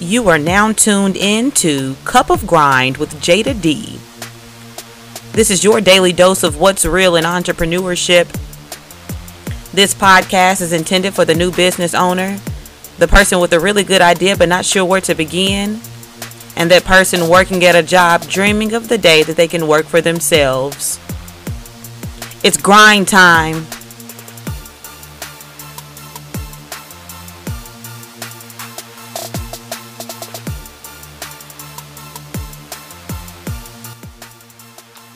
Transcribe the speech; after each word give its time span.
You 0.00 0.28
are 0.28 0.38
now 0.38 0.70
tuned 0.70 1.16
in 1.16 1.50
to 1.52 1.96
Cup 2.04 2.30
of 2.30 2.46
Grind 2.46 2.98
with 2.98 3.20
Jada 3.20 3.60
D. 3.60 3.98
This 5.32 5.50
is 5.50 5.64
your 5.64 5.80
daily 5.80 6.12
dose 6.12 6.44
of 6.44 6.56
what's 6.56 6.84
real 6.84 7.16
in 7.16 7.24
entrepreneurship. 7.24 8.28
This 9.72 9.94
podcast 9.94 10.60
is 10.60 10.72
intended 10.72 11.14
for 11.14 11.24
the 11.24 11.34
new 11.34 11.50
business 11.50 11.94
owner, 11.94 12.38
the 12.98 13.08
person 13.08 13.40
with 13.40 13.52
a 13.52 13.58
really 13.58 13.82
good 13.82 14.00
idea 14.00 14.36
but 14.36 14.48
not 14.48 14.64
sure 14.64 14.84
where 14.84 15.00
to 15.00 15.16
begin, 15.16 15.80
and 16.54 16.70
that 16.70 16.84
person 16.84 17.28
working 17.28 17.64
at 17.64 17.74
a 17.74 17.82
job 17.82 18.22
dreaming 18.28 18.74
of 18.74 18.88
the 18.88 18.98
day 18.98 19.24
that 19.24 19.36
they 19.36 19.48
can 19.48 19.66
work 19.66 19.86
for 19.86 20.00
themselves. 20.00 21.00
It's 22.44 22.56
grind 22.56 23.08
time. 23.08 23.66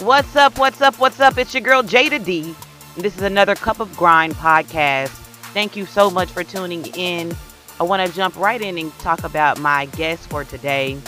What's 0.02 0.34
up? 0.34 0.58
What's 0.58 0.80
up? 0.80 0.98
What's 0.98 1.20
up? 1.20 1.38
It's 1.38 1.54
your 1.54 1.60
girl 1.60 1.80
Jada 1.84 2.22
D. 2.24 2.56
This 2.96 3.16
is 3.16 3.22
another 3.22 3.54
Cup 3.54 3.78
of 3.78 3.96
Grind 3.96 4.34
podcast. 4.34 5.10
Thank 5.54 5.76
you 5.76 5.86
so 5.86 6.10
much 6.10 6.28
for 6.28 6.42
tuning 6.42 6.86
in. 6.96 7.32
I 7.78 7.84
want 7.84 8.04
to 8.04 8.12
jump 8.12 8.34
right 8.34 8.60
in 8.60 8.78
and 8.78 8.92
talk 8.98 9.22
about 9.22 9.60
my 9.60 9.86
guest 9.86 10.28
for 10.28 10.42
today. 10.42 10.98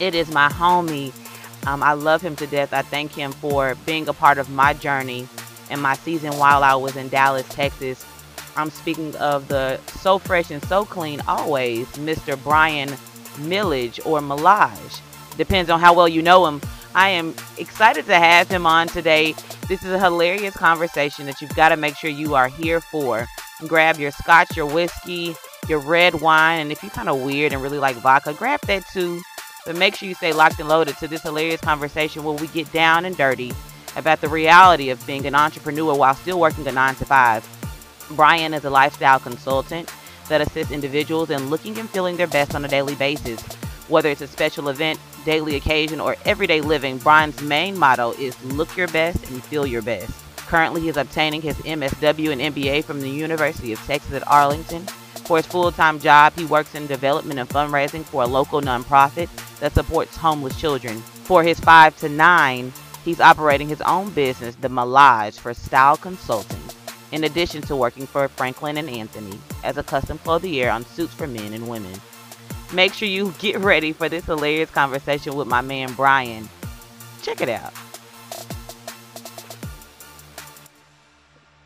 It 0.00 0.16
is 0.16 0.32
my 0.32 0.48
homie. 0.48 1.12
Um, 1.68 1.80
I 1.80 1.92
love 1.92 2.22
him 2.22 2.34
to 2.34 2.46
death. 2.48 2.72
I 2.72 2.82
thank 2.82 3.12
him 3.12 3.30
for 3.30 3.76
being 3.86 4.08
a 4.08 4.12
part 4.12 4.38
of 4.38 4.50
my 4.50 4.74
journey 4.74 5.28
and 5.70 5.80
my 5.80 5.94
season 5.94 6.32
while 6.36 6.64
I 6.64 6.74
was 6.74 6.96
in 6.96 7.08
Dallas, 7.10 7.48
Texas. 7.50 8.04
I'm 8.56 8.70
speaking 8.70 9.14
of 9.14 9.46
the 9.46 9.78
so 9.86 10.18
fresh 10.18 10.50
and 10.50 10.62
so 10.64 10.84
clean 10.84 11.20
always, 11.28 11.86
Mr. 11.98 12.42
Brian 12.42 12.88
Millage 13.36 14.04
or 14.04 14.18
Millage. 14.18 15.00
Depends 15.36 15.70
on 15.70 15.78
how 15.78 15.94
well 15.94 16.08
you 16.08 16.20
know 16.20 16.46
him. 16.46 16.60
I 16.94 17.08
am 17.08 17.34
excited 17.58 18.06
to 18.06 18.14
have 18.14 18.48
him 18.48 18.66
on 18.66 18.86
today. 18.86 19.34
This 19.66 19.82
is 19.82 19.90
a 19.90 19.98
hilarious 19.98 20.56
conversation 20.56 21.26
that 21.26 21.40
you've 21.40 21.54
got 21.56 21.70
to 21.70 21.76
make 21.76 21.96
sure 21.96 22.08
you 22.08 22.36
are 22.36 22.46
here 22.46 22.80
for. 22.80 23.26
Grab 23.66 23.98
your 23.98 24.12
scotch, 24.12 24.56
your 24.56 24.66
whiskey, 24.66 25.34
your 25.68 25.80
red 25.80 26.20
wine, 26.20 26.60
and 26.60 26.70
if 26.70 26.84
you're 26.84 26.90
kind 26.90 27.08
of 27.08 27.20
weird 27.20 27.52
and 27.52 27.60
really 27.60 27.78
like 27.78 27.96
vodka, 27.96 28.32
grab 28.32 28.60
that 28.62 28.86
too. 28.92 29.20
But 29.66 29.76
make 29.76 29.96
sure 29.96 30.08
you 30.08 30.14
stay 30.14 30.32
locked 30.32 30.60
and 30.60 30.68
loaded 30.68 30.96
to 30.98 31.08
this 31.08 31.22
hilarious 31.22 31.60
conversation 31.60 32.22
where 32.22 32.34
we 32.34 32.46
get 32.48 32.70
down 32.72 33.06
and 33.06 33.16
dirty 33.16 33.52
about 33.96 34.20
the 34.20 34.28
reality 34.28 34.90
of 34.90 35.04
being 35.04 35.26
an 35.26 35.34
entrepreneur 35.34 35.96
while 35.96 36.14
still 36.14 36.38
working 36.38 36.66
a 36.68 36.72
9 36.72 36.94
to 36.96 37.04
5. 37.04 38.08
Brian 38.10 38.54
is 38.54 38.64
a 38.64 38.70
lifestyle 38.70 39.18
consultant 39.18 39.92
that 40.28 40.40
assists 40.40 40.72
individuals 40.72 41.30
in 41.30 41.50
looking 41.50 41.76
and 41.78 41.90
feeling 41.90 42.16
their 42.16 42.28
best 42.28 42.54
on 42.54 42.64
a 42.64 42.68
daily 42.68 42.94
basis. 42.94 43.42
Whether 43.88 44.10
it's 44.10 44.20
a 44.20 44.26
special 44.26 44.68
event, 44.68 45.00
daily 45.24 45.56
occasion, 45.56 46.00
or 46.00 46.16
everyday 46.24 46.60
living, 46.60 46.98
Brian's 46.98 47.40
main 47.42 47.78
motto 47.78 48.12
is 48.12 48.42
look 48.44 48.76
your 48.76 48.88
best 48.88 49.28
and 49.30 49.42
feel 49.44 49.66
your 49.66 49.82
best. 49.82 50.12
Currently, 50.36 50.82
he 50.82 50.88
is 50.88 50.96
obtaining 50.96 51.42
his 51.42 51.56
MSW 51.58 52.30
and 52.30 52.40
MBA 52.54 52.84
from 52.84 53.00
the 53.00 53.10
University 53.10 53.72
of 53.72 53.80
Texas 53.86 54.12
at 54.12 54.28
Arlington. 54.28 54.86
For 55.26 55.38
his 55.38 55.46
full 55.46 55.72
time 55.72 55.98
job, 55.98 56.34
he 56.34 56.44
works 56.44 56.74
in 56.74 56.86
development 56.86 57.40
and 57.40 57.48
fundraising 57.48 58.04
for 58.04 58.22
a 58.22 58.26
local 58.26 58.60
nonprofit 58.60 59.28
that 59.60 59.72
supports 59.72 60.16
homeless 60.16 60.60
children. 60.60 60.98
For 60.98 61.42
his 61.42 61.58
5 61.60 61.96
to 62.00 62.08
9, 62.08 62.72
he's 63.04 63.20
operating 63.20 63.68
his 63.68 63.80
own 63.80 64.10
business, 64.10 64.54
The 64.56 64.68
Millage, 64.68 65.38
for 65.38 65.54
style 65.54 65.96
consulting, 65.96 66.60
in 67.12 67.24
addition 67.24 67.62
to 67.62 67.76
working 67.76 68.06
for 68.06 68.28
Franklin 68.28 68.76
and 68.76 68.90
Anthony 68.90 69.38
as 69.62 69.78
a 69.78 69.82
custom 69.82 70.18
clothier 70.18 70.68
on 70.70 70.84
suits 70.84 71.14
for 71.14 71.26
men 71.26 71.54
and 71.54 71.68
women. 71.68 71.98
Make 72.74 72.92
sure 72.92 73.06
you 73.06 73.32
get 73.38 73.58
ready 73.58 73.92
for 73.92 74.08
this 74.08 74.24
hilarious 74.24 74.68
conversation 74.70 75.36
with 75.36 75.46
my 75.46 75.60
man 75.60 75.92
Brian. 75.94 76.48
Check 77.22 77.40
it 77.40 77.48
out. 77.48 77.72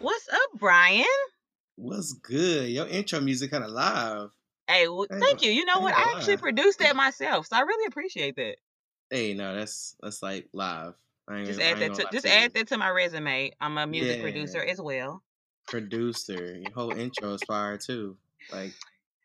What's 0.01 0.29
up, 0.29 0.51
Brian? 0.59 1.05
What's 1.77 2.13
good? 2.13 2.69
Your 2.69 2.87
intro 2.89 3.21
music 3.21 3.51
kind 3.51 3.65
of 3.65 3.71
live. 3.71 4.31
Hey, 4.69 4.87
well, 4.87 5.07
thank 5.11 5.43
you. 5.43 5.51
You 5.51 5.65
know 5.65 5.81
what? 5.81 5.95
I 5.97 6.15
actually 6.17 6.37
lie. 6.37 6.41
produced 6.43 6.79
that 6.81 6.95
myself, 6.95 7.47
so 7.47 7.57
I 7.57 7.61
really 7.61 7.87
appreciate 7.87 8.37
that. 8.37 8.57
Hey, 9.11 9.33
no, 9.33 9.55
that's 9.55 9.97
that's 10.03 10.23
like 10.23 10.49
live. 10.53 10.95
I 11.27 11.45
Just 11.45 11.61
add 11.61 11.79
that 11.79 11.89
gonna 11.93 11.95
to 12.05 12.09
just 12.13 12.27
to 12.27 12.31
you. 12.33 12.39
add 12.39 12.53
that 12.55 12.69
to 12.69 12.77
my 12.77 12.91
resume. 12.91 13.53
I'm 13.61 13.79
a 13.79 13.87
music 13.87 14.17
Yeah. 14.17 14.23
producer 14.23 14.59
as 14.63 14.79
well. 14.79 15.23
Producer, 15.69 16.55
your 16.59 16.73
whole 16.73 16.93
intro 16.93 17.33
is 17.33 17.43
fire 17.45 17.79
too. 17.79 18.17
Like 18.53 18.73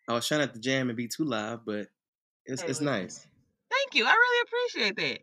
I 0.07 0.13
was 0.13 0.27
trying 0.27 0.41
not 0.41 0.53
to 0.53 0.59
jam 0.59 0.89
and 0.89 0.97
be 0.97 1.07
too 1.07 1.25
live, 1.25 1.65
but 1.65 1.89
it's 2.45 2.63
Hey, 2.63 2.67
it's 2.67 2.79
listen. 2.79 2.85
nice. 2.85 3.27
Thank 3.71 3.95
you. 3.95 4.05
I 4.05 4.13
really 4.13 4.41
appreciate 4.47 4.95
that. 4.97 5.21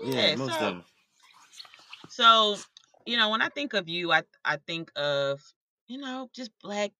Yeah, 0.00 0.28
Yeah, 0.28 0.36
most 0.36 0.58
so- 0.58 0.58
definitely. 0.58 0.84
So, 2.08 2.56
you 3.04 3.16
know, 3.16 3.30
when 3.30 3.42
I 3.42 3.48
think 3.48 3.74
of 3.74 3.88
you, 3.88 4.12
I 4.12 4.22
I 4.44 4.56
think 4.58 4.90
of, 4.96 5.42
you 5.88 5.98
know, 5.98 6.28
just 6.32 6.50
black 6.60 6.92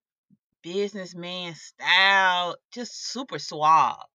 businessman 0.63 1.55
style, 1.57 2.57
just 2.73 2.95
super 3.13 3.39
suave. 3.39 4.07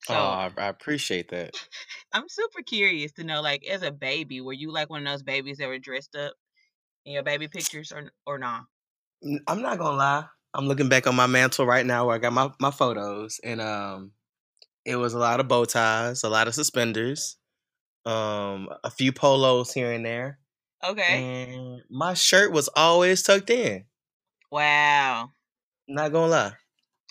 So 0.00 0.14
oh, 0.14 0.16
I, 0.16 0.52
I 0.56 0.66
appreciate 0.68 1.28
that. 1.30 1.54
I'm 2.12 2.28
super 2.28 2.62
curious 2.62 3.12
to 3.12 3.24
know, 3.24 3.40
like, 3.40 3.64
as 3.66 3.82
a 3.82 3.90
baby, 3.92 4.40
were 4.40 4.52
you 4.52 4.70
like 4.70 4.90
one 4.90 5.06
of 5.06 5.12
those 5.12 5.22
babies 5.22 5.58
that 5.58 5.68
were 5.68 5.78
dressed 5.78 6.16
up 6.16 6.34
in 7.04 7.14
your 7.14 7.22
baby 7.24 7.48
pictures 7.48 7.92
or 7.92 8.12
or 8.26 8.38
not? 8.38 8.64
I'm 9.48 9.62
not 9.62 9.78
gonna 9.78 9.96
lie. 9.96 10.28
I'm 10.54 10.66
looking 10.66 10.88
back 10.88 11.06
on 11.06 11.14
my 11.14 11.26
mantle 11.26 11.66
right 11.66 11.84
now 11.86 12.06
where 12.06 12.14
I 12.16 12.18
got 12.18 12.32
my, 12.32 12.50
my 12.60 12.70
photos, 12.70 13.40
and 13.42 13.60
um, 13.60 14.12
it 14.84 14.96
was 14.96 15.14
a 15.14 15.18
lot 15.18 15.40
of 15.40 15.48
bow 15.48 15.64
ties, 15.64 16.24
a 16.24 16.28
lot 16.28 16.48
of 16.48 16.54
suspenders, 16.54 17.36
um, 18.04 18.68
a 18.84 18.90
few 18.90 19.12
polos 19.12 19.72
here 19.72 19.92
and 19.92 20.04
there, 20.04 20.38
Okay. 20.84 21.24
and 21.24 21.82
my 21.90 22.14
shirt 22.14 22.52
was 22.52 22.68
always 22.76 23.22
tucked 23.22 23.50
in. 23.50 23.84
Wow. 24.50 25.30
Not 25.88 26.12
gonna 26.12 26.30
lie. 26.30 26.52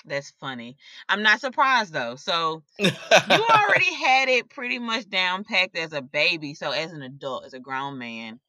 That's 0.06 0.32
funny. 0.40 0.78
I'm 1.10 1.22
not 1.24 1.42
surprised 1.42 1.94
though. 1.94 2.16
So 2.16 2.64
you 2.80 2.90
already 3.32 3.94
had 3.94 4.30
it 4.30 4.50
pretty 4.50 4.80
much 4.80 5.10
down 5.10 5.44
packed 5.44 5.78
as 5.78 5.94
a 5.94 6.02
baby. 6.02 6.54
So 6.54 6.72
as 6.72 6.92
an 6.92 7.02
adult, 7.02 7.46
as 7.46 7.54
a 7.54 7.60
grown 7.60 7.98
man, 7.98 8.40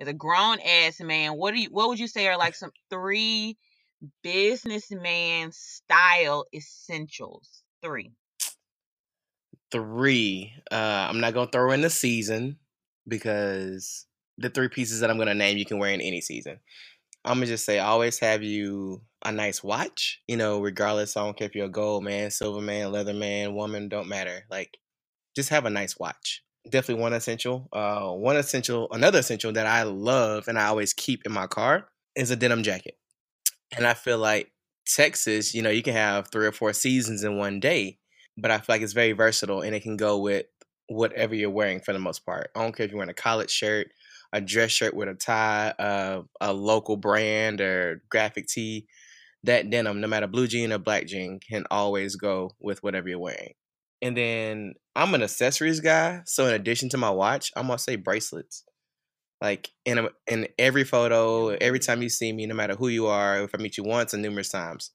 as 0.00 0.08
a 0.08 0.12
grown 0.12 0.58
ass 0.60 1.00
man, 1.00 1.32
what 1.32 1.54
do 1.54 1.60
you 1.60 1.68
what 1.70 1.88
would 1.88 1.98
you 1.98 2.08
say 2.08 2.28
are 2.28 2.36
like 2.38 2.54
some 2.54 2.72
three 2.90 3.56
businessman 4.22 5.50
style 5.52 6.46
essentials? 6.54 7.62
Three. 7.82 8.12
three. 9.70 10.52
Uh, 10.70 11.06
I'm 11.08 11.20
not 11.20 11.34
gonna 11.34 11.50
throw 11.50 11.70
in 11.72 11.82
the 11.82 11.90
season 11.90 12.58
because 13.06 14.06
the 14.38 14.50
three 14.50 14.68
pieces 14.68 15.00
that 15.00 15.10
I'm 15.10 15.18
gonna 15.18 15.34
name 15.34 15.58
you 15.58 15.64
can 15.66 15.78
wear 15.78 15.92
in 15.92 16.00
any 16.00 16.20
season. 16.20 16.58
I'm 17.24 17.36
gonna 17.36 17.46
just 17.46 17.64
say 17.64 17.78
always 17.78 18.18
have 18.20 18.42
you 18.42 19.02
a 19.24 19.32
nice 19.32 19.62
watch. 19.62 20.20
You 20.26 20.36
know, 20.36 20.60
regardless. 20.60 21.16
I 21.16 21.24
don't 21.24 21.36
care 21.36 21.46
if 21.46 21.54
you're 21.54 21.66
a 21.66 21.70
gold 21.70 22.04
man, 22.04 22.30
silver 22.30 22.60
man, 22.60 22.92
leather 22.92 23.14
man, 23.14 23.54
woman, 23.54 23.88
don't 23.88 24.08
matter. 24.08 24.44
Like, 24.50 24.78
just 25.36 25.50
have 25.50 25.66
a 25.66 25.70
nice 25.70 25.98
watch. 25.98 26.42
Definitely 26.68 27.02
one 27.02 27.12
essential. 27.12 27.68
Uh, 27.72 28.10
one 28.10 28.36
essential, 28.36 28.88
another 28.90 29.20
essential 29.20 29.52
that 29.52 29.66
I 29.66 29.84
love 29.84 30.48
and 30.48 30.58
I 30.58 30.66
always 30.66 30.92
keep 30.94 31.24
in 31.26 31.32
my 31.32 31.46
car 31.46 31.88
is 32.16 32.30
a 32.30 32.36
denim 32.36 32.62
jacket. 32.62 32.96
And 33.76 33.86
I 33.86 33.94
feel 33.94 34.18
like 34.18 34.50
Texas, 34.86 35.54
you 35.54 35.62
know, 35.62 35.70
you 35.70 35.82
can 35.82 35.94
have 35.94 36.28
three 36.28 36.46
or 36.46 36.52
four 36.52 36.72
seasons 36.72 37.24
in 37.24 37.36
one 37.38 37.60
day 37.60 37.98
but 38.40 38.52
I 38.52 38.58
feel 38.58 38.74
like 38.76 38.82
it's 38.82 38.92
very 38.92 39.10
versatile 39.10 39.62
and 39.62 39.74
it 39.74 39.82
can 39.82 39.96
go 39.96 40.16
with 40.16 40.46
whatever 40.86 41.34
you're 41.34 41.50
wearing 41.50 41.80
for 41.80 41.92
the 41.92 41.98
most 41.98 42.24
part. 42.24 42.50
I 42.54 42.62
don't 42.62 42.72
care 42.72 42.84
if 42.86 42.92
you're 42.92 42.98
wearing 42.98 43.10
a 43.10 43.14
collared 43.14 43.50
shirt, 43.50 43.88
a 44.32 44.40
dress 44.40 44.70
shirt 44.70 44.94
with 44.94 45.08
a 45.08 45.14
tie, 45.14 45.74
uh, 45.76 46.22
a 46.40 46.52
local 46.52 46.96
brand 46.96 47.60
or 47.60 48.00
graphic 48.08 48.46
tee. 48.46 48.86
That 49.44 49.70
denim, 49.70 50.00
no 50.00 50.08
matter 50.08 50.26
blue 50.28 50.46
jean 50.48 50.72
or 50.72 50.78
black 50.78 51.06
jean, 51.06 51.40
can 51.40 51.64
always 51.70 52.16
go 52.16 52.52
with 52.60 52.82
whatever 52.82 53.08
you're 53.08 53.18
wearing. 53.18 53.54
And 54.02 54.16
then 54.16 54.74
I'm 54.96 55.14
an 55.14 55.22
accessories 55.22 55.80
guy, 55.80 56.22
so 56.26 56.46
in 56.46 56.54
addition 56.54 56.88
to 56.90 56.98
my 56.98 57.10
watch, 57.10 57.52
I'm 57.56 57.66
gonna 57.68 57.78
say 57.78 57.96
bracelets. 57.96 58.64
Like 59.40 59.70
in 59.84 59.98
a, 59.98 60.10
in 60.26 60.48
every 60.58 60.84
photo, 60.84 61.48
every 61.50 61.78
time 61.78 62.02
you 62.02 62.08
see 62.08 62.32
me, 62.32 62.46
no 62.46 62.54
matter 62.54 62.74
who 62.74 62.88
you 62.88 63.06
are, 63.06 63.42
if 63.42 63.54
I 63.54 63.58
meet 63.58 63.76
you 63.76 63.84
once 63.84 64.12
or 64.14 64.18
numerous 64.18 64.50
times, 64.50 64.90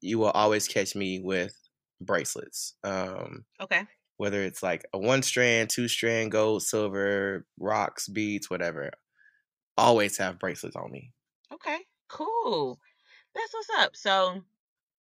you 0.00 0.18
will 0.18 0.30
always 0.32 0.68
catch 0.68 0.96
me 0.96 1.20
with 1.20 1.56
bracelets. 2.00 2.74
Um, 2.84 3.46
Okay. 3.60 3.86
whether 4.18 4.42
it's 4.42 4.62
like 4.62 4.84
a 4.92 4.98
one 4.98 5.22
strand, 5.22 5.70
two 5.70 5.88
strand, 5.88 6.32
gold, 6.32 6.62
silver, 6.62 7.46
rocks, 7.58 8.08
beads, 8.08 8.50
whatever. 8.50 8.92
Always 9.78 10.18
have 10.18 10.38
bracelets 10.38 10.76
on 10.76 10.90
me. 10.92 11.12
Okay. 11.50 11.86
Cool. 12.08 12.78
That's 13.34 13.52
what's 13.54 13.70
up. 13.78 13.96
So 13.96 14.42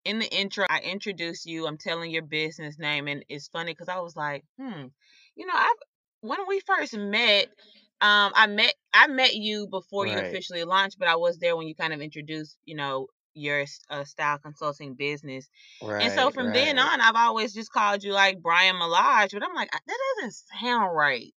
in 0.06 0.20
the 0.20 0.28
intro, 0.34 0.66
I 0.70 0.82
introduced 0.82 1.46
you. 1.48 1.68
I'm 1.68 1.78
telling 1.80 2.12
your 2.12 2.24
business 2.24 2.80
name, 2.80 3.08
and 3.08 3.26
it's 3.30 3.50
funny 3.50 3.74
because 3.74 3.90
I 3.90 4.00
was 4.00 4.16
like, 4.16 4.46
hmm, 4.60 4.88
you 5.36 5.46
know, 5.48 5.54
I've 5.56 5.78
when 6.22 6.48
we 6.48 6.62
first 6.62 6.96
met, 6.98 7.48
um, 8.02 8.34
I 8.36 8.48
met 8.48 8.76
I 8.94 9.08
met 9.08 9.36
you 9.36 9.68
before 9.68 10.08
you 10.08 10.18
officially 10.18 10.64
launched, 10.64 10.98
but 10.98 11.08
I 11.08 11.16
was 11.16 11.38
there 11.38 11.56
when 11.56 11.68
you 11.68 11.76
kind 11.76 11.94
of 11.94 12.02
introduced, 12.02 12.58
you 12.66 12.76
know, 12.76 13.08
your 13.34 13.66
uh, 13.90 14.04
style 14.04 14.38
consulting 14.40 14.96
business. 14.96 15.48
Right. 15.82 16.04
And 16.04 16.14
so 16.14 16.32
from 16.32 16.52
then 16.52 16.80
on, 16.80 17.02
I've 17.02 17.16
always 17.16 17.54
just 17.54 17.72
called 17.72 18.04
you 18.04 18.14
like 18.14 18.42
Brian 18.42 18.76
Millage, 18.76 19.32
but 19.32 19.44
I'm 19.44 19.56
like, 19.56 19.72
that 19.72 19.98
doesn't 20.18 20.36
sound 20.60 20.96
right. 20.96 21.34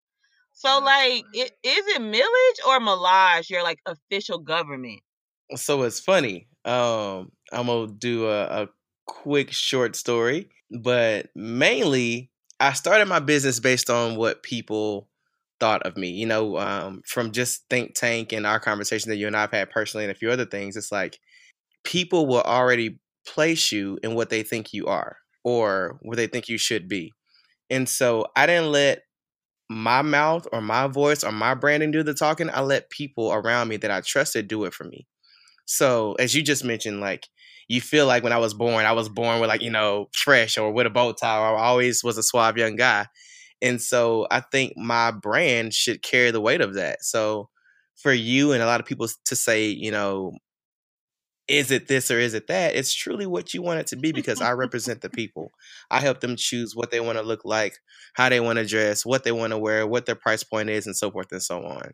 So 0.54 0.80
like, 0.80 1.24
it, 1.34 1.52
is 1.64 1.88
it 1.88 2.02
millage 2.02 2.68
or 2.68 2.80
Malage? 2.80 3.50
Your 3.50 3.64
like 3.64 3.80
official 3.86 4.40
government? 4.40 5.00
So 5.56 5.84
it's 5.84 6.00
funny. 6.00 6.48
Um, 6.66 7.32
I'm 7.52 7.68
gonna 7.68 7.92
do 7.92 8.28
a, 8.28 8.64
a 8.64 8.70
quick 9.06 9.52
short 9.52 9.96
story, 9.96 10.50
but 10.70 11.30
mainly 11.36 12.32
I 12.60 12.74
started 12.74 13.08
my 13.08 13.20
business 13.20 13.60
based 13.60 13.90
on 13.90 14.16
what 14.16 14.44
people 14.44 15.10
thought 15.62 15.84
of 15.84 15.98
me. 15.98 16.10
You 16.10 16.28
know, 16.28 16.58
um, 16.58 17.04
from 17.08 17.32
just 17.32 17.64
think 17.70 17.96
tank 17.96 18.34
and 18.34 18.46
our 18.46 18.60
conversation 18.60 19.12
that 19.12 19.18
you 19.18 19.28
and 19.28 19.38
I've 19.38 19.52
had 19.54 19.72
personally, 19.72 20.06
and 20.06 20.12
a 20.12 20.20
few 20.20 20.32
other 20.32 20.46
things. 20.46 20.76
It's 20.76 20.92
like 20.92 21.20
people 21.86 22.28
will 22.28 22.42
already 22.42 23.00
place 23.28 23.72
you 23.72 24.00
in 24.04 24.16
what 24.16 24.30
they 24.30 24.44
think 24.44 24.74
you 24.74 24.88
are 24.88 25.18
or 25.44 26.00
what 26.02 26.18
they 26.18 26.28
think 26.28 26.50
you 26.50 26.58
should 26.58 26.90
be. 26.90 27.14
And 27.70 27.88
so 27.88 28.28
I 28.36 28.46
didn't 28.48 28.72
let 28.72 29.04
my 29.70 30.02
mouth 30.02 30.48
or 30.52 30.62
my 30.62 30.88
voice 30.88 31.24
or 31.24 31.32
my 31.32 31.54
branding 31.54 31.92
do 31.92 32.04
the 32.04 32.14
talking. 32.14 32.50
I 32.52 32.62
let 32.62 32.90
people 32.90 33.32
around 33.32 33.70
me 33.70 33.78
that 33.78 33.92
I 33.92 34.02
trusted 34.02 34.48
do 34.48 34.66
it 34.66 34.74
for 34.74 34.84
me. 34.84 35.08
So 35.66 36.16
as 36.20 36.36
you 36.36 36.44
just 36.44 36.66
mentioned, 36.66 37.00
like 37.00 37.28
you 37.70 37.82
feel 37.82 38.06
like 38.06 38.24
when 38.24 38.34
I 38.34 38.38
was 38.38 38.54
born, 38.54 38.86
I 38.86 38.92
was 38.92 39.10
born 39.10 39.40
with 39.40 39.50
like, 39.50 39.62
you 39.62 39.72
know, 39.72 40.10
fresh 40.14 40.58
or 40.58 40.72
with 40.74 40.88
a 40.88 40.90
bow 40.90 41.14
tie, 41.14 41.40
or 41.40 41.58
I 41.58 41.62
always 41.64 42.04
was 42.04 42.18
a 42.18 42.24
suave 42.24 42.58
young 42.58 42.76
guy. 42.76 43.08
And 43.62 43.82
so 43.82 44.28
I 44.32 44.42
think 44.42 44.76
my 44.76 45.12
brand 45.12 45.74
should 45.74 46.02
carry 46.02 46.32
the 46.32 46.42
weight 46.42 46.62
of 46.62 46.74
that. 46.76 47.04
So 47.04 47.50
for 47.96 48.12
you 48.14 48.52
and 48.52 48.64
a 48.64 48.66
lot 48.66 48.80
of 48.80 48.86
people 48.86 49.08
to 49.26 49.36
say, 49.36 49.68
you 49.68 49.92
know, 49.92 50.34
is 51.48 51.70
it 51.70 51.88
this 51.88 52.10
or 52.10 52.20
is 52.20 52.34
it 52.34 52.48
that? 52.48 52.76
It's 52.76 52.94
truly 52.94 53.26
what 53.26 53.54
you 53.54 53.62
want 53.62 53.80
it 53.82 53.88
to 53.88 53.98
be 53.98 54.12
because 54.12 54.42
I 54.42 54.52
represent 54.54 55.02
the 55.02 55.10
people. 55.10 55.52
I 55.90 56.00
help 56.00 56.22
them 56.22 56.36
choose 56.38 56.76
what 56.76 56.92
they 56.92 57.00
want 57.02 57.18
to 57.18 57.24
look 57.24 57.42
like, 57.44 57.78
how 58.14 58.30
they 58.30 58.40
want 58.40 58.58
to 58.58 58.66
dress, 58.66 59.06
what 59.06 59.24
they 59.24 59.32
want 59.32 59.52
to 59.52 59.58
wear, 59.58 59.86
what 59.86 60.06
their 60.06 60.16
price 60.16 60.44
point 60.44 60.70
is, 60.70 60.86
and 60.86 60.96
so 60.96 61.12
forth 61.12 61.32
and 61.32 61.44
so 61.44 61.64
on. 61.66 61.92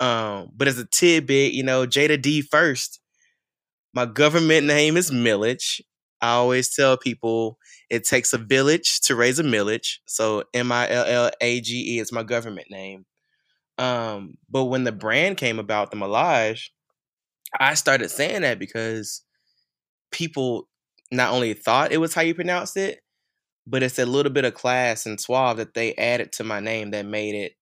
Um, 0.00 0.50
but 0.54 0.68
as 0.68 0.78
a 0.78 0.86
tidbit, 0.86 1.52
you 1.52 1.62
know, 1.62 1.86
Jada 1.86 2.20
D 2.20 2.42
first. 2.42 3.00
My 3.92 4.06
government 4.06 4.66
name 4.66 4.96
is 4.96 5.12
Millage. 5.12 5.80
I 6.24 6.30
always 6.30 6.74
tell 6.74 6.96
people 6.96 7.58
it 7.90 8.04
takes 8.04 8.32
a 8.32 8.38
village 8.38 9.00
to 9.02 9.14
raise 9.14 9.38
a 9.38 9.42
millage. 9.42 9.98
So 10.06 10.44
M 10.54 10.72
I 10.72 10.88
L 10.88 11.04
L 11.04 11.30
A 11.42 11.60
G 11.60 11.96
E 11.96 11.98
is 11.98 12.12
my 12.12 12.22
government 12.22 12.68
name. 12.70 13.04
Um, 13.76 14.38
but 14.48 14.64
when 14.64 14.84
the 14.84 14.92
brand 14.92 15.36
came 15.36 15.58
about, 15.58 15.90
the 15.90 15.98
Millage, 15.98 16.70
I 17.60 17.74
started 17.74 18.10
saying 18.10 18.42
that 18.42 18.58
because 18.58 19.22
people 20.12 20.68
not 21.10 21.32
only 21.32 21.52
thought 21.52 21.92
it 21.92 21.98
was 21.98 22.14
how 22.14 22.22
you 22.22 22.34
pronounced 22.34 22.76
it, 22.78 23.00
but 23.66 23.82
it's 23.82 23.98
a 23.98 24.06
little 24.06 24.32
bit 24.32 24.46
of 24.46 24.54
class 24.54 25.04
and 25.04 25.20
suave 25.20 25.58
that 25.58 25.74
they 25.74 25.94
added 25.96 26.32
to 26.32 26.44
my 26.44 26.60
name 26.60 26.92
that 26.92 27.04
made 27.04 27.34
it 27.34 27.52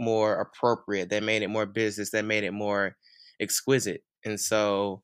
more 0.00 0.40
appropriate, 0.40 1.10
that 1.10 1.22
made 1.22 1.42
it 1.42 1.48
more 1.48 1.66
business, 1.66 2.12
that 2.12 2.24
made 2.24 2.44
it 2.44 2.52
more 2.52 2.96
exquisite. 3.40 4.02
And 4.24 4.40
so 4.40 5.02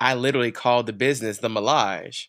I 0.00 0.14
literally 0.14 0.52
called 0.52 0.86
the 0.86 0.92
business 0.92 1.38
the 1.38 1.48
Malage. 1.48 2.26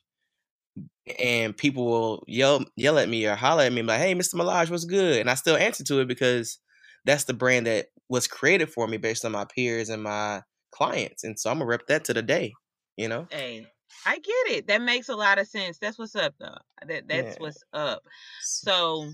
And 1.19 1.57
people 1.57 1.85
will 1.85 2.23
yell 2.27 2.63
yell 2.75 2.99
at 2.99 3.09
me 3.09 3.25
or 3.25 3.35
holler 3.35 3.63
at 3.63 3.73
me 3.73 3.81
like, 3.81 3.99
"Hey, 3.99 4.13
Mr. 4.13 4.35
Malage, 4.35 4.69
what's 4.69 4.85
good?" 4.85 5.19
And 5.19 5.29
I 5.29 5.35
still 5.35 5.55
answer 5.57 5.83
to 5.85 5.99
it 5.99 6.07
because 6.07 6.59
that's 7.05 7.23
the 7.23 7.33
brand 7.33 7.65
that 7.65 7.87
was 8.07 8.27
created 8.27 8.71
for 8.71 8.87
me 8.87 8.97
based 8.97 9.25
on 9.25 9.31
my 9.31 9.45
peers 9.45 9.89
and 9.89 10.03
my 10.03 10.43
clients. 10.71 11.23
And 11.23 11.39
so 11.39 11.49
I'm 11.49 11.57
gonna 11.57 11.65
rep 11.65 11.87
that 11.87 12.05
to 12.05 12.13
the 12.13 12.21
day, 12.21 12.59
you 12.97 13.07
know? 13.07 13.27
Hey, 13.29 13.67
I 14.05 14.19
get 14.19 14.47
it. 14.47 14.67
That 14.67 14.81
makes 14.81 15.09
a 15.09 15.15
lot 15.15 15.39
of 15.39 15.47
sense. 15.47 15.77
That's 15.79 15.97
what's 15.97 16.15
up 16.15 16.35
though. 16.39 16.57
That 16.85 17.07
that's 17.07 17.35
Yeah. 17.35 17.37
what's 17.39 17.63
up. 17.73 18.03
So 18.41 19.11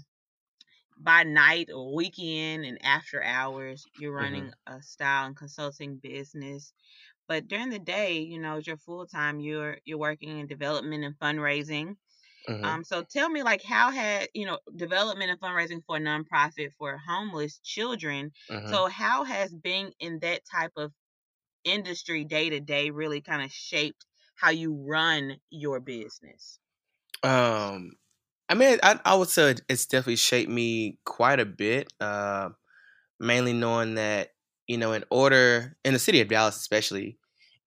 by 0.98 1.24
night 1.24 1.70
or 1.72 1.94
weekend 1.96 2.66
and 2.66 2.84
after 2.84 3.24
hours, 3.24 3.88
you're 3.96 4.14
Mm-hmm. 4.20 4.44
running 4.44 4.52
a 4.66 4.82
style 4.82 5.28
and 5.28 5.38
consulting 5.38 5.98
business. 5.98 6.74
But 7.28 7.48
during 7.48 7.70
the 7.70 7.80
day, 7.80 8.20
you 8.20 8.40
know, 8.40 8.58
you're 8.58 8.78
full 8.78 9.06
time. 9.08 9.40
You're 9.40 9.80
you're 9.86 9.98
working 10.00 10.40
in 10.40 10.48
development 10.48 11.04
and 11.04 11.18
fundraising. 11.20 11.98
Mhm. 12.50 12.78
Um, 12.78 12.84
so 12.84 13.04
tell 13.04 13.30
me, 13.30 13.44
like, 13.44 13.64
how 13.64 13.92
had 13.92 14.30
you 14.34 14.46
know 14.46 14.60
development 14.76 15.32
and 15.32 15.40
fundraising 15.40 15.84
for 15.86 15.98
a 15.98 16.00
nonprofit 16.00 16.74
for 16.78 16.98
homeless 16.98 17.60
children? 17.60 18.32
Mhm. 18.50 18.78
So 18.78 18.88
how 18.88 19.24
has 19.26 19.54
being 19.56 19.94
in 20.00 20.20
that 20.20 20.44
type 20.46 20.74
of 20.78 20.94
industry 21.64 22.26
day 22.26 22.50
to 22.50 22.60
day 22.60 22.90
really 22.92 23.22
kind 23.22 23.44
of 23.44 23.52
shaped 23.52 24.06
how 24.36 24.50
you 24.52 24.74
run 24.74 25.38
your 25.52 25.80
business? 25.80 26.60
Um, 27.24 27.92
I 28.50 28.56
mean, 28.56 28.80
I, 28.84 29.00
I 29.06 29.16
would 29.16 29.30
say 29.30 29.56
it's 29.70 29.88
definitely 29.88 30.18
shaped 30.18 30.52
me 30.52 31.00
quite 31.06 31.40
a 31.40 31.46
bit. 31.46 31.94
Uh, 32.00 32.52
mainly 33.20 33.54
knowing 33.54 33.96
that 33.96 34.32
you 34.68 34.78
know, 34.78 34.94
in 34.94 35.04
order 35.12 35.78
in 35.86 35.94
the 35.94 36.00
city 36.00 36.22
of 36.22 36.28
Dallas, 36.30 36.58
especially, 36.58 37.18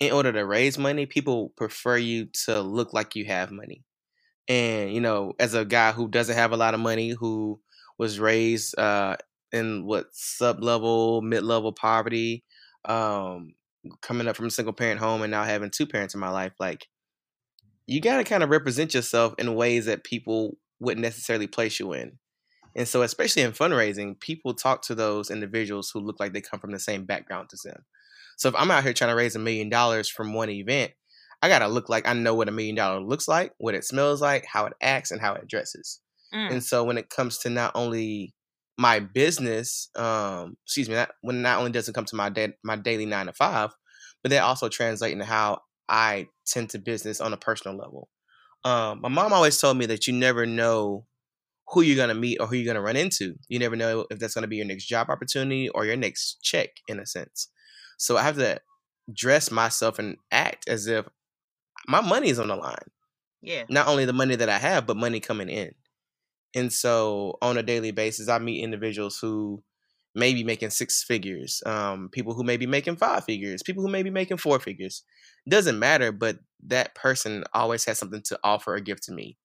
in 0.01 0.13
order 0.13 0.33
to 0.33 0.47
raise 0.47 0.79
money, 0.79 1.07
people 1.07 1.51
prefer 1.57 1.97
you 1.97 2.27
to 2.47 2.61
look 2.61 2.93
like 2.93 3.17
you 3.17 3.27
have 3.27 3.51
money. 3.51 3.85
And 4.49 4.93
you 4.93 5.01
know, 5.01 5.35
as 5.39 5.55
a 5.55 5.65
guy 5.65 5.93
who 5.93 6.09
doesn't 6.09 6.37
have 6.37 6.53
a 6.53 6.57
lot 6.57 6.75
of 6.75 6.81
money, 6.81 7.11
who 7.11 7.61
was 7.99 8.21
raised 8.21 8.79
uh, 8.79 9.17
in 9.53 9.85
what 9.87 10.07
sub 10.13 10.63
level, 10.63 11.23
mid 11.23 11.43
level 11.45 11.73
poverty, 11.73 12.45
um, 12.87 13.55
coming 14.03 14.29
up 14.29 14.37
from 14.37 14.47
a 14.47 14.51
single 14.51 14.75
parent 14.75 15.01
home, 15.01 15.23
and 15.23 15.31
now 15.31 15.45
having 15.45 15.71
two 15.71 15.87
parents 15.87 16.15
in 16.15 16.21
my 16.21 16.31
life, 16.31 16.53
like 16.61 16.89
you 17.87 18.01
got 18.01 18.19
to 18.19 18.25
kind 18.25 18.43
of 18.43 18.51
represent 18.51 18.95
yourself 18.95 19.35
in 19.39 19.55
ways 19.55 19.87
that 19.87 20.05
people 20.05 20.57
wouldn't 20.79 21.03
necessarily 21.03 21.47
place 21.47 21.79
you 21.81 21.93
in. 21.93 22.19
And 22.77 22.87
so, 22.87 23.03
especially 23.03 23.43
in 23.43 23.53
fundraising, 23.53 24.19
people 24.21 24.55
talk 24.55 24.83
to 24.83 24.95
those 24.95 25.31
individuals 25.31 25.91
who 25.91 26.01
look 26.01 26.21
like 26.21 26.33
they 26.33 26.41
come 26.41 26.61
from 26.61 26.73
the 26.73 26.79
same 26.79 27.05
background 27.05 27.51
as 27.53 27.63
them. 27.63 27.85
So, 28.37 28.49
if 28.49 28.55
I'm 28.55 28.71
out 28.71 28.85
here 28.85 28.93
trying 28.93 29.11
to 29.11 29.17
raise 29.17 29.37
a 29.37 29.41
million 29.41 29.69
dollars 29.69 30.09
from 30.09 30.35
one 30.35 30.51
event, 30.51 30.93
I 31.43 31.49
got 31.49 31.61
to 31.61 31.69
look 31.69 31.89
like 31.89 32.07
I 32.07 32.13
know 32.13 32.35
what 32.35 32.49
a 32.49 32.53
million 32.53 32.77
dollar 32.77 33.01
looks 33.01 33.27
like, 33.27 33.53
what 33.59 33.75
it 33.75 33.85
smells 33.85 34.21
like, 34.21 34.45
how 34.45 34.67
it 34.67 34.75
acts, 34.81 35.11
and 35.11 35.21
how 35.21 35.35
it 35.35 35.49
dresses. 35.49 36.01
Mm. 36.35 36.53
And 36.53 36.65
so, 36.65 36.85
when 36.85 36.99
it 36.99 37.11
comes 37.11 37.39
to 37.39 37.51
not 37.51 37.73
only 37.75 38.35
my 38.79 39.01
business, 39.01 39.91
um, 39.97 40.57
excuse 40.65 40.89
me, 40.89 40.95
not, 40.95 41.11
when 41.23 41.43
not 41.43 41.59
only 41.59 41.71
does 41.73 41.89
it 41.89 41.95
come 41.95 42.07
to 42.07 42.17
my 42.17 42.31
da- 42.31 42.57
my 42.63 42.77
daily 42.77 43.07
nine 43.07 43.27
to 43.27 43.33
five, 43.33 43.71
but 44.23 44.31
that 44.31 44.43
also 44.43 44.69
translates 44.69 45.13
into 45.13 45.25
how 45.25 45.61
I 45.89 46.29
tend 46.47 46.71
to 46.71 46.79
business 46.79 47.21
on 47.21 47.33
a 47.33 47.37
personal 47.37 47.77
level. 47.77 48.09
Um, 48.65 49.01
my 49.01 49.09
mom 49.09 49.33
always 49.33 49.59
told 49.59 49.77
me 49.77 49.87
that 49.87 50.07
you 50.07 50.13
never 50.13 50.47
know 50.47 51.07
who 51.71 51.83
you're 51.83 51.97
gonna 51.97 52.15
meet 52.15 52.39
or 52.41 52.47
who 52.47 52.57
you're 52.57 52.73
gonna 52.73 52.85
run 52.85 52.97
into. 52.97 53.35
You 53.49 53.59
never 53.59 53.77
know 53.77 54.07
if 54.11 54.19
that's 54.19 54.35
gonna 54.35 54.49
be 54.49 54.57
your 54.57 54.67
next 54.67 54.87
job 54.87 55.09
opportunity 55.09 55.69
or 55.69 55.85
your 55.85 55.97
next 55.97 56.43
check, 56.43 56.71
in 56.89 56.99
a 56.99 57.07
sense. 57.07 57.49
So 57.99 58.17
I 58.17 58.23
have 58.23 58.37
to 58.37 58.61
dress 59.13 59.51
myself 59.51 59.99
and 59.99 60.17
act 60.31 60.69
as 60.69 60.87
if 60.87 61.07
my 61.89 62.01
money 62.01 62.29
is 62.29 62.39
on 62.39 62.49
the 62.49 62.57
line. 62.57 62.77
Yeah. 63.43 63.65
Not 63.69 63.89
only 63.89 64.05
the 64.05 64.13
money 64.13 64.37
that 64.37 64.49
I 64.49 64.59
have, 64.59 64.87
but 64.87 64.97
money 64.97 65.21
coming 65.21 65.49
in. 65.49 65.73
And 66.55 66.73
so 66.73 67.39
on 67.41 67.57
a 67.57 67.63
daily 67.63 67.91
basis, 67.91 68.29
I 68.29 68.39
meet 68.39 68.63
individuals 68.63 69.19
who 69.21 69.63
may 70.15 70.35
be 70.35 70.43
making 70.43 70.71
six 70.71 71.05
figures, 71.05 71.63
um, 71.67 72.09
people 72.11 72.35
who 72.35 72.43
may 72.43 72.57
be 72.57 72.67
making 72.67 72.97
five 72.97 73.25
figures, 73.25 73.63
people 73.63 73.83
who 73.83 73.91
may 73.91 74.03
be 74.03 74.11
making 74.11 74.39
four 74.39 74.59
figures. 74.59 75.05
Doesn't 75.49 75.79
matter, 75.79 76.11
but 76.11 76.39
that 76.67 76.95
person 76.95 77.45
always 77.55 77.85
has 77.85 77.99
something 77.99 78.23
to 78.27 78.39
offer 78.43 78.75
or 78.75 78.81
give 78.81 79.01
to 79.03 79.13
me, 79.13 79.39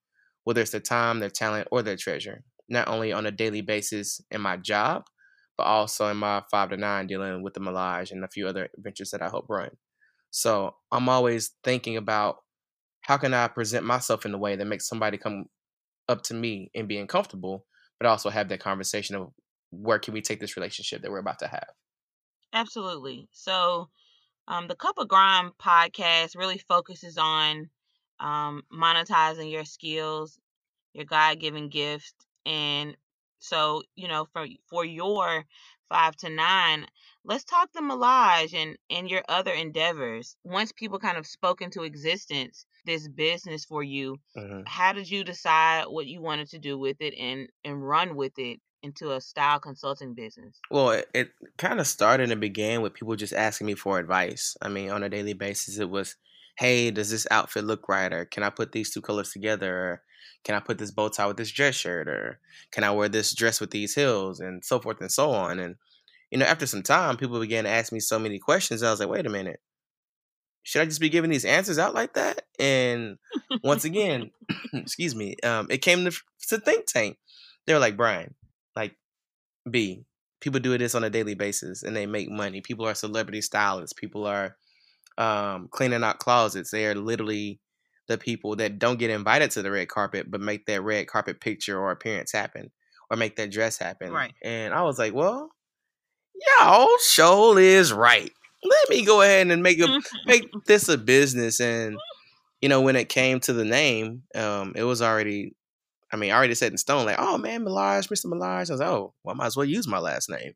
whether 0.46 0.62
it's 0.62 0.72
their 0.72 0.80
time, 0.80 1.20
their 1.20 1.30
talent, 1.30 1.68
or 1.72 1.84
their 1.84 1.98
treasure. 1.98 2.44
Not 2.70 2.88
only 2.88 3.12
on 3.12 3.26
a 3.26 3.32
daily 3.32 3.62
basis 3.62 4.22
in 4.32 4.42
my 4.42 4.58
job, 4.58 5.04
but 5.58 5.66
also 5.66 6.08
in 6.08 6.18
my 6.18 6.44
five 6.50 6.70
to 6.70 6.78
nine 6.78 7.08
dealing 7.08 7.44
with 7.44 7.54
the 7.54 7.60
Malage 7.60 8.12
and 8.12 8.24
a 8.24 8.30
few 8.30 8.48
other 8.48 8.70
ventures 8.78 9.12
that 9.12 9.22
I 9.22 9.30
help 9.30 9.46
run. 9.50 9.72
So 10.32 10.76
I'm 10.92 11.10
always 11.10 11.52
thinking 11.64 11.98
about 11.98 12.38
how 13.02 13.18
can 13.18 13.34
I 13.34 13.48
present 13.48 13.86
myself 13.86 14.26
in 14.26 14.34
a 14.34 14.38
way 14.38 14.56
that 14.56 14.66
makes 14.66 14.88
somebody 14.88 15.18
come 15.18 15.46
up 16.10 16.24
to 16.24 16.34
me 16.34 16.72
and 16.76 16.88
being 16.88 17.08
comfortable, 17.08 17.66
but 18.00 18.08
also 18.08 18.30
have 18.30 18.50
that 18.50 18.60
conversation 18.60 19.16
of 19.16 19.32
where 19.72 20.00
can 20.00 20.14
we 20.14 20.22
take 20.22 20.40
this 20.40 20.58
relationship 20.58 21.02
that 21.02 21.12
we're 21.12 21.20
about 21.20 21.40
to 21.40 21.48
have. 21.48 21.70
Absolutely. 22.54 23.28
So, 23.32 23.90
um, 24.48 24.68
the 24.68 24.76
Cup 24.76 24.98
of 24.98 25.08
Grind 25.08 25.52
podcast 25.62 26.38
really 26.38 26.58
focuses 26.58 27.18
on 27.18 27.70
um, 28.20 28.64
monetizing 28.72 29.52
your 29.52 29.66
skills, 29.66 30.40
your 30.94 31.06
God 31.06 31.40
given 31.40 31.70
gift, 31.70 32.14
and 32.46 32.96
so 33.40 33.84
you 33.96 34.08
know 34.08 34.26
for 34.34 34.48
for 34.70 34.86
your 34.86 35.46
five 35.90 36.16
to 36.18 36.30
nine, 36.30 36.86
let's 37.24 37.44
talk 37.44 37.72
the 37.74 37.82
Malage 37.82 38.54
and 38.54 38.78
and 38.90 39.10
your 39.10 39.24
other 39.30 39.52
endeavors. 39.52 40.36
Once 40.44 40.72
people 40.72 41.00
kind 41.00 41.18
of 41.18 41.28
spoke 41.28 41.62
into 41.62 41.84
existence 41.84 42.66
this 42.86 43.08
business 43.08 43.66
for 43.66 43.84
you, 43.84 44.18
hmm 44.36 44.62
how 44.68 44.92
did 44.92 45.08
you 45.08 45.24
decide 45.24 45.84
what 45.88 46.08
you 46.08 46.20
wanted 46.20 46.50
to 46.50 46.58
do 46.58 46.78
with 46.78 46.98
it 47.00 47.14
and 47.20 47.48
and 47.64 47.88
run 47.88 48.16
with 48.16 48.34
it 48.38 48.60
into 48.86 49.12
a 49.12 49.20
style 49.20 49.60
consulting 49.60 50.14
business? 50.14 50.60
Well, 50.70 50.92
it, 50.92 51.10
it 51.14 51.32
kind 51.58 51.80
of 51.80 51.88
started 51.88 52.32
and 52.32 52.40
began 52.40 52.82
with 52.82 52.94
people 52.94 53.16
just 53.16 53.34
asking 53.34 53.68
me 53.68 53.76
for 53.76 54.00
advice. 54.00 54.56
I 54.62 54.70
mean, 54.70 54.92
on 54.92 55.04
a 55.04 55.10
daily 55.10 55.34
basis, 55.34 55.80
it 55.80 55.90
was, 55.90 56.16
hey, 56.58 56.92
does 56.92 57.12
this 57.12 57.28
outfit 57.32 57.66
look 57.66 57.88
right? 57.90 58.14
Or 58.14 58.26
can 58.26 58.44
I 58.44 58.50
put 58.50 58.72
these 58.72 58.92
two 58.92 59.02
colors 59.02 59.32
together? 59.32 59.74
Or 59.78 60.02
can 60.44 60.56
I 60.56 60.60
put 60.60 60.78
this 60.78 60.92
bow 60.92 61.10
tie 61.10 61.28
with 61.28 61.38
this 61.38 61.52
dress 61.52 61.76
shirt? 61.76 62.08
Or 62.08 62.40
can 62.72 62.84
I 62.84 62.92
wear 62.92 63.10
this 63.10 63.34
dress 63.34 63.60
with 63.60 63.72
these 63.72 63.96
heels? 63.96 64.40
And 64.40 64.64
so 64.64 64.80
forth 64.80 65.02
and 65.02 65.12
so 65.12 65.32
on. 65.32 65.60
And, 65.60 65.76
you 66.32 66.38
know, 66.38 66.46
after 66.46 66.66
some 66.66 66.84
time, 66.84 67.18
people 67.18 67.40
began 67.40 67.66
to 67.66 67.70
ask 67.70 67.92
me 67.92 68.00
so 68.00 68.20
many 68.20 68.40
questions. 68.40 68.84
I 68.84 68.92
was 68.92 69.00
like, 69.00 69.10
wait 69.10 69.26
a 69.26 69.30
minute. 69.30 69.60
Should 70.64 70.82
I 70.82 70.86
just 70.86 71.02
be 71.02 71.10
giving 71.10 71.30
these 71.30 71.46
answers 71.46 71.78
out 71.78 71.94
like 71.94 72.14
that? 72.14 72.42
And 72.60 73.18
once 73.64 73.86
again, 73.86 74.32
excuse 74.74 75.14
me, 75.14 75.36
um, 75.44 75.68
it 75.70 75.80
came 75.80 76.06
to, 76.06 76.12
to 76.50 76.58
think 76.58 76.86
tank. 76.88 77.18
They 77.68 77.74
were 77.74 77.80
like, 77.80 77.98
Brian, 77.98 78.34
like, 78.76 78.96
B, 79.70 80.06
people 80.40 80.60
do 80.60 80.78
this 80.78 80.96
on 80.96 81.04
a 81.04 81.10
daily 81.10 81.34
basis 81.34 81.84
and 81.84 81.96
they 81.96 82.06
make 82.06 82.30
money. 82.30 82.62
People 82.62 82.88
are 82.88 82.94
celebrity 82.96 83.42
stylists. 83.42 83.94
People 83.94 84.26
are 84.26 84.56
um, 85.18 85.68
cleaning 85.72 86.04
out 86.04 86.20
closets. 86.20 86.72
They 86.72 86.86
are 86.86 86.96
literally 86.96 87.60
the 88.08 88.18
people 88.18 88.56
that 88.58 88.78
don't 88.80 89.00
get 89.00 89.10
invited 89.10 89.52
to 89.52 89.62
the 89.62 89.72
red 89.72 89.88
carpet, 89.88 90.30
but 90.30 90.42
make 90.42 90.66
that 90.68 90.84
red 90.84 91.08
carpet 91.08 91.40
picture 91.40 91.80
or 91.80 91.92
appearance 91.92 92.32
happen 92.32 92.72
or 93.10 93.18
make 93.18 93.36
that 93.38 93.52
dress 93.52 93.78
happen. 93.78 94.12
Right. 94.12 94.34
And 94.44 94.74
I 94.74 94.84
was 94.84 95.00
like, 95.00 95.14
well, 95.14 95.50
y'all 96.60 96.90
show 97.10 97.58
is 97.58 97.92
right. 97.94 98.32
Let 98.64 98.90
me 98.90 99.06
go 99.06 99.22
ahead 99.22 99.48
and 99.48 99.62
make 99.64 99.80
a 99.80 100.02
make 100.26 100.50
this 100.66 100.90
a 100.90 100.98
business. 100.98 101.60
And 101.60 101.98
you 102.62 102.70
know, 102.70 102.82
when 102.82 102.96
it 102.96 103.10
came 103.10 103.40
to 103.42 103.54
the 103.54 103.66
name, 103.66 104.24
um, 104.34 104.74
it 104.76 104.84
was 104.84 105.02
already, 105.02 105.56
I 106.12 106.16
mean, 106.16 106.32
already 106.32 106.56
set 106.56 106.72
in 106.72 106.78
stone. 106.78 107.06
Like, 107.06 107.18
oh 107.20 107.38
man, 107.38 107.64
Millage, 107.64 108.08
Mr. 108.10 108.26
Millage. 108.26 108.70
I 108.70 108.74
was 108.74 108.80
like, 108.80 108.90
oh, 108.90 109.14
well, 109.24 109.36
I 109.36 109.38
might 109.38 109.46
as 109.48 109.58
well 109.58 109.66
use 109.66 109.88
my 109.88 110.00
last 110.00 110.30
name. 110.30 110.54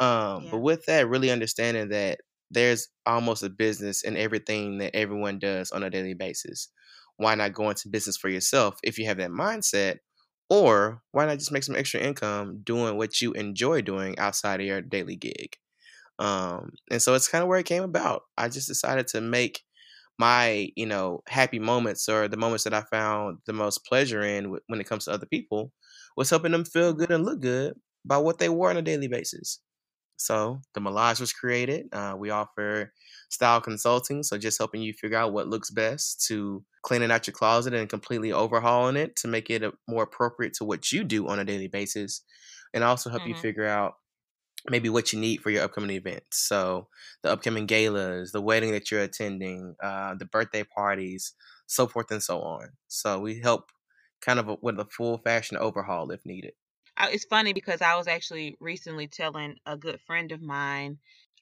Um, 0.00 0.44
Yeah. 0.44 0.48
but 0.52 0.58
with 0.58 0.86
that, 0.86 1.08
really 1.08 1.30
understanding 1.30 1.90
that 1.90 2.20
there's 2.52 2.88
almost 3.06 3.42
a 3.42 3.50
business 3.50 4.02
in 4.04 4.16
everything 4.16 4.78
that 4.78 4.96
everyone 4.96 5.38
does 5.40 5.72
on 5.72 5.82
a 5.82 5.90
daily 5.90 6.14
basis. 6.14 6.68
Why 7.16 7.34
not 7.34 7.54
go 7.54 7.70
into 7.70 7.88
business 7.88 8.16
for 8.16 8.28
yourself 8.28 8.78
if 8.84 8.98
you 8.98 9.06
have 9.06 9.18
that 9.18 9.30
mindset? 9.30 9.98
Or 10.50 11.02
why 11.12 11.26
not 11.26 11.38
just 11.38 11.52
make 11.52 11.64
some 11.64 11.76
extra 11.76 12.00
income 12.00 12.60
doing 12.62 12.96
what 12.98 13.20
you 13.22 13.32
enjoy 13.32 13.82
doing 13.82 14.18
outside 14.18 14.60
of 14.60 14.66
your 14.66 14.82
daily 14.82 15.16
gig? 15.16 15.56
Um, 16.18 16.72
and 16.90 17.02
so 17.02 17.14
it's 17.14 17.28
kind 17.28 17.42
of 17.42 17.48
where 17.48 17.58
it 17.58 17.66
came 17.66 17.82
about. 17.82 18.22
I 18.38 18.48
just 18.48 18.68
decided 18.68 19.08
to 19.08 19.20
make 19.20 19.62
my, 20.18 20.70
you 20.76 20.86
know, 20.86 21.22
happy 21.28 21.58
moments 21.58 22.08
or 22.08 22.28
the 22.28 22.36
moments 22.36 22.64
that 22.64 22.74
I 22.74 22.82
found 22.82 23.38
the 23.46 23.52
most 23.52 23.84
pleasure 23.86 24.22
in 24.22 24.56
when 24.68 24.80
it 24.80 24.86
comes 24.88 25.06
to 25.06 25.12
other 25.12 25.26
people 25.26 25.72
was 26.16 26.30
helping 26.30 26.52
them 26.52 26.64
feel 26.64 26.92
good 26.94 27.10
and 27.10 27.24
look 27.24 27.40
good 27.40 27.74
by 28.04 28.18
what 28.18 28.38
they 28.38 28.48
wore 28.48 28.70
on 28.70 28.76
a 28.78 28.82
daily 28.82 29.08
basis. 29.08 29.60
So 30.16 30.60
the 30.74 30.80
Millage 30.80 31.20
was 31.20 31.32
created. 31.32 31.88
Uh, 31.92 32.14
we 32.18 32.30
offer 32.30 32.92
style 33.30 33.60
consulting, 33.60 34.22
so 34.22 34.38
just 34.38 34.58
helping 34.58 34.82
you 34.82 34.92
figure 34.92 35.18
out 35.18 35.32
what 35.32 35.48
looks 35.48 35.70
best 35.70 36.24
to 36.26 36.64
cleaning 36.82 37.10
out 37.10 37.26
your 37.26 37.34
closet 37.34 37.74
and 37.74 37.88
completely 37.88 38.32
overhauling 38.32 38.96
it 38.96 39.16
to 39.16 39.28
make 39.28 39.50
it 39.50 39.62
a, 39.62 39.72
more 39.88 40.04
appropriate 40.04 40.54
to 40.54 40.64
what 40.64 40.92
you 40.92 41.04
do 41.04 41.28
on 41.28 41.38
a 41.38 41.44
daily 41.44 41.68
basis, 41.68 42.22
and 42.74 42.84
also 42.84 43.10
help 43.10 43.26
you 43.26 43.34
Mhm. 43.34 43.42
figure 43.42 43.66
out 43.66 43.94
maybe 44.70 44.88
what 44.88 45.12
you 45.12 45.18
need 45.18 45.38
for 45.42 45.50
your 45.50 45.64
upcoming 45.64 45.90
events. 45.90 46.38
So 46.38 46.88
the 47.22 47.30
upcoming 47.32 47.66
galas, 47.66 48.32
the 48.32 48.40
wedding 48.40 48.72
that 48.72 48.90
you're 48.90 49.00
attending, 49.02 49.74
uh, 49.82 50.14
the 50.14 50.24
birthday 50.24 50.64
parties, 50.64 51.34
so 51.66 51.88
forth 51.88 52.10
and 52.10 52.22
so 52.22 52.40
on. 52.42 52.70
So 52.88 53.18
we 53.20 53.40
help 53.40 53.72
kind 54.20 54.38
of 54.38 54.48
a, 54.48 54.56
with 54.62 54.78
a 54.78 54.84
full 54.86 55.18
fashion 55.18 55.56
overhaul 55.56 56.10
if 56.12 56.24
needed. 56.24 56.54
It's 57.08 57.24
funny 57.24 57.52
because 57.52 57.82
I 57.82 57.96
was 57.96 58.06
actually 58.06 58.56
recently 58.60 59.08
telling 59.08 59.56
a 59.66 59.76
good 59.76 60.00
friend 60.06 60.32
of 60.32 60.40
mine, 60.40 60.98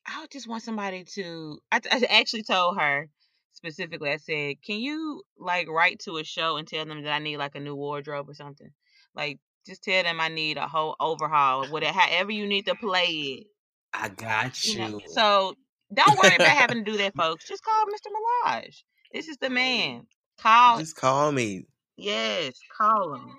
I 0.07 0.27
just 0.33 0.49
want 0.49 0.63
somebody 0.63 1.05
to. 1.15 1.59
I, 1.71 1.81
I 1.91 2.07
actually 2.11 2.43
told 2.43 2.79
her 2.79 3.09
specifically. 3.53 4.11
I 4.11 4.17
said, 4.17 4.63
"Can 4.63 4.81
you 4.81 5.23
like 5.39 5.69
write 5.69 6.01
to 6.01 6.17
a 6.19 6.25
show 6.25 6.57
and 6.57 6.67
tell 6.67 6.85
them 6.85 7.03
that 7.03 7.13
I 7.13 7.19
need 7.19 7.37
like 7.37 7.55
a 7.55 7.61
new 7.61 7.75
wardrobe 7.75 8.29
or 8.29 8.35
something? 8.35 8.71
Like, 9.15 9.39
just 9.67 9.83
tell 9.83 10.03
them 10.03 10.21
I 10.21 10.29
need 10.29 10.57
a 10.57 10.69
whole 10.69 10.97
overhaul, 11.01 11.67
whatever, 11.67 11.99
however 11.99 12.33
you 12.33 12.47
need 12.47 12.67
to 12.67 12.75
play 12.75 13.07
it. 13.07 13.47
I 13.93 14.09
got 14.09 14.65
You 14.65 14.79
know. 14.79 15.01
So 15.07 15.55
don't 15.93 16.19
worry 16.19 16.37
about 16.37 16.57
having 16.57 16.85
to 16.85 16.91
do 16.91 16.99
that, 16.99 17.15
folks. 17.17 17.49
Just 17.49 17.65
call 17.65 17.85
Mr. 17.87 18.11
Millage. 18.15 18.83
This 19.13 19.29
is 19.29 19.37
the 19.39 19.51
man. 19.51 20.07
Call. 20.41 20.79
Just 20.79 20.97
call 20.97 21.33
me. 21.33 21.67
Yes, 21.97 22.55
call 22.77 23.15
him. 23.15 23.37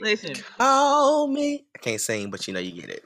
Listen. 0.00 0.34
Call 0.34 1.26
me. 1.26 1.66
I 1.74 1.78
can't 1.78 2.00
sing, 2.00 2.30
but 2.30 2.46
you 2.46 2.54
know 2.54 2.60
you 2.60 2.80
get 2.80 2.90
it. 2.90 3.04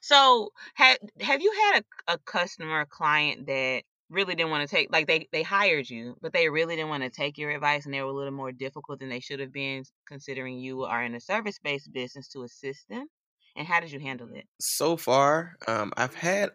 So 0.00 0.50
have 0.74 0.98
have 1.20 1.40
you 1.40 1.52
had 1.72 1.84
a, 2.08 2.14
a 2.14 2.18
customer 2.18 2.80
a 2.80 2.86
client 2.86 3.46
that 3.46 3.82
really 4.08 4.34
didn't 4.34 4.50
want 4.50 4.68
to 4.68 4.74
take 4.74 4.92
like 4.92 5.06
they 5.06 5.28
they 5.32 5.42
hired 5.42 5.88
you, 5.90 6.16
but 6.20 6.32
they 6.32 6.48
really 6.48 6.76
didn't 6.76 6.90
want 6.90 7.02
to 7.02 7.10
take 7.10 7.38
your 7.38 7.50
advice 7.50 7.84
and 7.84 7.94
they 7.94 8.02
were 8.02 8.08
a 8.08 8.12
little 8.12 8.32
more 8.32 8.52
difficult 8.52 9.00
than 9.00 9.08
they 9.08 9.20
should 9.20 9.40
have 9.40 9.52
been 9.52 9.84
considering 10.06 10.58
you 10.58 10.84
are 10.84 11.02
in 11.02 11.14
a 11.14 11.20
service 11.20 11.58
based 11.58 11.92
business 11.92 12.28
to 12.28 12.42
assist 12.42 12.88
them? 12.88 13.08
And 13.56 13.66
how 13.66 13.80
did 13.80 13.90
you 13.90 13.98
handle 13.98 14.28
it? 14.34 14.46
So 14.60 14.96
far, 14.96 15.56
um, 15.66 15.92
I've 15.96 16.14
had 16.14 16.50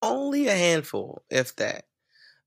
only 0.00 0.46
a 0.46 0.54
handful, 0.54 1.22
if 1.28 1.56
that. 1.56 1.84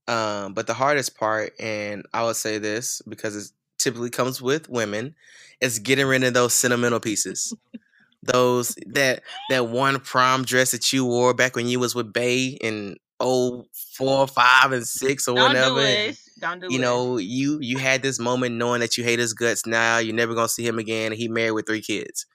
Um, 0.08 0.54
but 0.54 0.66
the 0.66 0.74
hardest 0.74 1.16
part, 1.16 1.52
and 1.60 2.04
I 2.12 2.24
would 2.24 2.36
say 2.36 2.58
this 2.58 3.02
because 3.08 3.36
it 3.36 3.52
typically 3.84 4.10
comes 4.10 4.42
with 4.42 4.68
women, 4.68 5.14
is 5.60 5.78
getting 5.78 6.06
rid 6.06 6.24
of 6.24 6.34
those 6.34 6.54
sentimental 6.54 6.98
pieces. 7.00 7.54
those 8.22 8.74
that 8.86 9.22
that 9.50 9.68
one 9.68 10.00
prom 10.00 10.44
dress 10.44 10.70
that 10.72 10.92
you 10.92 11.04
wore 11.04 11.34
back 11.34 11.54
when 11.56 11.68
you 11.68 11.78
was 11.78 11.94
with 11.94 12.12
Bay 12.12 12.46
in 12.60 12.96
oh 13.20 13.66
four, 13.96 14.26
five, 14.26 14.72
and 14.72 14.86
six 14.86 15.28
or 15.28 15.36
Don't 15.36 15.48
whatever. 15.48 15.74
do 15.80 15.86
and- 15.86 16.10
it. 16.10 16.18
Don't 16.40 16.60
do 16.60 16.66
you 16.68 16.78
it. 16.78 16.82
know, 16.82 17.16
you 17.18 17.58
you 17.60 17.78
had 17.78 18.02
this 18.02 18.18
moment 18.18 18.56
knowing 18.56 18.80
that 18.80 18.96
you 18.98 19.04
hate 19.04 19.20
his 19.20 19.34
guts 19.34 19.66
now, 19.66 19.98
you're 19.98 20.14
never 20.14 20.34
gonna 20.34 20.48
see 20.48 20.66
him 20.66 20.78
again, 20.80 21.12
and 21.12 21.18
he 21.20 21.28
married 21.28 21.52
with 21.52 21.66
three 21.66 21.80
kids. 21.80 22.26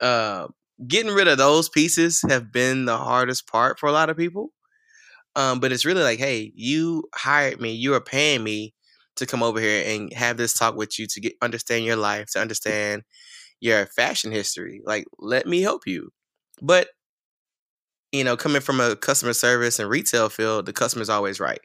Uh, 0.00 0.46
getting 0.86 1.10
rid 1.12 1.26
of 1.26 1.38
those 1.38 1.68
pieces 1.70 2.20
have 2.28 2.52
been 2.52 2.84
the 2.84 2.98
hardest 2.98 3.46
part 3.46 3.78
for 3.78 3.88
a 3.88 3.92
lot 3.92 4.10
of 4.10 4.16
people. 4.16 4.52
Um, 5.36 5.58
but 5.60 5.72
it's 5.72 5.84
really 5.86 6.02
like, 6.02 6.18
hey, 6.18 6.52
you 6.54 7.04
hired 7.14 7.60
me, 7.60 7.72
you 7.72 7.94
are 7.94 8.00
paying 8.00 8.42
me 8.44 8.74
to 9.16 9.26
come 9.26 9.42
over 9.42 9.60
here 9.60 9.84
and 9.86 10.12
have 10.12 10.36
this 10.36 10.54
talk 10.54 10.76
with 10.76 10.98
you 10.98 11.06
to 11.08 11.20
get 11.20 11.34
understand 11.42 11.84
your 11.84 11.96
life, 11.96 12.26
to 12.32 12.40
understand 12.40 13.02
your 13.60 13.86
fashion 13.86 14.32
history. 14.32 14.82
Like, 14.84 15.06
let 15.18 15.46
me 15.46 15.62
help 15.62 15.86
you. 15.86 16.10
But 16.62 16.88
you 18.12 18.24
know, 18.24 18.36
coming 18.36 18.62
from 18.62 18.80
a 18.80 18.96
customer 18.96 19.32
service 19.32 19.78
and 19.78 19.90
retail 19.90 20.28
field, 20.28 20.66
the 20.66 20.72
customer's 20.72 21.08
always 21.08 21.40
right. 21.40 21.60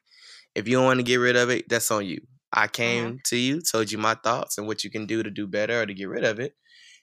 If 0.56 0.68
you 0.68 0.78
don't 0.78 0.86
want 0.86 1.00
to 1.00 1.04
get 1.04 1.18
rid 1.18 1.36
of 1.36 1.50
it, 1.50 1.70
that's 1.70 1.92
on 1.92 2.06
you. 2.06 2.20
I 2.54 2.68
came 2.68 3.20
to 3.26 3.38
you, 3.38 3.62
told 3.62 3.92
you 3.92 3.98
my 3.98 4.16
thoughts 4.16 4.58
and 4.58 4.68
what 4.68 4.84
you 4.84 4.90
can 4.90 5.06
do 5.06 5.24
to 5.24 5.30
do 5.30 5.48
better 5.48 5.82
or 5.82 5.86
to 5.86 5.94
get 5.94 6.10
rid 6.10 6.26
of 6.26 6.40
it, 6.40 6.54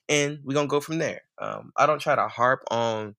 and 0.09 0.39
we're 0.43 0.53
gonna 0.53 0.67
go 0.67 0.81
from 0.81 0.99
there. 0.99 1.21
Um, 1.39 1.71
I 1.77 1.85
don't 1.87 1.99
try 2.01 2.15
to 2.15 2.27
harp 2.27 2.63
on 2.71 3.15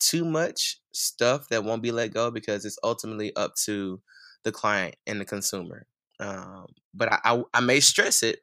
too 0.00 0.24
much 0.24 0.80
stuff 0.92 1.48
that 1.48 1.64
won't 1.64 1.82
be 1.82 1.92
let 1.92 2.14
go 2.14 2.30
because 2.30 2.64
it's 2.64 2.78
ultimately 2.82 3.34
up 3.36 3.54
to 3.64 4.00
the 4.44 4.52
client 4.52 4.96
and 5.06 5.20
the 5.20 5.24
consumer. 5.26 5.86
Um, 6.20 6.66
but 6.92 7.12
I, 7.12 7.18
I, 7.24 7.42
I 7.54 7.60
may 7.60 7.80
stress 7.80 8.22
it, 8.22 8.40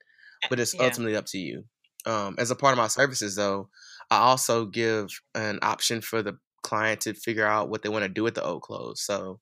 but 0.49 0.59
it's 0.59 0.73
Yeah. 0.73 0.83
ultimately 0.83 1.15
up 1.15 1.25
to 1.27 1.37
you. 1.37 1.65
Um, 2.05 2.35
as 2.39 2.51
a 2.51 2.55
part 2.55 2.73
of 2.73 2.77
my 2.77 2.87
services, 2.87 3.35
though, 3.35 3.69
I 4.09 4.17
also 4.17 4.65
give 4.65 5.09
an 5.35 5.59
option 5.61 6.01
for 6.01 6.21
the 6.23 6.37
client 6.63 7.01
to 7.01 7.13
figure 7.13 7.45
out 7.45 7.69
what 7.69 7.81
they 7.83 7.89
want 7.89 8.03
to 8.03 8.09
do 8.09 8.23
with 8.23 8.35
the 8.35 8.43
old 8.43 8.63
clothes. 8.63 9.01
So 9.01 9.39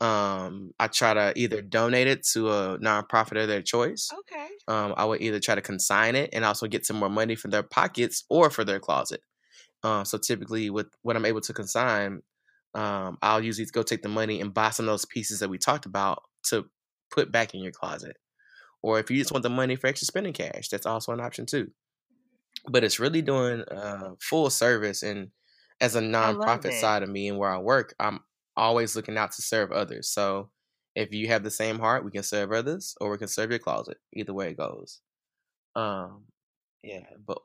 um, 0.00 0.72
I 0.78 0.88
try 0.88 1.14
to 1.14 1.32
either 1.36 1.62
donate 1.62 2.06
it 2.06 2.26
to 2.32 2.50
a 2.50 2.78
nonprofit 2.78 3.40
of 3.42 3.48
their 3.48 3.62
choice. 3.62 4.10
Okay. 4.20 4.48
Um, 4.68 4.94
I 4.96 5.04
would 5.04 5.22
either 5.22 5.40
try 5.40 5.54
to 5.54 5.62
consign 5.62 6.16
it 6.16 6.30
and 6.32 6.44
also 6.44 6.66
get 6.66 6.84
some 6.86 6.96
more 6.96 7.08
money 7.08 7.34
for 7.34 7.48
their 7.48 7.62
pockets 7.62 8.24
or 8.28 8.50
for 8.50 8.64
their 8.64 8.80
closet. 8.80 9.20
Uh, 9.82 10.04
so 10.04 10.18
typically, 10.18 10.70
with 10.70 10.88
what 11.02 11.16
I'm 11.16 11.26
able 11.26 11.40
to 11.42 11.52
consign, 11.52 12.22
um, 12.74 13.18
I'll 13.22 13.42
usually 13.44 13.66
go 13.66 13.82
take 13.82 14.02
the 14.02 14.08
money 14.08 14.40
and 14.40 14.52
buy 14.52 14.70
some 14.70 14.86
of 14.86 14.92
those 14.92 15.04
pieces 15.06 15.40
that 15.40 15.48
we 15.48 15.58
talked 15.58 15.86
about 15.86 16.22
to 16.44 16.66
put 17.10 17.32
back 17.32 17.54
in 17.54 17.60
your 17.60 17.72
closet. 17.72 18.16
Or 18.82 18.98
if 18.98 19.10
you 19.10 19.18
just 19.18 19.32
want 19.32 19.42
the 19.42 19.50
money 19.50 19.76
for 19.76 19.86
extra 19.86 20.06
spending 20.06 20.32
cash, 20.32 20.68
that's 20.68 20.86
also 20.86 21.12
an 21.12 21.20
option 21.20 21.46
too. 21.46 21.70
But 22.68 22.84
it's 22.84 23.00
really 23.00 23.22
doing 23.22 23.62
uh, 23.62 24.14
full 24.20 24.50
service, 24.50 25.02
and 25.02 25.30
as 25.80 25.96
a 25.96 26.00
nonprofit 26.00 26.72
side 26.72 27.02
of 27.02 27.08
me 27.08 27.28
and 27.28 27.38
where 27.38 27.50
I 27.50 27.58
work, 27.58 27.94
I'm 28.00 28.20
always 28.56 28.96
looking 28.96 29.18
out 29.18 29.32
to 29.32 29.42
serve 29.42 29.72
others. 29.72 30.08
So 30.08 30.50
if 30.94 31.12
you 31.12 31.28
have 31.28 31.42
the 31.42 31.50
same 31.50 31.78
heart, 31.78 32.04
we 32.04 32.10
can 32.10 32.22
serve 32.22 32.52
others, 32.52 32.94
or 33.00 33.10
we 33.10 33.18
can 33.18 33.28
serve 33.28 33.50
your 33.50 33.58
closet. 33.58 33.98
Either 34.14 34.32
way 34.32 34.50
it 34.50 34.56
goes. 34.56 35.00
Um, 35.74 36.24
yeah, 36.82 37.04
but 37.24 37.38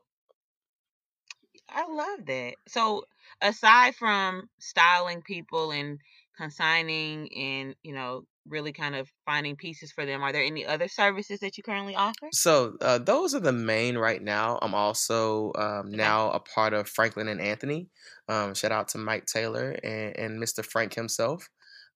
I 1.68 1.86
love 1.86 2.26
that. 2.26 2.54
So 2.66 3.04
aside 3.40 3.94
from 3.96 4.48
styling 4.58 5.22
people 5.22 5.70
and 5.70 5.98
consigning 6.36 7.32
and, 7.36 7.76
you 7.82 7.92
know, 7.94 8.26
really 8.48 8.72
kind 8.72 8.94
of 8.94 9.10
finding 9.24 9.56
pieces 9.56 9.92
for 9.92 10.04
them, 10.04 10.22
are 10.22 10.32
there 10.32 10.42
any 10.42 10.66
other 10.66 10.88
services 10.88 11.40
that 11.40 11.56
you 11.56 11.62
currently 11.62 11.94
offer? 11.94 12.28
So 12.32 12.74
uh, 12.80 12.98
those 12.98 13.34
are 13.34 13.40
the 13.40 13.52
main 13.52 13.96
right 13.96 14.22
now. 14.22 14.58
I'm 14.62 14.74
also 14.74 15.52
um, 15.56 15.90
now 15.90 16.30
a 16.30 16.40
part 16.40 16.72
of 16.72 16.88
Franklin 16.88 17.28
and 17.28 17.40
Anthony. 17.40 17.88
Um, 18.28 18.54
shout 18.54 18.72
out 18.72 18.88
to 18.88 18.98
Mike 18.98 19.26
Taylor 19.26 19.70
and, 19.82 20.16
and 20.16 20.42
Mr. 20.42 20.64
Frank 20.64 20.94
himself. 20.94 21.48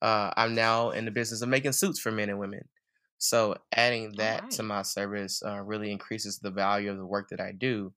Uh, 0.02 0.30
I'm 0.36 0.54
now 0.54 0.90
in 0.90 1.04
the 1.04 1.10
business 1.10 1.42
of 1.42 1.48
making 1.48 1.72
suits 1.72 2.00
for 2.00 2.12
men 2.12 2.28
and 2.28 2.38
women. 2.38 2.62
So 3.18 3.56
adding 3.74 4.12
that 4.16 4.42
right. 4.42 4.50
to 4.52 4.62
my 4.62 4.82
service 4.82 5.42
uh, 5.44 5.62
really 5.62 5.90
increases 5.90 6.38
the 6.38 6.50
value 6.50 6.90
of 6.90 6.98
the 6.98 7.06
work 7.06 7.28
that 7.30 7.40
I 7.40 7.52
do, 7.52 7.92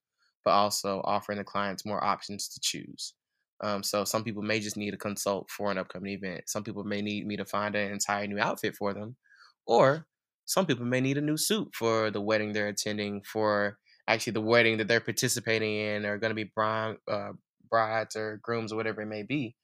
but 0.46 0.52
also 0.52 1.02
offering 1.04 1.38
the 1.38 1.44
clients 1.44 1.86
more 1.86 2.04
options 2.04 2.48
to 2.50 2.60
choose. 2.62 3.14
Um, 3.62 3.84
so 3.84 4.06
some 4.06 4.24
people 4.24 4.42
may 4.42 4.60
just 4.60 4.78
need 4.78 4.94
a 4.94 4.98
consult 4.98 5.50
for 5.50 5.70
an 5.72 5.78
upcoming 5.78 6.14
event. 6.14 6.44
Some 6.48 6.64
people 6.64 6.84
may 6.84 7.02
need 7.02 7.28
me 7.28 7.36
to 7.38 7.46
find 7.46 7.76
an 7.76 7.92
entire 7.92 8.26
new 8.28 8.40
outfit 8.40 8.76
for 8.76 8.94
them, 8.94 9.18
or 9.66 10.08
some 10.46 10.66
people 10.66 10.86
may 10.86 11.02
need 11.02 11.18
a 11.18 11.22
new 11.22 11.38
suit 11.38 11.70
for 11.74 12.10
the 12.10 12.22
wedding 12.22 12.54
they're 12.54 12.70
attending, 12.70 13.22
for 13.22 13.78
actually 14.08 14.34
the 14.34 14.42
wedding 14.42 14.78
that 14.78 14.88
they're 14.88 15.00
participating 15.00 15.76
in, 15.76 16.06
or 16.06 16.18
going 16.18 16.32
to 16.32 16.36
be 16.36 16.52
bride, 16.56 16.96
uh, 17.08 17.34
brides 17.70 18.16
or 18.16 18.40
grooms 18.42 18.72
or 18.72 18.76
whatever 18.76 19.02
it 19.02 19.08
may 19.08 19.24
be, 19.24 19.56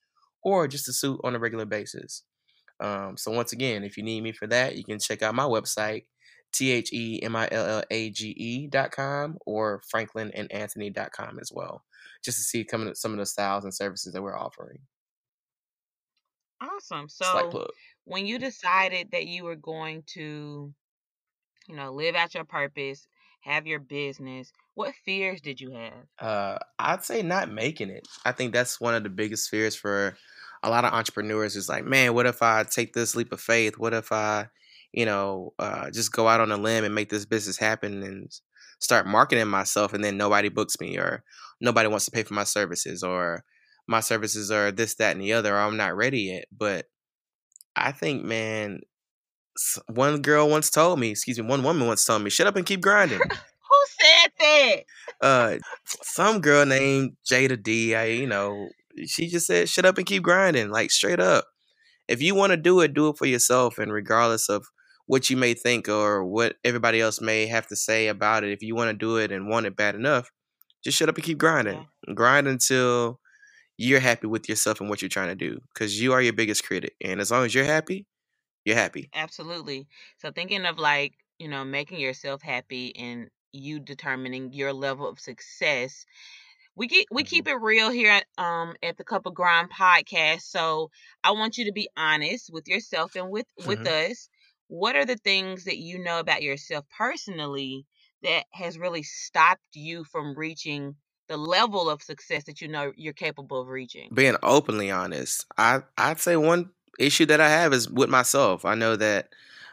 or 0.44 0.68
just 0.68 0.90
a 0.90 0.94
suit 0.94 1.20
on 1.24 1.36
a 1.36 1.40
regular 1.40 1.66
basis. 1.66 2.24
Um, 2.80 3.16
so 3.18 3.32
once 3.32 3.54
again, 3.54 3.84
if 3.84 3.98
you 3.98 4.04
need 4.04 4.22
me 4.22 4.34
for 4.34 4.48
that, 4.48 4.76
you 4.76 4.84
can 4.84 5.00
check 5.00 5.22
out 5.22 5.34
my 5.34 5.46
website, 5.46 6.06
T-H-E-M-I-L-L-A-G-E 6.56 8.68
dot 8.68 8.92
com 8.92 9.38
or 9.46 9.82
franklinandanthony 9.94 10.94
dot 10.94 11.12
com 11.12 11.38
as 11.40 11.52
well, 11.54 11.84
just 12.24 12.38
to 12.38 12.44
see 12.44 12.64
coming 12.64 12.94
some 12.96 13.12
of 13.12 13.18
the 13.18 13.26
styles 13.26 13.64
and 13.64 13.74
services 13.74 14.14
that 14.14 14.22
we're 14.22 14.38
offering. 14.38 14.80
Awesome. 16.62 17.10
So 17.10 17.68
when 18.06 18.26
you 18.26 18.40
decided 18.40 19.12
that 19.12 19.28
you 19.28 19.44
were 19.44 19.58
going 19.58 20.04
to, 20.14 20.74
you 21.68 21.76
know, 21.76 21.92
live 21.92 22.16
out 22.16 22.34
your 22.34 22.46
purpose, 22.46 23.08
have 23.42 23.68
your 23.68 23.80
business, 23.80 24.52
what 24.74 24.94
fears 25.04 25.42
did 25.42 25.60
you 25.60 25.72
have? 25.72 26.06
Uh, 26.18 26.58
I'd 26.80 27.04
say 27.04 27.22
not 27.22 27.52
making 27.52 27.90
it. 27.90 28.08
I 28.24 28.32
think 28.32 28.54
that's 28.54 28.80
one 28.80 28.96
of 28.96 29.04
the 29.04 29.10
biggest 29.10 29.50
fears 29.50 29.76
for 29.76 30.18
a 30.64 30.70
lot 30.70 30.86
of 30.86 30.94
entrepreneurs 30.94 31.56
is 31.56 31.70
like, 31.70 31.86
man, 31.86 32.14
what 32.14 32.26
if 32.26 32.42
I 32.42 32.64
take 32.64 32.94
this 32.94 33.16
leap 33.16 33.32
of 33.32 33.42
faith? 33.42 33.78
What 33.78 33.94
if 33.94 34.12
I, 34.12 34.48
you 34.96 35.06
know, 35.06 35.54
uh, 35.60 35.92
just 35.92 36.14
go 36.14 36.28
out 36.30 36.40
on 36.40 36.52
a 36.54 36.58
limb 36.58 36.86
and 36.86 36.96
make 36.96 37.10
this 37.10 37.26
business 37.26 37.58
happen 37.58 38.02
and 38.02 38.32
start 38.80 39.06
marketing 39.06 39.48
myself 39.48 39.94
and 39.94 40.04
then 40.04 40.16
nobody 40.16 40.48
books 40.48 40.80
me 40.80 40.98
or 40.98 41.22
nobody 41.60 41.90
wants 41.90 42.06
to 42.06 42.12
pay 42.12 42.24
for 42.24 42.34
my 42.34 42.46
services 42.46 43.04
or 43.04 43.44
my 43.88 44.00
services 44.00 44.50
are 44.52 44.72
this, 44.72 44.96
that, 44.96 45.12
and 45.12 45.22
the 45.22 45.34
other, 45.34 45.54
or 45.54 45.60
I'm 45.60 45.76
not 45.76 45.96
ready 45.96 46.22
yet. 46.22 46.46
But 46.58 46.86
I 47.76 47.92
think, 47.92 48.24
man, 48.24 48.80
one 49.88 50.22
girl 50.22 50.50
once 50.50 50.70
told 50.70 50.98
me, 50.98 51.12
excuse 51.12 51.38
me, 51.38 51.46
one 51.46 51.62
woman 51.62 51.88
once 51.88 52.06
told 52.06 52.24
me, 52.24 52.30
shut 52.30 52.48
up 52.48 52.56
and 52.56 52.66
keep 52.66 52.82
grinding. 52.82 53.20
Who 53.20 53.86
said 54.00 54.32
that? 54.40 54.84
Uh, 55.22 55.58
some 55.84 56.40
girl 56.40 56.66
named 56.66 57.18
Jada 57.30 57.62
D. 57.62 57.96
I, 57.96 58.06
you 58.06 58.28
know, 58.28 58.70
she 59.06 59.28
just 59.28 59.46
said, 59.46 59.68
shut 59.68 59.86
up 59.86 59.98
and 59.98 60.08
keep 60.08 60.24
grinding, 60.24 60.70
like 60.70 60.90
straight 60.90 61.20
up. 61.20 61.46
If 62.08 62.22
you 62.22 62.34
want 62.34 62.52
to 62.52 62.58
do 62.58 62.80
it, 62.80 62.94
do 62.94 63.10
it 63.10 63.18
for 63.18 63.26
yourself. 63.26 63.78
And 63.78 63.92
regardless 63.92 64.48
of 64.48 64.66
what 65.08 65.30
you 65.30 65.38
may 65.38 65.54
think 65.54 65.88
or 65.88 66.24
what 66.24 66.56
everybody 66.64 67.02
else 67.02 67.22
may 67.22 67.46
have 67.48 67.68
to 67.68 67.76
say 67.76 68.08
about 68.08 68.44
it, 68.44 68.52
if 68.52 68.62
you 68.62 68.76
want 68.76 68.90
to 68.90 68.98
do 68.98 69.18
it 69.18 69.32
and 69.32 69.48
want 69.48 69.66
it 69.66 69.76
bad 69.76 69.96
enough, 69.96 70.32
just 70.84 70.98
shut 70.98 71.10
up 71.10 71.16
and 71.16 71.24
keep 71.24 71.38
grinding. 71.38 71.86
Yeah. 72.08 72.14
Grind 72.14 72.48
until 72.48 73.20
you're 73.78 74.00
happy 74.00 74.28
with 74.28 74.48
yourself 74.50 74.80
and 74.80 74.90
what 74.90 75.02
you're 75.02 75.10
trying 75.10 75.30
to 75.30 75.36
do 75.36 75.60
because 75.74 76.00
you 76.00 76.14
are 76.14 76.22
your 76.22 76.34
biggest 76.34 76.66
critic. 76.66 76.96
And 77.02 77.20
as 77.20 77.32
long 77.32 77.46
as 77.46 77.54
you're 77.54 77.66
happy, 77.66 78.06
you're 78.64 78.76
happy. 78.76 79.10
Absolutely. 79.14 79.88
So 80.18 80.32
thinking 80.32 80.66
of 80.66 80.78
like, 80.78 81.14
you 81.38 81.50
know, 81.50 81.66
making 81.66 82.00
yourself 82.00 82.42
happy 82.42 82.96
and 82.96 83.30
you 83.52 83.80
determining 83.80 84.54
your 84.54 84.74
level 84.74 85.08
of 85.08 85.20
success 85.20 86.06
we 86.76 86.88
get 86.88 87.06
we 87.12 87.24
mm-hmm. 87.24 87.30
keep 87.30 87.48
it 87.48 87.56
real 87.56 87.90
here 87.90 88.12
at, 88.12 88.26
um 88.38 88.76
at 88.84 88.98
the 88.98 89.04
Cup 89.04 89.26
of 89.26 89.34
Grind 89.34 89.70
podcast. 89.72 90.42
So 90.42 90.92
I 91.24 91.32
want 91.32 91.58
you 91.58 91.66
to 91.66 91.72
be 91.72 91.90
honest 91.98 92.50
with 92.52 92.68
yourself 92.68 93.16
and 93.16 93.30
with 93.30 93.46
with 93.66 93.80
mm-hmm. 93.80 94.12
us. 94.12 94.30
What 94.68 94.96
are 94.96 95.06
the 95.06 95.18
things 95.18 95.66
that 95.66 95.78
you 95.78 96.00
know 96.00 96.20
about 96.20 96.42
yourself 96.42 96.86
personally 96.98 97.86
that 98.24 98.46
has 98.52 98.78
really 98.78 99.04
stopped 99.04 99.68
you 99.74 100.04
from 100.04 100.38
reaching 100.38 100.96
the 101.28 101.38
level 101.38 101.90
of 101.90 102.02
success 102.02 102.44
that 102.46 102.62
you 102.62 102.68
know 102.68 102.92
you're 102.96 103.14
capable 103.14 103.62
of 103.62 103.68
reaching? 103.68 104.10
Being 104.14 104.38
openly 104.44 104.92
honest, 104.92 105.46
I 105.58 105.82
I'd 105.98 106.20
say 106.20 106.36
one 106.36 106.72
issue 107.00 107.26
that 107.28 107.42
I 107.42 107.50
have 107.50 107.74
is 107.74 107.90
with 107.90 108.10
myself. 108.10 108.66
I 108.66 108.76
know 108.76 108.96
that 108.96 109.30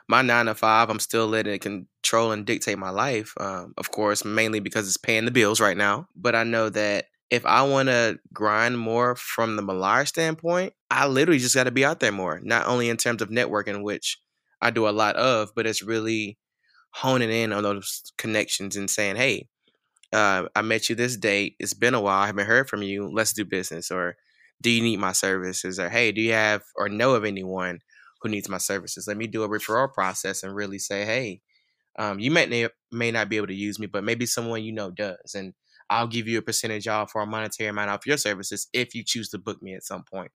my 0.09 0.23
nine 0.23 0.47
to 0.47 0.55
five, 0.55 0.91
I'm 0.91 1.01
still 1.01 1.27
letting 1.27 1.55
it 1.55 1.61
control 1.61 2.33
and 2.33 2.45
dictate 2.45 2.79
my 2.79 2.91
life. 2.91 3.33
Um, 3.39 3.75
of 3.79 3.91
course, 3.91 4.25
mainly 4.25 4.61
because 4.61 4.87
it's 4.87 4.97
paying 4.97 5.25
the 5.25 5.31
bills 5.31 5.61
right 5.61 5.77
now. 5.77 6.09
But 6.17 6.35
I 6.35 6.45
know 6.45 6.69
that 6.71 7.07
if 7.31 7.47
I 7.47 7.63
want 7.63 7.89
to 7.89 8.19
grind 8.33 8.79
more 8.79 9.17
from 9.17 9.57
the 9.57 9.63
Malage 9.63 10.09
standpoint, 10.09 10.75
I 10.91 11.07
literally 11.07 11.39
just 11.39 11.55
got 11.55 11.65
to 11.65 11.71
be 11.71 11.85
out 11.85 12.01
there 12.01 12.13
more. 12.13 12.41
Not 12.43 12.67
only 12.67 12.91
in 12.91 12.99
terms 12.99 13.23
of 13.23 13.31
networking, 13.31 13.83
which 13.83 14.19
I 14.63 14.71
do 14.71 14.89
a 14.89 14.91
lot 14.91 15.17
of, 15.17 15.51
but 15.55 15.67
it's 15.67 15.83
really 15.83 16.39
honing 16.93 17.31
in 17.31 17.53
on 17.53 17.63
those 17.65 18.03
connections 18.19 18.77
and 18.77 18.89
saying, 18.91 19.17
hey, 19.17 19.49
uh, 20.13 20.45
I 20.55 20.63
met 20.63 20.89
you 20.89 20.97
this 20.97 21.17
date. 21.17 21.57
It's 21.59 21.75
been 21.75 21.95
a 21.95 22.01
while. 22.01 22.21
I 22.23 22.27
haven't 22.27 22.47
heard 22.47 22.69
from 22.69 22.83
you. 22.83 23.11
Let's 23.11 23.33
do 23.33 23.45
business. 23.45 23.91
Or 23.91 24.17
do 24.63 24.71
you 24.71 24.83
need 24.83 24.99
my 24.99 25.13
services? 25.13 25.79
Or 25.81 25.91
hey, 25.91 26.13
do 26.13 26.21
you 26.21 26.33
have 26.33 26.63
or 26.77 26.89
know 26.89 27.15
of 27.15 27.25
anyone 27.25 27.81
who 28.23 28.29
needs 28.29 28.49
my 28.49 28.59
services. 28.59 29.07
Let 29.07 29.17
me 29.17 29.27
do 29.27 29.43
a 29.43 29.49
referral 29.49 29.93
process 29.93 30.43
and 30.43 30.55
really 30.55 30.79
say, 30.79 31.05
hey, 31.05 31.41
um, 31.99 32.21
you 32.21 32.31
may 32.31 32.69
may 32.91 33.11
not 33.11 33.29
be 33.29 33.37
able 33.37 33.49
to 33.49 33.55
use 33.55 33.79
me, 33.79 33.87
but 33.87 34.05
maybe 34.05 34.27
someone 34.27 34.65
you 34.65 34.73
know 34.73 34.91
does, 34.91 35.35
and 35.35 35.55
I'll 35.91 36.07
give 36.07 36.29
you 36.29 36.39
a 36.39 36.43
percentage 36.43 36.89
off 36.89 37.13
or 37.15 37.23
a 37.23 37.27
monetary 37.27 37.69
amount 37.69 37.91
off 37.91 38.07
your 38.07 38.17
services 38.17 38.69
if 38.73 38.95
you 38.95 39.05
choose 39.05 39.29
to 39.31 39.39
book 39.39 39.63
me 39.63 39.75
at 39.75 39.85
some 39.85 40.05
point. 40.05 40.33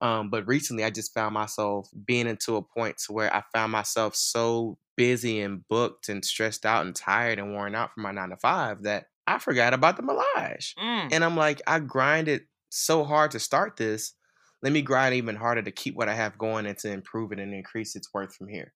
Um, 0.00 0.30
but 0.30 0.46
recently, 0.46 0.84
I 0.84 0.90
just 0.90 1.14
found 1.14 1.34
myself 1.34 1.88
being 2.06 2.26
into 2.26 2.56
a 2.56 2.62
point 2.62 2.98
to 3.06 3.12
where 3.12 3.34
I 3.34 3.42
found 3.54 3.72
myself 3.72 4.14
so 4.14 4.78
busy 4.96 5.40
and 5.40 5.66
booked 5.68 6.08
and 6.08 6.24
stressed 6.24 6.66
out 6.66 6.84
and 6.84 6.94
tired 6.94 7.38
and 7.38 7.52
worn 7.52 7.74
out 7.74 7.92
from 7.92 8.02
my 8.02 8.12
nine 8.12 8.30
to 8.30 8.36
five 8.36 8.82
that 8.82 9.06
I 9.26 9.38
forgot 9.38 9.74
about 9.74 9.96
the 9.96 10.02
Malage. 10.02 10.74
Mm. 10.78 11.08
And 11.12 11.24
I'm 11.24 11.36
like, 11.36 11.62
I 11.66 11.78
grinded 11.78 12.42
so 12.68 13.04
hard 13.04 13.30
to 13.30 13.40
start 13.40 13.76
this 13.76 14.14
let 14.62 14.72
me 14.72 14.82
grind 14.82 15.14
even 15.14 15.36
harder 15.36 15.62
to 15.62 15.70
keep 15.70 15.94
what 15.94 16.08
I 16.08 16.14
have 16.14 16.38
going 16.38 16.66
and 16.66 16.76
to 16.78 16.90
improve 16.90 17.32
it 17.32 17.38
and 17.38 17.54
increase 17.54 17.94
its 17.94 18.12
worth 18.12 18.34
from 18.34 18.48
here. 18.48 18.72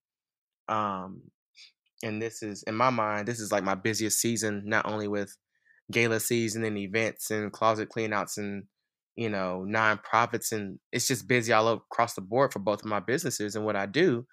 Um, 0.69 1.23
and 2.03 2.21
this 2.21 2.43
is 2.43 2.63
in 2.65 2.75
my 2.75 2.91
mind, 2.91 3.27
this 3.27 3.41
is 3.41 3.51
like 3.51 3.65
my 3.65 3.75
busiest 3.75 4.21
season, 4.21 4.63
not 4.67 4.87
only 4.87 5.09
with 5.09 5.37
gala 5.91 6.21
season 6.21 6.65
and 6.65 6.79
events 6.79 7.31
and 7.31 7.53
closet 7.53 7.89
cleanouts 7.89 8.37
and 8.39 8.65
you 9.17 9.29
know 9.29 9.65
nonprofits 9.69 10.53
and 10.53 10.79
it's 10.93 11.09
just 11.09 11.29
busy 11.29 11.53
all 11.53 11.69
across 11.69 12.15
the 12.15 12.21
board 12.21 12.53
for 12.53 12.59
both 12.59 12.81
of 12.81 12.87
my 12.87 13.01
businesses 13.01 13.57
and 13.57 13.65
what 13.65 13.77
I 13.77 13.87
do 13.87 14.27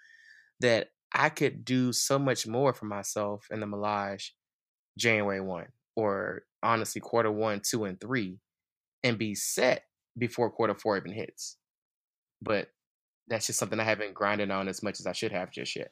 that 0.60 0.90
I 1.14 1.30
could 1.30 1.64
do 1.66 1.94
so 1.94 2.20
much 2.20 2.48
more 2.48 2.74
for 2.74 2.86
myself 2.86 3.46
in 3.52 3.60
the 3.60 3.66
Malage 3.66 4.32
January 4.98 5.42
one 5.42 5.68
or 5.96 6.44
honestly 6.62 7.02
quarter 7.02 7.32
one, 7.32 7.62
two, 7.68 7.86
and 7.86 8.00
three 8.00 8.38
and 9.04 9.18
be 9.18 9.36
set 9.36 9.84
before 10.18 10.50
quarter 10.50 10.76
four 10.76 10.98
even 10.98 11.12
hits. 11.12 11.58
But 12.42 12.70
that's 13.28 13.48
just 13.48 13.60
something 13.60 13.80
I 13.80 13.84
haven't 13.84 14.14
grinded 14.14 14.52
on 14.52 14.68
as 14.68 14.84
much 14.84 15.00
as 15.00 15.08
I 15.08 15.12
should 15.12 15.32
have 15.32 15.52
just 15.52 15.76
yet. 15.76 15.92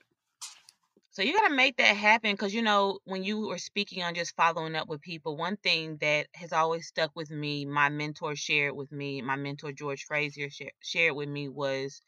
So 1.15 1.21
you 1.21 1.31
got 1.31 1.47
to 1.47 1.55
make 1.55 1.77
that 1.77 1.95
happen 1.95 2.33
because 2.33 2.53
you 2.53 2.61
know 2.61 2.99
when 3.05 3.23
you 3.23 3.47
were 3.47 3.57
speaking 3.57 4.03
on 4.03 4.15
just 4.15 4.35
following 4.35 4.75
up 4.75 4.89
with 4.89 4.99
people, 4.99 5.37
one 5.37 5.55
thing 5.55 5.95
that 6.01 6.27
has 6.33 6.51
always 6.51 6.87
stuck 6.87 7.11
with 7.15 7.31
me, 7.31 7.63
my 7.63 7.87
mentor 7.87 8.35
shared 8.35 8.75
with 8.75 8.91
me, 8.91 9.21
my 9.21 9.37
mentor 9.37 9.71
George 9.71 10.03
Frazier 10.03 10.49
shared 10.81 11.15
with 11.15 11.29
me 11.29 11.47
was 11.47 12.01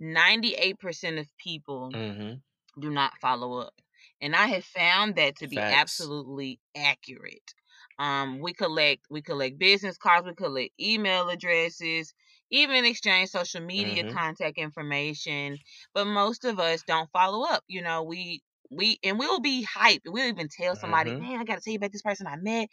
98% 0.00 1.18
of 1.18 1.26
people 1.38 1.90
mm-hmm. 1.92 2.34
do 2.80 2.90
not 2.92 3.18
follow 3.20 3.58
up. 3.58 3.74
And 4.20 4.36
I 4.36 4.46
have 4.46 4.64
found 4.64 5.16
that 5.16 5.34
to 5.38 5.48
be 5.48 5.56
Facts. 5.56 5.76
absolutely 5.76 6.60
accurate. 6.76 7.52
Um, 7.98 8.38
we 8.38 8.52
collect 8.52 9.06
we 9.10 9.22
collect 9.22 9.58
business 9.58 9.98
cards, 9.98 10.24
we 10.24 10.34
collect 10.34 10.70
email 10.80 11.30
addresses, 11.30 12.14
even 12.50 12.84
exchange 12.84 13.30
social 13.30 13.60
media 13.60 14.04
mm-hmm. 14.04 14.16
contact 14.16 14.58
information. 14.58 15.58
But 15.94 16.06
most 16.06 16.44
of 16.44 16.58
us 16.58 16.82
don't 16.86 17.10
follow 17.10 17.46
up. 17.46 17.62
You 17.68 17.82
know, 17.82 18.02
we 18.02 18.42
we 18.70 18.98
and 19.04 19.18
we'll 19.18 19.40
be 19.40 19.66
hyped. 19.66 20.02
We'll 20.06 20.28
even 20.28 20.48
tell 20.48 20.76
somebody, 20.76 21.12
mm-hmm. 21.12 21.22
man, 21.22 21.40
I 21.40 21.44
gotta 21.44 21.60
tell 21.60 21.72
you 21.72 21.78
about 21.78 21.92
this 21.92 22.02
person 22.02 22.26
I 22.26 22.36
met. 22.36 22.68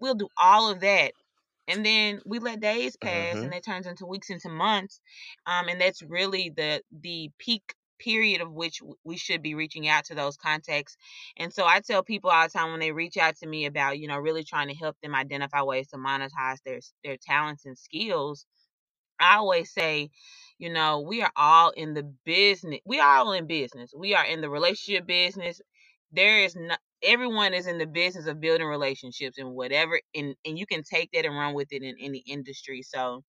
We'll 0.00 0.14
do 0.14 0.28
all 0.36 0.70
of 0.70 0.80
that. 0.80 1.12
And 1.68 1.84
then 1.84 2.20
we 2.24 2.38
let 2.38 2.60
days 2.60 2.96
pass 2.96 3.34
mm-hmm. 3.34 3.44
and 3.44 3.54
it 3.54 3.64
turns 3.64 3.86
into 3.86 4.06
weeks 4.06 4.30
into 4.30 4.48
months. 4.48 5.00
Um, 5.46 5.68
and 5.68 5.80
that's 5.80 6.02
really 6.02 6.52
the 6.56 6.82
the 6.92 7.30
peak 7.38 7.74
period 7.98 8.40
of 8.40 8.52
which 8.52 8.82
we 9.04 9.16
should 9.16 9.42
be 9.42 9.54
reaching 9.54 9.88
out 9.88 10.04
to 10.04 10.14
those 10.14 10.36
contacts. 10.36 10.96
And 11.36 11.52
so 11.52 11.64
I 11.64 11.80
tell 11.80 12.02
people 12.02 12.30
all 12.30 12.44
the 12.44 12.50
time 12.50 12.70
when 12.70 12.80
they 12.80 12.92
reach 12.92 13.16
out 13.16 13.36
to 13.36 13.46
me 13.46 13.66
about, 13.66 13.98
you 13.98 14.08
know, 14.08 14.18
really 14.18 14.44
trying 14.44 14.68
to 14.68 14.74
help 14.74 14.96
them 15.02 15.14
identify 15.14 15.62
ways 15.62 15.88
to 15.88 15.96
monetize 15.96 16.58
their 16.64 16.80
their 17.04 17.16
talents 17.16 17.64
and 17.66 17.78
skills, 17.78 18.46
I 19.20 19.36
always 19.36 19.72
say, 19.72 20.10
you 20.58 20.70
know, 20.72 21.00
we 21.00 21.22
are 21.22 21.32
all 21.36 21.70
in 21.70 21.94
the 21.94 22.02
business. 22.24 22.80
We 22.86 23.00
are 23.00 23.18
all 23.18 23.32
in 23.32 23.46
business. 23.46 23.92
We 23.96 24.14
are 24.14 24.24
in 24.24 24.40
the 24.40 24.50
relationship 24.50 25.06
business. 25.06 25.60
There 26.12 26.40
is 26.40 26.56
not 26.56 26.78
everyone 27.02 27.54
is 27.54 27.66
in 27.66 27.78
the 27.78 27.86
business 27.86 28.26
of 28.26 28.40
building 28.40 28.66
relationships 28.66 29.38
and 29.38 29.50
whatever 29.54 30.00
and 30.14 30.34
and 30.46 30.58
you 30.58 30.66
can 30.66 30.82
take 30.82 31.10
that 31.12 31.26
and 31.26 31.36
run 31.36 31.54
with 31.54 31.68
it 31.72 31.82
in 31.82 31.96
any 32.00 32.18
industry. 32.26 32.82
So 32.82 33.22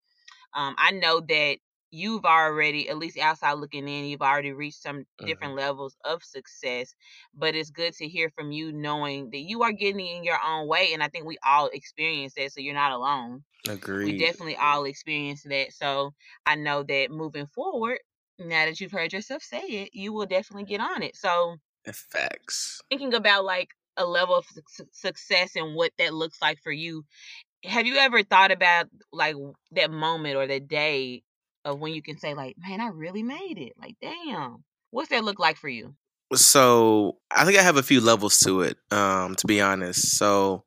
um, 0.56 0.76
I 0.80 0.92
know 0.92 1.22
that 1.22 1.58
you've 1.92 2.26
already 2.26 2.90
at 2.90 2.98
least 2.98 3.18
outside 3.18 3.54
looking 3.54 3.88
in 3.88 4.06
you've 4.06 4.22
already 4.22 4.52
reached 4.52 4.82
some 4.82 5.06
Mhm. 5.22 5.28
different 5.28 5.56
levels 5.56 5.96
of 6.04 6.24
success 6.24 6.94
but 7.34 7.56
it's 7.56 7.70
good 7.72 7.94
to 7.94 8.08
hear 8.08 8.30
from 8.30 8.52
you 8.52 8.72
knowing 8.72 9.30
that 9.32 9.40
you 9.40 9.64
are 9.64 9.72
getting 9.72 10.06
in 10.06 10.24
your 10.24 10.40
own 10.46 10.68
way 10.68 10.94
and 10.94 11.02
i 11.04 11.08
think 11.08 11.26
we 11.26 11.38
all 11.46 11.68
experience 11.74 12.34
that 12.36 12.52
so 12.52 12.60
you're 12.62 12.74
not 12.74 12.92
alone 12.92 13.44
agree 13.68 13.98
we 14.02 14.14
definitely 14.14 14.56
all 14.58 14.86
experience 14.86 15.44
that 15.44 15.74
so 15.74 16.14
i 16.46 16.56
know 16.56 16.84
that 16.84 17.12
moving 17.12 17.48
forward 17.48 18.00
now 18.40 18.66
that 18.66 18.80
you've 18.80 18.92
heard 18.92 19.14
yourself 19.14 19.44
say 19.44 19.62
it 19.64 19.90
you 19.94 20.14
will 20.14 20.26
definitely 20.28 20.66
get 20.66 20.82
on 20.82 21.04
it 21.04 21.16
so 21.16 21.58
Facts. 21.92 22.84
thinking 22.90 23.14
about 23.14 23.46
like 23.46 23.70
a 23.98 24.06
level 24.06 24.36
of 24.36 24.46
suc- 24.46 24.88
success 24.92 25.56
and 25.56 25.76
what 25.76 25.92
that 25.98 26.14
looks 26.14 26.42
like 26.42 26.60
for 26.62 26.72
you 26.72 27.04
have 27.64 27.88
you 27.88 27.98
ever 27.98 28.24
thought 28.24 28.52
about 28.52 28.88
like 29.14 29.36
that 29.72 29.92
moment 29.92 30.38
or 30.38 30.48
that 30.48 30.68
day 30.68 31.24
of 31.68 31.80
when 31.80 31.94
you 31.94 32.02
can 32.02 32.18
say 32.18 32.34
like 32.34 32.56
man 32.58 32.82
i 32.82 32.88
really 32.88 33.24
made 33.24 33.58
it 33.58 33.74
like 33.80 33.96
damn 34.02 34.64
what's 34.92 35.10
that 35.10 35.24
look 35.24 35.40
like 35.40 35.58
for 35.58 35.70
you 35.70 35.96
So 36.34 37.20
I 37.32 37.46
think 37.46 37.58
I 37.58 37.62
have 37.62 37.78
a 37.78 37.84
few 37.84 38.02
levels 38.02 38.40
to 38.40 38.62
it, 38.62 38.78
um, 38.92 39.36
to 39.36 39.48
be 39.48 39.62
honest. 39.62 40.18
So 40.18 40.66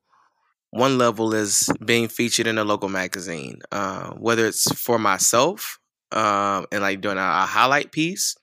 one 0.70 0.98
level 0.98 1.34
is 1.34 1.70
being 1.84 2.08
featured 2.08 2.46
in 2.46 2.58
a 2.58 2.64
local 2.64 2.88
magazine, 2.88 3.60
uh, 3.72 4.12
whether 4.12 4.46
it's 4.46 4.72
for 4.72 4.98
myself 4.98 5.78
um, 6.12 6.66
and 6.72 6.82
like 6.82 7.00
doing 7.00 7.18
a, 7.18 7.20
a 7.20 7.46
highlight 7.46 7.92
piece, 7.92 8.36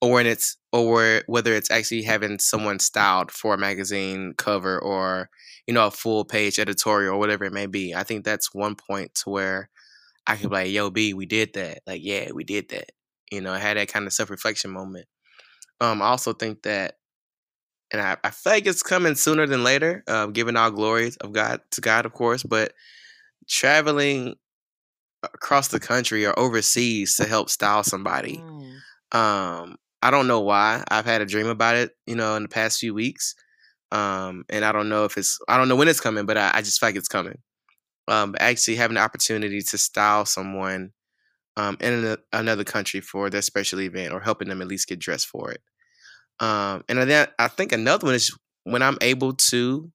or 0.00 0.12
when 0.12 0.26
it's 0.26 0.56
or 0.72 1.22
whether 1.26 1.54
it's 1.54 1.70
actually 1.70 2.02
having 2.02 2.38
someone 2.38 2.78
styled 2.78 3.30
for 3.30 3.54
a 3.54 3.58
magazine 3.58 4.34
cover 4.36 4.78
or 4.78 5.30
you 5.66 5.74
know 5.74 5.86
a 5.86 5.90
full 5.90 6.24
page 6.24 6.58
editorial 6.58 7.14
or 7.14 7.18
whatever 7.18 7.44
it 7.44 7.52
may 7.52 7.66
be. 7.66 7.94
I 7.94 8.04
think 8.04 8.24
that's 8.24 8.54
one 8.54 8.76
point 8.76 9.14
to 9.16 9.30
where 9.30 9.70
I 10.28 10.36
could 10.36 10.50
be 10.50 10.56
like, 10.56 10.70
"Yo, 10.70 10.90
B, 10.90 11.14
we 11.14 11.26
did 11.26 11.54
that. 11.54 11.80
Like, 11.86 12.02
yeah, 12.04 12.30
we 12.32 12.44
did 12.44 12.68
that." 12.70 12.90
You 13.32 13.40
know, 13.40 13.52
I 13.52 13.58
had 13.58 13.76
that 13.76 13.88
kind 13.88 14.06
of 14.06 14.12
self 14.12 14.30
reflection 14.30 14.70
moment. 14.70 15.06
Um, 15.80 16.02
I 16.02 16.06
also 16.06 16.32
think 16.32 16.62
that 16.62 16.94
and 17.90 18.02
I, 18.02 18.16
I 18.22 18.30
feel 18.30 18.52
like 18.52 18.66
it's 18.66 18.82
coming 18.82 19.14
sooner 19.14 19.46
than 19.46 19.64
later, 19.64 20.04
uh, 20.06 20.26
giving 20.26 20.56
all 20.56 20.70
glories 20.70 21.16
of 21.16 21.32
God 21.32 21.60
to 21.72 21.80
God, 21.80 22.04
of 22.04 22.12
course, 22.12 22.42
but 22.42 22.72
traveling 23.48 24.34
across 25.22 25.68
the 25.68 25.80
country 25.80 26.26
or 26.26 26.38
overseas 26.38 27.16
to 27.16 27.24
help 27.24 27.50
style 27.50 27.82
somebody. 27.82 28.36
Mm. 28.36 29.16
Um, 29.18 29.76
I 30.02 30.10
don't 30.10 30.28
know 30.28 30.40
why. 30.40 30.84
I've 30.90 31.06
had 31.06 31.22
a 31.22 31.26
dream 31.26 31.46
about 31.46 31.76
it, 31.76 31.92
you 32.06 32.14
know, 32.14 32.36
in 32.36 32.42
the 32.42 32.48
past 32.48 32.78
few 32.78 32.94
weeks. 32.94 33.34
Um, 33.90 34.44
and 34.50 34.64
I 34.64 34.72
don't 34.72 34.90
know 34.90 35.04
if 35.04 35.16
it's, 35.16 35.38
I 35.48 35.56
don't 35.56 35.68
know 35.68 35.76
when 35.76 35.88
it's 35.88 36.00
coming, 36.00 36.26
but 36.26 36.36
I, 36.36 36.50
I 36.54 36.62
just 36.62 36.78
feel 36.78 36.88
like 36.88 36.96
it's 36.96 37.08
coming. 37.08 37.38
Um, 38.08 38.34
actually 38.40 38.76
having 38.76 38.94
the 38.94 39.02
opportunity 39.02 39.60
to 39.60 39.78
style 39.78 40.24
someone 40.24 40.92
um, 41.56 41.76
in 41.80 42.04
a, 42.04 42.18
another 42.32 42.64
country 42.64 43.00
for 43.00 43.28
their 43.30 43.42
special 43.42 43.80
event 43.80 44.12
or 44.12 44.20
helping 44.20 44.48
them 44.48 44.62
at 44.62 44.68
least 44.68 44.88
get 44.88 44.98
dressed 44.98 45.26
for 45.26 45.50
it. 45.52 45.60
Um, 46.40 46.84
and 46.88 46.98
then 46.98 47.28
I 47.38 47.48
think 47.48 47.72
another 47.72 48.06
one 48.06 48.14
is 48.14 48.36
when 48.64 48.82
I'm 48.82 48.98
able 49.00 49.34
to, 49.34 49.90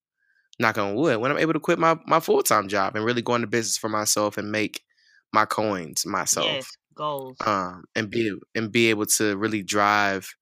knock 0.59 0.77
on 0.77 0.95
wood, 0.95 1.17
when 1.17 1.31
I'm 1.31 1.39
able 1.39 1.53
to 1.53 1.59
quit 1.59 1.79
my, 1.79 1.97
my 2.05 2.19
full 2.19 2.43
time 2.43 2.67
job 2.67 2.95
and 2.95 3.03
really 3.03 3.21
go 3.21 3.35
into 3.35 3.47
business 3.47 3.77
for 3.77 3.89
myself 3.89 4.37
and 4.37 4.51
make 4.51 4.83
my 5.31 5.45
coins 5.45 6.05
myself. 6.05 6.45
yes 6.45 6.77
goals 6.95 7.37
Um, 7.45 7.85
and 7.95 8.09
be 8.09 8.31
and 8.53 8.71
be 8.71 8.89
able 8.89 9.07
to 9.07 9.35
really 9.37 9.63
drive 9.63 10.35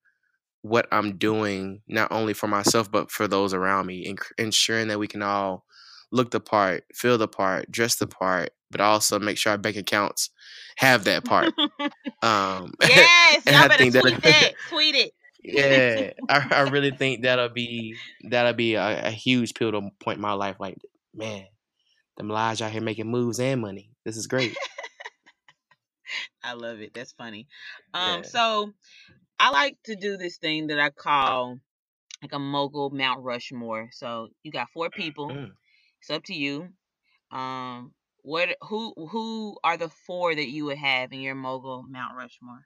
what 0.63 0.87
I'm 0.91 1.17
doing 1.17 1.81
not 1.87 2.11
only 2.11 2.33
for 2.33 2.47
myself 2.47 2.91
but 2.91 3.09
for 3.09 3.27
those 3.27 3.53
around 3.53 3.85
me, 3.87 4.05
and 4.05 4.19
ensuring 4.37 4.89
that 4.89 4.99
we 4.99 5.07
can 5.07 5.21
all 5.21 5.65
look 6.11 6.31
the 6.31 6.39
part, 6.39 6.83
feel 6.93 7.17
the 7.17 7.27
part, 7.27 7.71
dress 7.71 7.95
the 7.95 8.07
part, 8.07 8.51
but 8.69 8.81
also 8.81 9.19
make 9.19 9.37
sure 9.37 9.51
our 9.51 9.57
bank 9.57 9.77
accounts 9.77 10.29
have 10.77 11.03
that 11.05 11.25
part. 11.25 11.53
Um, 12.23 12.75
yes 12.81 13.41
and 13.47 13.55
I 13.55 13.67
better 13.67 13.77
think 13.89 13.93
that- 13.93 14.01
tweet 14.03 14.21
that 14.21 14.51
tweet 14.69 14.95
it 14.95 15.11
yeah, 15.43 16.11
I, 16.29 16.47
I 16.51 16.61
really 16.69 16.91
think 16.91 17.23
that'll 17.23 17.49
be 17.49 17.95
that'll 18.29 18.53
be 18.53 18.75
a, 18.75 19.07
a 19.07 19.11
huge 19.11 19.53
pivotal 19.55 19.89
point 19.99 20.17
in 20.17 20.21
my 20.21 20.33
life. 20.33 20.57
Like, 20.59 20.77
man, 21.15 21.45
them 22.17 22.29
lies 22.29 22.61
out 22.61 22.71
here 22.71 22.81
making 22.81 23.09
moves 23.09 23.39
and 23.39 23.59
money. 23.61 23.89
This 24.05 24.17
is 24.17 24.27
great. 24.27 24.55
I 26.43 26.53
love 26.53 26.79
it. 26.81 26.93
That's 26.93 27.13
funny. 27.13 27.47
Um, 27.93 28.17
Yeah. 28.21 28.21
so 28.29 28.73
I 29.39 29.49
like 29.49 29.77
to 29.85 29.95
do 29.95 30.17
this 30.17 30.37
thing 30.37 30.67
that 30.67 30.79
I 30.79 30.89
call 30.89 31.59
like 32.21 32.33
a 32.33 32.39
mogul 32.39 32.89
Mount 32.91 33.23
Rushmore. 33.23 33.89
So 33.93 34.27
you 34.43 34.51
got 34.51 34.69
four 34.73 34.89
people. 34.89 35.29
Mm. 35.29 35.51
It's 36.01 36.09
up 36.09 36.23
to 36.25 36.33
you. 36.33 36.69
Um, 37.31 37.93
what 38.23 38.49
who 38.61 38.93
who 39.09 39.57
are 39.63 39.77
the 39.77 39.89
four 39.89 40.33
that 40.33 40.49
you 40.49 40.65
would 40.65 40.77
have 40.77 41.13
in 41.13 41.21
your 41.21 41.35
mogul 41.35 41.85
Mount 41.87 42.15
Rushmore? 42.17 42.65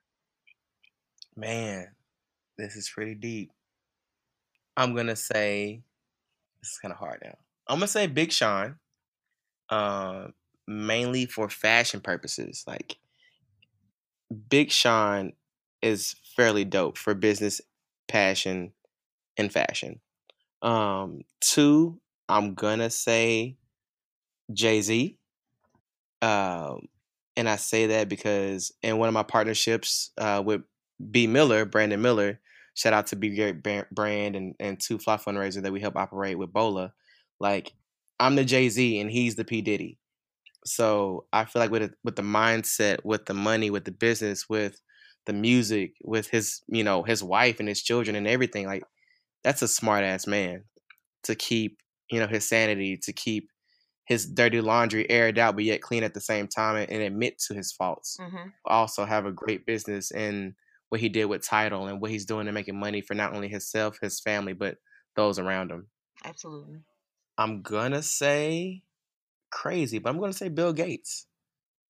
Man, 1.35 1.87
this 2.57 2.75
is 2.75 2.89
pretty 2.89 3.15
deep. 3.15 3.51
I'm 4.77 4.95
gonna 4.95 5.15
say 5.15 5.83
this 6.61 6.71
is 6.71 6.79
kind 6.79 6.93
of 6.93 6.97
hard 6.97 7.21
now. 7.23 7.37
I'm 7.67 7.77
gonna 7.77 7.87
say 7.87 8.07
Big 8.07 8.31
Sean, 8.31 8.75
um, 9.69 10.33
mainly 10.67 11.25
for 11.25 11.49
fashion 11.49 11.99
purposes. 11.99 12.63
Like 12.65 12.97
Big 14.49 14.71
Sean 14.71 15.33
is 15.81 16.15
fairly 16.35 16.65
dope 16.65 16.97
for 16.97 17.13
business, 17.13 17.61
passion, 18.07 18.71
and 19.37 19.51
fashion. 19.51 19.99
Um, 20.61 21.21
two, 21.41 21.99
I'm 22.29 22.53
gonna 22.55 22.89
say 22.89 23.57
Jay 24.53 24.81
Z. 24.81 25.17
Um, 26.21 26.87
and 27.35 27.49
I 27.49 27.57
say 27.57 27.87
that 27.87 28.09
because 28.09 28.71
in 28.81 28.97
one 28.97 29.07
of 29.07 29.13
my 29.13 29.23
partnerships 29.23 30.11
uh, 30.17 30.41
with 30.45 30.61
B 31.11 31.27
Miller, 31.27 31.65
Brandon 31.65 32.01
Miller, 32.01 32.39
shout 32.73 32.93
out 32.93 33.07
to 33.07 33.15
B 33.15 33.53
Brand 33.91 34.35
and, 34.35 34.55
and 34.59 34.79
Two 34.79 34.97
Fly 34.97 35.17
Fundraiser 35.17 35.61
that 35.61 35.73
we 35.73 35.81
help 35.81 35.95
operate 35.95 36.37
with 36.37 36.53
Bola. 36.53 36.93
Like, 37.39 37.73
I'm 38.19 38.35
the 38.35 38.45
Jay 38.45 38.69
Z 38.69 38.99
and 38.99 39.11
he's 39.11 39.35
the 39.35 39.45
P 39.45 39.61
Diddy. 39.61 39.99
So 40.65 41.25
I 41.31 41.45
feel 41.45 41.61
like 41.61 41.71
with 41.71 41.93
with 42.03 42.15
the 42.15 42.23
mindset, 42.23 43.03
with 43.03 43.25
the 43.25 43.33
money, 43.33 43.69
with 43.69 43.85
the 43.85 43.91
business, 43.91 44.49
with 44.49 44.81
the 45.25 45.33
music, 45.33 45.93
with 46.03 46.27
his 46.29 46.61
you 46.67 46.83
know 46.83 47.03
his 47.03 47.23
wife 47.23 47.59
and 47.59 47.69
his 47.69 47.83
children 47.83 48.15
and 48.15 48.27
everything, 48.27 48.65
like 48.65 48.83
that's 49.43 49.61
a 49.61 49.67
smart 49.67 50.03
ass 50.03 50.25
man 50.25 50.63
to 51.23 51.35
keep 51.35 51.79
you 52.09 52.19
know 52.19 52.27
his 52.27 52.47
sanity, 52.47 52.97
to 52.97 53.13
keep 53.13 53.49
his 54.05 54.25
dirty 54.27 54.61
laundry 54.61 55.09
aired 55.09 55.39
out, 55.39 55.55
but 55.55 55.63
yet 55.63 55.81
clean 55.81 56.03
at 56.03 56.13
the 56.13 56.21
same 56.21 56.47
time 56.47 56.75
and, 56.75 56.91
and 56.91 57.01
admit 57.01 57.39
to 57.39 57.53
his 57.55 57.71
faults. 57.71 58.17
Mm-hmm. 58.21 58.49
Also 58.65 59.03
have 59.05 59.25
a 59.25 59.31
great 59.31 59.65
business 59.65 60.11
in 60.11 60.55
what 60.89 61.01
he 61.01 61.09
did 61.09 61.25
with 61.25 61.41
Tidal 61.41 61.87
and 61.87 61.99
what 61.99 62.11
he's 62.11 62.25
doing 62.25 62.45
to 62.45 62.51
making 62.51 62.79
money 62.79 63.01
for 63.01 63.15
not 63.15 63.33
only 63.33 63.47
himself, 63.47 63.97
his 64.01 64.19
family, 64.19 64.53
but 64.53 64.77
those 65.15 65.39
around 65.39 65.71
him. 65.71 65.87
Absolutely. 66.23 66.81
I'm 67.37 67.63
gonna 67.63 68.03
say 68.03 68.83
crazy, 69.49 69.97
but 69.99 70.09
I'm 70.11 70.19
gonna 70.19 70.33
say 70.33 70.49
Bill 70.49 70.73
Gates. 70.73 71.25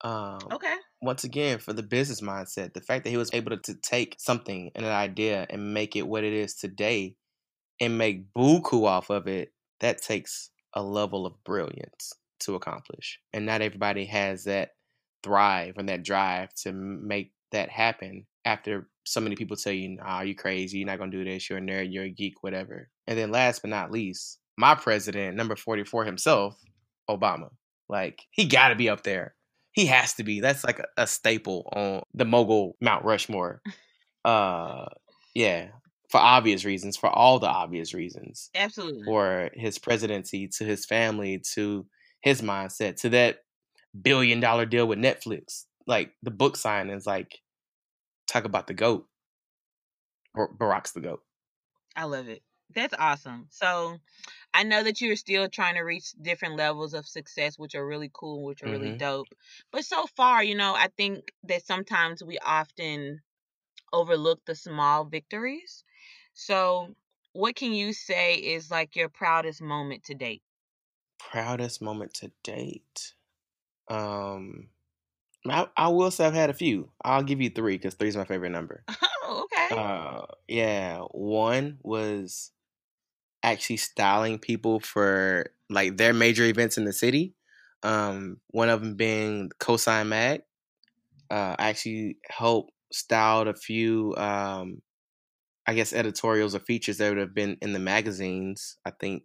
Um, 0.01 0.39
Okay. 0.51 0.75
once 1.01 1.23
again 1.23 1.57
for 1.57 1.71
the 1.71 1.81
business 1.81 2.21
mindset 2.21 2.73
the 2.73 2.81
fact 2.81 3.03
that 3.03 3.09
he 3.09 3.17
was 3.17 3.29
able 3.33 3.57
to, 3.57 3.73
take 3.75 4.15
something 4.19 4.69
and 4.75 4.85
an 4.85 4.91
idea 4.91 5.47
and 5.49 5.73
make 5.73 5.95
it 5.95 6.07
what 6.07 6.23
it 6.23 6.33
is 6.33 6.53
today 6.55 7.15
and 7.79 7.97
make 7.97 8.31
buku 8.33 8.85
off 8.85 9.09
of 9.09 9.27
it 9.27 9.53
that 9.85 10.01
takes 10.01 10.49
a 10.73 10.81
level 10.81 11.25
of 11.25 11.41
brilliance 11.43 12.13
to 12.39 12.55
accomplish 12.55 13.19
and 13.33 13.45
not 13.45 13.61
everybody 13.61 14.05
has 14.05 14.43
that 14.43 14.71
thrive 15.23 15.75
and 15.77 15.89
that 15.89 16.03
drive 16.03 16.53
to 16.53 16.71
make 16.73 17.31
that 17.51 17.69
happen 17.69 18.25
after 18.43 18.87
so 19.05 19.21
many 19.21 19.35
people 19.35 19.55
tell 19.55 19.71
you 19.71 19.89
nah 19.89 20.21
you 20.21 20.35
crazy 20.35 20.79
you're 20.79 20.87
not 20.87 20.99
gonna 20.99 21.11
do 21.11 21.23
this 21.23 21.49
you're 21.49 21.59
a 21.59 21.61
nerd 21.61 21.91
you're 21.91 22.03
a 22.03 22.09
geek 22.09 22.43
whatever 22.43 22.89
and 23.07 23.17
then 23.17 23.31
last 23.31 23.61
but 23.61 23.69
not 23.69 23.91
least 23.91 24.39
my 24.57 24.75
president 24.75 25.37
number 25.37 25.55
44 25.55 26.03
himself 26.03 26.59
obama 27.09 27.49
like 27.87 28.23
he 28.31 28.45
gotta 28.45 28.75
be 28.75 28.89
up 28.89 29.03
there 29.03 29.35
he 29.75 29.85
has 29.87 30.13
to 30.13 30.23
be. 30.23 30.39
That's 30.39 30.63
like 30.63 30.79
a, 30.79 30.85
a 30.97 31.05
staple 31.05 31.69
on 31.75 32.01
the 32.13 32.25
mogul 32.25 32.75
Mount 32.81 33.05
Rushmore. 33.05 33.61
Uh, 34.23 34.87
yeah, 35.35 35.67
for 36.15 36.21
obvious 36.21 36.65
reasons, 36.65 36.97
for 36.97 37.09
all 37.09 37.39
the 37.39 37.47
obvious 37.47 37.93
reasons, 37.93 38.51
Absolutely. 38.55 39.05
for 39.05 39.49
his 39.53 39.77
presidency, 39.79 40.47
to 40.47 40.65
his 40.65 40.85
family, 40.85 41.39
to 41.53 41.87
his 42.21 42.41
mindset, 42.41 42.97
to 43.01 43.09
that 43.09 43.39
billion 44.01 44.39
dollar 44.39 44.65
deal 44.65 44.87
with 44.87 44.99
Netflix, 44.99 45.65
like 45.87 46.13
the 46.23 46.31
book 46.31 46.55
signings, 46.57 47.07
like 47.07 47.41
talk 48.27 48.45
about 48.45 48.67
the 48.67 48.75
goat. 48.75 49.07
Bar- 50.35 50.53
Barack's 50.53 50.91
the 50.91 51.01
goat. 51.01 51.23
I 51.95 52.05
love 52.05 52.27
it. 52.29 52.43
That's 52.69 52.93
awesome. 52.97 53.47
So 53.51 53.99
I 54.53 54.63
know 54.63 54.83
that 54.83 55.01
you're 55.01 55.15
still 55.17 55.49
trying 55.49 55.75
to 55.75 55.81
reach 55.83 56.11
different 56.21 56.57
levels 56.57 56.93
of 56.93 57.07
success, 57.07 57.59
which 57.59 57.75
are 57.75 57.87
really 57.87 58.11
cool, 58.13 58.45
which 58.45 58.63
are 58.63 58.69
really 58.69 58.91
Mhm. 58.91 58.99
dope. 58.99 59.29
But 59.71 59.85
so 59.85 60.07
far, 60.07 60.43
you 60.43 60.55
know, 60.55 60.75
I 60.75 60.89
think 60.89 61.33
that 61.43 61.65
sometimes 61.65 62.23
we 62.23 62.39
often 62.39 63.23
overlook 63.93 64.45
the 64.45 64.55
small 64.55 65.05
victories. 65.05 65.84
So 66.35 66.93
what 67.33 67.55
can 67.55 67.73
you 67.73 67.93
say 67.93 68.35
is 68.35 68.69
like 68.69 68.95
your 68.95 69.09
proudest 69.09 69.61
moment 69.61 70.03
to 70.05 70.13
date? 70.13 70.43
Proudest 71.17 71.81
moment 71.81 72.13
to 72.15 72.31
date. 72.43 73.13
Um, 73.89 74.69
I, 75.47 75.67
I 75.77 75.87
will 75.89 76.11
say 76.11 76.25
I've 76.25 76.33
had 76.33 76.49
a 76.49 76.53
few. 76.53 76.91
I'll 77.03 77.23
give 77.23 77.41
you 77.41 77.49
three 77.49 77.77
because 77.77 77.95
three 77.95 78.09
is 78.09 78.17
my 78.17 78.25
favorite 78.25 78.51
number. 78.51 78.83
Oh, 79.27 79.45
okay. 79.45 79.75
Uh, 79.75 80.27
yeah. 80.47 80.99
One 81.09 81.79
was 81.81 82.51
actually 83.43 83.77
styling 83.77 84.39
people 84.39 84.79
for 84.79 85.47
like 85.69 85.97
their 85.97 86.13
major 86.13 86.43
events 86.45 86.77
in 86.77 86.85
the 86.85 86.93
city. 86.93 87.35
Um, 87.83 88.39
one 88.47 88.69
of 88.69 88.81
them 88.81 88.95
being 88.95 89.49
Cosign 89.59 90.07
Mag. 90.07 90.43
Uh, 91.31 91.55
I 91.57 91.69
actually 91.69 92.19
helped 92.29 92.71
styled 92.91 93.47
a 93.47 93.55
few, 93.55 94.15
um, 94.17 94.81
I 95.67 95.73
guess, 95.73 95.93
editorials 95.93 96.55
or 96.55 96.59
features 96.59 96.97
that 96.97 97.09
would 97.09 97.17
have 97.17 97.33
been 97.33 97.57
in 97.61 97.73
the 97.73 97.79
magazines. 97.79 98.77
I 98.85 98.91
think 98.91 99.23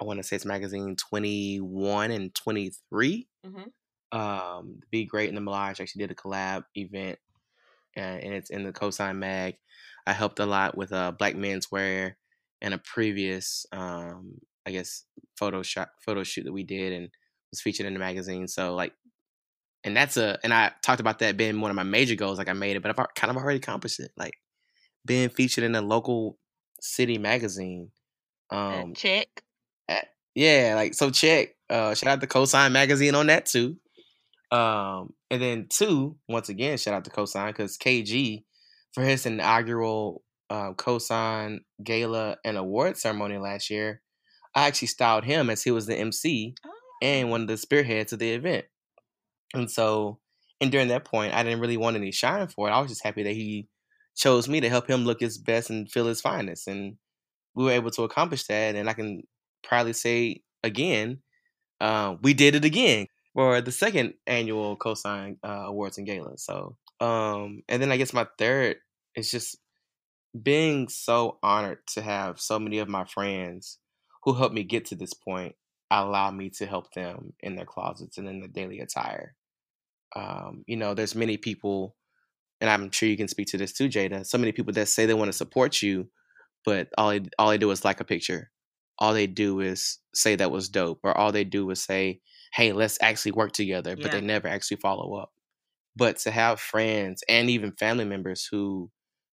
I 0.00 0.04
want 0.04 0.18
to 0.18 0.22
say 0.22 0.36
it's 0.36 0.44
magazine 0.44 0.96
21 0.96 2.10
and 2.10 2.34
23. 2.34 3.28
Mm-hmm. 3.46 4.18
Um, 4.18 4.80
Be 4.90 5.04
Great 5.04 5.28
and 5.28 5.36
the 5.36 5.50
Malage 5.50 5.80
actually 5.80 6.00
did 6.00 6.10
a 6.10 6.14
collab 6.14 6.64
event, 6.74 7.18
uh, 7.96 8.00
and 8.00 8.34
it's 8.34 8.50
in 8.50 8.64
the 8.64 8.72
Cosign 8.72 9.16
Mag. 9.16 9.56
I 10.06 10.12
helped 10.12 10.38
a 10.38 10.46
lot 10.46 10.76
with 10.76 10.92
uh, 10.92 11.12
Black 11.12 11.34
Menswear 11.34 12.14
and 12.60 12.74
a 12.74 12.78
previous, 12.78 13.66
um, 13.72 14.40
I 14.66 14.70
guess, 14.70 15.04
photo 15.36 15.62
shot, 15.62 15.90
photo 16.04 16.22
shoot 16.22 16.44
that 16.44 16.52
we 16.52 16.62
did 16.62 16.92
and 16.92 17.08
was 17.50 17.60
featured 17.60 17.86
in 17.86 17.92
the 17.92 17.98
magazine. 17.98 18.46
So 18.46 18.74
like, 18.74 18.92
and 19.82 19.96
that's 19.96 20.16
a, 20.16 20.38
and 20.44 20.54
I 20.54 20.72
talked 20.82 21.00
about 21.00 21.18
that 21.20 21.36
being 21.36 21.60
one 21.60 21.70
of 21.70 21.76
my 21.76 21.82
major 21.82 22.14
goals. 22.14 22.38
Like 22.38 22.48
I 22.48 22.52
made 22.52 22.76
it, 22.76 22.82
but 22.82 22.96
I've 22.96 23.06
kind 23.14 23.30
of 23.30 23.36
already 23.36 23.58
accomplished 23.58 24.00
it. 24.00 24.12
Like 24.16 24.34
being 25.06 25.28
featured 25.28 25.64
in 25.64 25.74
a 25.74 25.80
local 25.80 26.38
city 26.80 27.18
magazine. 27.18 27.90
Um, 28.50 28.94
check. 28.94 29.28
At, 29.88 30.08
yeah, 30.34 30.74
like 30.76 30.94
so. 30.94 31.10
Check. 31.10 31.54
Uh, 31.70 31.94
shout 31.94 32.12
out 32.12 32.20
to 32.20 32.26
Cosign 32.26 32.72
Magazine 32.72 33.14
on 33.14 33.26
that 33.28 33.46
too. 33.46 33.76
Um, 34.52 35.14
and 35.30 35.42
then 35.42 35.66
two, 35.68 36.16
once 36.28 36.48
again, 36.48 36.78
shout 36.78 36.94
out 36.94 37.04
to 37.04 37.10
Cosign 37.10 37.48
because 37.48 37.76
KG 37.76 38.44
for 38.92 39.02
his 39.02 39.26
inaugural 39.26 40.22
uh, 40.50 40.72
Cosign 40.74 41.60
Gala 41.82 42.36
and 42.44 42.56
award 42.56 42.96
ceremony 42.96 43.38
last 43.38 43.70
year, 43.70 44.02
I 44.54 44.66
actually 44.66 44.88
styled 44.88 45.24
him 45.24 45.50
as 45.50 45.62
he 45.62 45.70
was 45.70 45.86
the 45.86 45.96
MC 45.96 46.54
oh. 46.64 46.70
and 47.02 47.30
one 47.30 47.42
of 47.42 47.48
the 47.48 47.56
spearheads 47.56 48.12
of 48.12 48.20
the 48.20 48.30
event. 48.30 48.66
And 49.54 49.70
so, 49.70 50.18
and 50.60 50.70
during 50.70 50.88
that 50.88 51.04
point, 51.04 51.34
I 51.34 51.42
didn't 51.42 51.60
really 51.60 51.76
want 51.76 51.96
any 51.96 52.12
shine 52.12 52.46
for 52.48 52.68
it. 52.68 52.72
I 52.72 52.80
was 52.80 52.90
just 52.90 53.04
happy 53.04 53.24
that 53.24 53.32
he 53.32 53.68
chose 54.16 54.48
me 54.48 54.60
to 54.60 54.68
help 54.68 54.88
him 54.88 55.04
look 55.04 55.20
his 55.20 55.38
best 55.38 55.70
and 55.70 55.90
feel 55.90 56.06
his 56.06 56.20
finest. 56.20 56.66
And 56.66 56.96
we 57.54 57.64
were 57.64 57.72
able 57.72 57.90
to 57.92 58.02
accomplish 58.02 58.44
that. 58.46 58.74
And 58.74 58.88
I 58.88 58.94
can 58.94 59.22
proudly 59.62 59.92
say 59.92 60.42
again, 60.62 61.18
uh, 61.80 62.16
we 62.22 62.34
did 62.34 62.54
it 62.54 62.64
again 62.64 63.06
for 63.34 63.60
the 63.60 63.72
second 63.72 64.14
annual 64.26 64.76
Cosign 64.76 65.36
uh, 65.44 65.66
Awards 65.66 65.98
and 65.98 66.06
Gala. 66.06 66.38
So, 66.38 66.76
um, 67.00 67.62
and 67.68 67.80
then 67.82 67.92
I 67.92 67.98
guess 67.98 68.12
my 68.12 68.26
third 68.38 68.76
is 69.14 69.30
just 69.30 69.58
being 70.42 70.88
so 70.88 71.38
honored 71.42 71.78
to 71.94 72.02
have 72.02 72.40
so 72.40 72.58
many 72.58 72.78
of 72.78 72.88
my 72.88 73.04
friends 73.04 73.78
who 74.24 74.34
helped 74.34 74.54
me 74.54 74.64
get 74.64 74.86
to 74.86 74.94
this 74.94 75.14
point 75.14 75.54
allow 75.90 76.30
me 76.30 76.50
to 76.50 76.66
help 76.66 76.92
them 76.94 77.32
in 77.40 77.56
their 77.56 77.64
closets 77.64 78.18
and 78.18 78.28
in 78.28 78.40
their 78.40 78.48
daily 78.48 78.80
attire. 78.80 79.34
Um, 80.14 80.64
you 80.66 80.76
know, 80.76 80.94
there's 80.94 81.14
many 81.14 81.36
people, 81.36 81.95
and 82.60 82.70
I'm 82.70 82.90
sure 82.90 83.08
you 83.08 83.16
can 83.16 83.28
speak 83.28 83.48
to 83.48 83.58
this 83.58 83.72
too, 83.72 83.88
Jada. 83.88 84.26
So 84.26 84.38
many 84.38 84.52
people 84.52 84.72
that 84.74 84.88
say 84.88 85.06
they 85.06 85.14
want 85.14 85.28
to 85.28 85.36
support 85.36 85.82
you, 85.82 86.08
but 86.64 86.88
all 86.96 87.10
they, 87.10 87.22
all 87.38 87.50
they 87.50 87.58
do 87.58 87.70
is 87.70 87.84
like 87.84 88.00
a 88.00 88.04
picture. 88.04 88.50
All 88.98 89.12
they 89.12 89.26
do 89.26 89.60
is 89.60 89.98
say 90.14 90.36
that 90.36 90.50
was 90.50 90.68
dope, 90.68 91.00
or 91.02 91.16
all 91.16 91.32
they 91.32 91.44
do 91.44 91.68
is 91.70 91.82
say, 91.82 92.20
"Hey, 92.52 92.72
let's 92.72 92.98
actually 93.02 93.32
work 93.32 93.52
together," 93.52 93.94
but 93.94 94.06
yeah. 94.06 94.12
they 94.12 94.20
never 94.20 94.48
actually 94.48 94.78
follow 94.78 95.14
up. 95.16 95.32
But 95.94 96.16
to 96.20 96.30
have 96.30 96.60
friends 96.60 97.22
and 97.28 97.50
even 97.50 97.72
family 97.72 98.04
members 98.04 98.48
who 98.50 98.90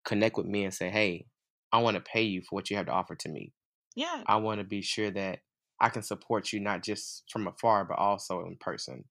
connect 0.05 0.37
with 0.37 0.45
me 0.45 0.63
and 0.63 0.73
say, 0.73 0.89
"Hey, 0.89 1.25
I 1.73 1.79
want 1.79 1.95
to 1.95 2.01
pay 2.01 2.23
you 2.23 2.41
for 2.41 2.55
what 2.55 2.69
you 2.69 2.77
have 2.77 2.85
to 2.85 2.93
offer 2.93 3.15
to 3.15 3.29
me." 3.29 3.51
Yeah. 3.95 4.23
I 4.27 4.37
want 4.37 4.59
to 4.59 4.63
be 4.63 4.81
sure 4.81 5.11
that 5.11 5.39
I 5.81 5.89
can 5.89 6.03
support 6.03 6.53
you 6.53 6.61
not 6.61 6.83
just 6.83 7.23
from 7.29 7.47
afar 7.47 7.83
but 7.85 7.97
also 7.97 8.45
in 8.45 8.55
person. 8.59 9.03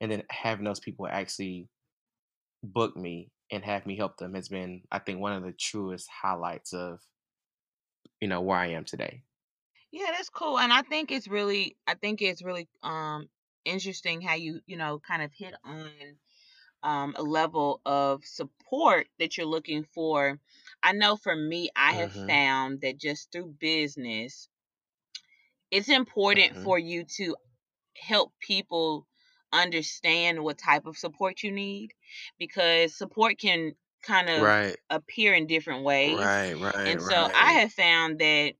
And 0.00 0.12
then 0.12 0.22
having 0.30 0.64
those 0.64 0.80
people 0.80 1.08
actually 1.08 1.68
book 2.62 2.96
me 2.96 3.30
and 3.50 3.64
have 3.64 3.86
me 3.86 3.96
help 3.96 4.16
them 4.18 4.34
has 4.34 4.48
been 4.48 4.82
I 4.90 4.98
think 4.98 5.20
one 5.20 5.32
of 5.32 5.42
the 5.42 5.52
truest 5.52 6.08
highlights 6.08 6.72
of 6.72 7.00
you 8.20 8.28
know 8.28 8.40
where 8.40 8.58
I 8.58 8.68
am 8.68 8.84
today. 8.84 9.22
Yeah, 9.90 10.06
that's 10.10 10.28
cool. 10.28 10.58
And 10.58 10.72
I 10.72 10.82
think 10.82 11.10
it's 11.10 11.28
really 11.28 11.76
I 11.86 11.94
think 11.94 12.22
it's 12.22 12.42
really 12.42 12.68
um 12.82 13.28
interesting 13.68 14.20
how 14.20 14.34
you, 14.34 14.60
you 14.66 14.76
know, 14.76 15.00
kind 15.06 15.22
of 15.22 15.30
hit 15.32 15.54
on 15.64 15.90
um, 16.82 17.14
a 17.16 17.22
level 17.22 17.80
of 17.84 18.24
support 18.24 19.08
that 19.18 19.36
you're 19.36 19.46
looking 19.46 19.84
for. 19.94 20.38
I 20.82 20.92
know 20.92 21.16
for 21.16 21.34
me, 21.34 21.70
I 21.76 21.92
have 21.94 22.12
mm-hmm. 22.12 22.28
found 22.28 22.80
that 22.82 22.98
just 22.98 23.32
through 23.32 23.54
business, 23.58 24.48
it's 25.70 25.88
important 25.88 26.52
mm-hmm. 26.52 26.64
for 26.64 26.78
you 26.78 27.04
to 27.16 27.36
help 27.96 28.32
people 28.40 29.06
understand 29.52 30.42
what 30.42 30.58
type 30.58 30.86
of 30.86 30.96
support 30.96 31.42
you 31.42 31.52
need 31.52 31.92
because 32.38 32.94
support 32.94 33.38
can 33.38 33.72
kind 34.02 34.28
of 34.28 34.42
right. 34.42 34.76
appear 34.90 35.34
in 35.34 35.46
different 35.46 35.84
ways. 35.84 36.18
Right, 36.18 36.54
right. 36.54 36.74
And 36.74 37.02
so 37.02 37.14
right. 37.14 37.34
I 37.34 37.52
have 37.52 37.72
found 37.72 38.18
that 38.20 38.54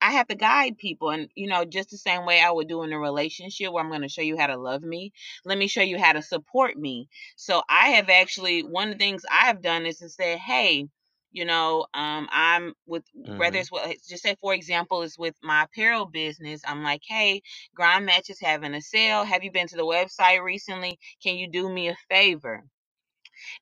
I 0.00 0.12
have 0.12 0.28
to 0.28 0.34
guide 0.34 0.78
people. 0.78 1.10
And, 1.10 1.28
you 1.34 1.48
know, 1.48 1.64
just 1.64 1.90
the 1.90 1.98
same 1.98 2.24
way 2.24 2.40
I 2.40 2.50
would 2.50 2.68
do 2.68 2.82
in 2.82 2.92
a 2.92 2.98
relationship 2.98 3.72
where 3.72 3.82
I'm 3.82 3.90
going 3.90 4.02
to 4.02 4.08
show 4.08 4.22
you 4.22 4.38
how 4.38 4.46
to 4.46 4.56
love 4.56 4.82
me, 4.82 5.12
let 5.44 5.58
me 5.58 5.66
show 5.66 5.82
you 5.82 5.98
how 5.98 6.12
to 6.12 6.22
support 6.22 6.76
me. 6.76 7.08
So 7.36 7.62
I 7.68 7.90
have 7.90 8.08
actually, 8.08 8.62
one 8.62 8.88
of 8.88 8.94
the 8.94 8.98
things 8.98 9.24
I 9.30 9.46
have 9.46 9.62
done 9.62 9.86
is 9.86 9.98
to 9.98 10.08
say, 10.08 10.38
hey, 10.38 10.88
you 11.32 11.44
know, 11.44 11.86
um, 11.94 12.28
I'm 12.30 12.74
with 12.86 13.04
mm-hmm. 13.16 13.38
whether 13.38 13.58
it's 13.58 13.70
with, 13.70 13.96
just 14.08 14.22
say 14.22 14.36
for 14.40 14.54
example, 14.54 15.02
is 15.02 15.18
with 15.18 15.34
my 15.42 15.64
apparel 15.64 16.06
business. 16.06 16.62
I'm 16.66 16.82
like, 16.82 17.02
hey, 17.06 17.42
Grind 17.74 18.06
Match 18.06 18.30
is 18.30 18.40
having 18.40 18.74
a 18.74 18.80
sale. 18.80 19.24
Have 19.24 19.44
you 19.44 19.52
been 19.52 19.68
to 19.68 19.76
the 19.76 19.84
website 19.84 20.42
recently? 20.42 20.98
Can 21.22 21.36
you 21.36 21.48
do 21.48 21.68
me 21.68 21.88
a 21.88 21.96
favor? 22.08 22.64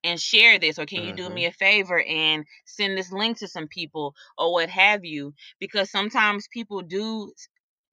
and 0.03 0.21
share 0.21 0.59
this 0.59 0.79
or 0.79 0.87
can 0.87 1.05
you 1.05 1.13
do 1.13 1.27
mm-hmm. 1.27 1.35
me 1.35 1.47
a 1.47 1.53
favor 1.53 2.03
and 2.03 2.45
send 2.65 2.97
this 2.97 3.13
link 3.13 3.39
to 3.39 3.49
some 3.49 3.69
people 3.69 4.15
or 4.37 4.53
what 4.53 4.69
have 4.69 5.05
you 5.05 5.33
because 5.61 5.91
sometimes 5.91 6.49
people 6.49 6.83
do 6.83 7.33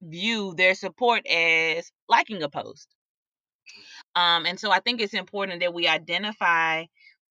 view 0.02 0.54
their 0.56 0.74
support 0.74 1.24
as 1.26 1.90
liking 2.08 2.42
a 2.42 2.48
post 2.48 2.88
um 4.14 4.46
and 4.46 4.58
so 4.58 4.70
i 4.70 4.80
think 4.80 5.00
it's 5.00 5.14
important 5.14 5.60
that 5.60 5.74
we 5.74 5.86
identify 5.86 6.84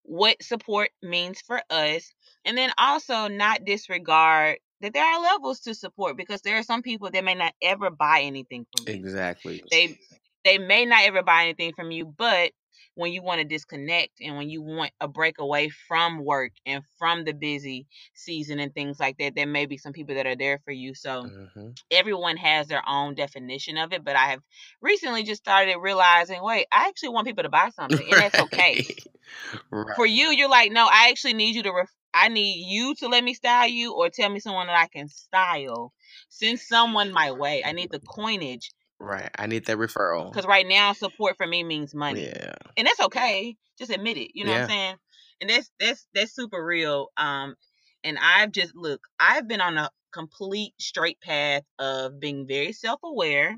what 0.03 0.41
support 0.41 0.89
means 1.01 1.41
for 1.41 1.62
us 1.69 2.13
and 2.45 2.58
then 2.58 2.71
also 2.77 3.27
not 3.27 3.65
disregard 3.65 4.60
that 4.81 4.93
there 4.93 5.05
are 5.05 5.21
levels 5.21 5.62
to 5.62 5.73
support 5.73 6.17
because 6.17 6.41
there 6.41 6.58
are 6.58 6.63
some 6.63 6.81
people 6.81 7.10
that 7.12 7.23
may 7.23 7.36
not 7.36 7.53
ever 7.62 7.89
buy 7.89 8.21
anything 8.21 8.65
from 8.75 8.88
you. 8.88 8.93
Exactly. 8.93 9.63
They 9.71 9.97
they 10.43 10.58
may 10.60 10.86
not 10.86 11.03
ever 11.03 11.23
buy 11.23 11.43
anything 11.43 11.73
from 11.73 11.91
you, 11.91 12.05
but 12.05 12.51
when 12.95 13.12
you 13.12 13.21
want 13.21 13.41
to 13.41 13.45
disconnect 13.45 14.21
and 14.21 14.38
when 14.38 14.49
you 14.49 14.62
want 14.62 14.91
a 15.01 15.08
break 15.08 15.38
away 15.39 15.69
from 15.69 16.23
work 16.23 16.51
and 16.65 16.81
from 16.97 17.25
the 17.25 17.34
busy 17.34 17.88
season 18.13 18.60
and 18.60 18.73
things 18.73 18.99
like 18.99 19.17
that, 19.17 19.36
there 19.36 19.47
may 19.47 19.65
be 19.65 19.77
some 19.77 19.91
people 19.91 20.15
that 20.15 20.25
are 20.25 20.36
there 20.36 20.60
for 20.63 20.71
you. 20.71 20.95
So 20.95 21.23
mm-hmm. 21.23 21.69
everyone 21.91 22.38
has 22.38 22.67
their 22.67 22.84
own 22.88 23.15
definition 23.15 23.77
of 23.77 23.91
it. 23.91 24.03
But 24.03 24.15
I 24.15 24.27
have 24.27 24.39
recently 24.81 25.23
just 25.23 25.41
started 25.41 25.77
realizing, 25.77 26.41
wait, 26.41 26.67
I 26.71 26.88
actually 26.88 27.10
want 27.10 27.27
people 27.27 27.43
to 27.43 27.49
buy 27.49 27.69
something, 27.75 28.08
and 28.12 28.21
that's 28.21 28.39
okay. 28.39 28.86
right. 29.71 29.95
For 29.95 30.05
you, 30.05 30.31
you're 30.31 30.49
like, 30.49 30.71
no, 30.71 30.88
I 30.89 31.10
actually 31.10 31.34
need 31.34 31.55
you 31.55 31.63
to. 31.63 31.73
Ref- 31.73 31.89
I 32.15 32.30
need 32.30 32.65
you 32.65 32.95
to 32.95 33.08
let 33.08 33.23
me 33.23 33.34
style 33.34 33.67
you, 33.67 33.93
or 33.93 34.10
tell 34.10 34.30
me 34.30 34.39
someone 34.39 34.67
that 34.67 34.78
I 34.78 34.88
can 34.88 35.10
style. 35.10 35.93
Send 36.30 36.60
someone 36.60 37.12
my 37.12 37.32
way. 37.32 37.63
I 37.65 37.73
need 37.73 37.91
the 37.91 37.99
coinage 37.99 38.71
Right. 38.99 39.30
I 39.38 39.47
need 39.47 39.65
that 39.65 39.78
referral. 39.78 40.32
Because 40.32 40.47
right 40.47 40.65
now, 40.67 40.93
support 40.93 41.38
for 41.38 41.45
me 41.45 41.63
means 41.63 41.93
money. 41.93 42.25
Yeah. 42.25 42.54
And 42.78 42.88
that's 42.88 43.01
okay. 43.01 43.56
Just 43.78 43.91
admit 43.91 44.17
it. 44.17 44.32
You 44.34 44.45
know 44.45 44.51
yeah. 44.51 44.62
what 44.62 44.63
I'm 44.63 44.69
saying? 44.69 44.95
And 45.41 45.49
that's 45.49 45.71
that's 45.80 46.08
that's 46.13 46.34
super 46.34 46.63
real. 46.63 47.10
Um, 47.17 47.56
and 48.04 48.17
I've 48.21 48.51
just 48.51 48.75
look, 48.75 49.01
I've 49.19 49.47
been 49.47 49.62
on 49.62 49.78
a 49.78 49.89
complete 50.13 50.73
straight 50.80 51.19
path 51.19 51.63
of 51.78 52.19
being 52.19 52.47
very 52.47 52.71
self 52.71 53.01
aware. 53.04 53.58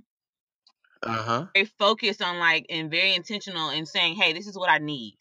Uh-huh. 1.03 1.45
Very 1.53 1.69
focused 1.77 2.23
on 2.23 2.39
like 2.39 2.65
and 2.69 2.89
very 2.89 3.13
intentional 3.13 3.69
in 3.69 3.85
saying, 3.85 4.15
hey, 4.15 4.33
this 4.33 4.47
is 4.47 4.57
what 4.57 4.71
I 4.71 4.79
need. 4.79 5.17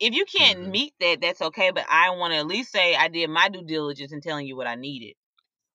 If 0.00 0.14
you 0.14 0.24
can't 0.24 0.60
mm-hmm. 0.60 0.70
meet 0.70 0.94
that, 1.00 1.20
that's 1.20 1.42
okay. 1.42 1.70
But 1.72 1.86
I 1.90 2.10
want 2.10 2.32
to 2.32 2.38
at 2.38 2.46
least 2.46 2.72
say 2.72 2.94
I 2.94 3.08
did 3.08 3.30
my 3.30 3.48
due 3.48 3.64
diligence 3.64 4.12
in 4.12 4.20
telling 4.20 4.46
you 4.46 4.56
what 4.56 4.66
I 4.66 4.74
needed 4.74 5.14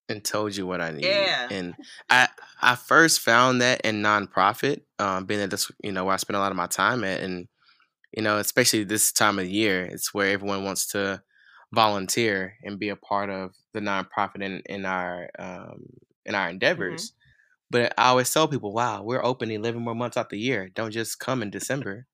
and 0.09 0.23
told 0.23 0.55
you 0.55 0.67
what 0.67 0.81
I 0.81 0.91
needed. 0.91 1.09
Yeah. 1.09 1.47
And 1.49 1.75
I 2.09 2.29
I 2.61 2.75
first 2.75 3.19
found 3.21 3.61
that 3.61 3.81
in 3.81 4.01
nonprofit, 4.01 4.81
um, 4.99 5.25
being 5.25 5.39
that 5.39 5.51
this 5.51 5.71
you 5.83 5.91
know 5.91 6.05
where 6.05 6.13
I 6.13 6.17
spend 6.17 6.37
a 6.37 6.39
lot 6.39 6.51
of 6.51 6.57
my 6.57 6.67
time 6.67 7.03
at, 7.03 7.21
and 7.21 7.47
you 8.15 8.23
know 8.23 8.37
especially 8.37 8.83
this 8.83 9.11
time 9.11 9.39
of 9.39 9.47
year, 9.47 9.83
it's 9.85 10.13
where 10.13 10.31
everyone 10.31 10.63
wants 10.63 10.87
to 10.89 11.21
volunteer 11.73 12.55
and 12.63 12.79
be 12.79 12.89
a 12.89 12.95
part 12.95 13.29
of 13.29 13.51
the 13.73 13.79
nonprofit 13.79 14.41
in 14.41 14.61
in 14.65 14.85
our 14.85 15.29
um, 15.39 15.85
in 16.25 16.35
our 16.35 16.45
mm-hmm. 16.45 16.53
endeavors. 16.53 17.09
Mm-hmm. 17.09 17.17
But 17.71 17.93
I 17.97 18.09
always 18.09 18.31
tell 18.31 18.47
people, 18.47 18.71
wow, 18.71 19.01
we're 19.01 19.25
open 19.25 19.49
11 19.49 19.81
more 19.81 19.95
months 19.95 20.15
out 20.15 20.29
the 20.29 20.37
year. 20.37 20.69
Don't 20.75 20.91
just 20.91 21.17
come 21.17 21.41
in 21.41 21.49
December. 21.49 22.05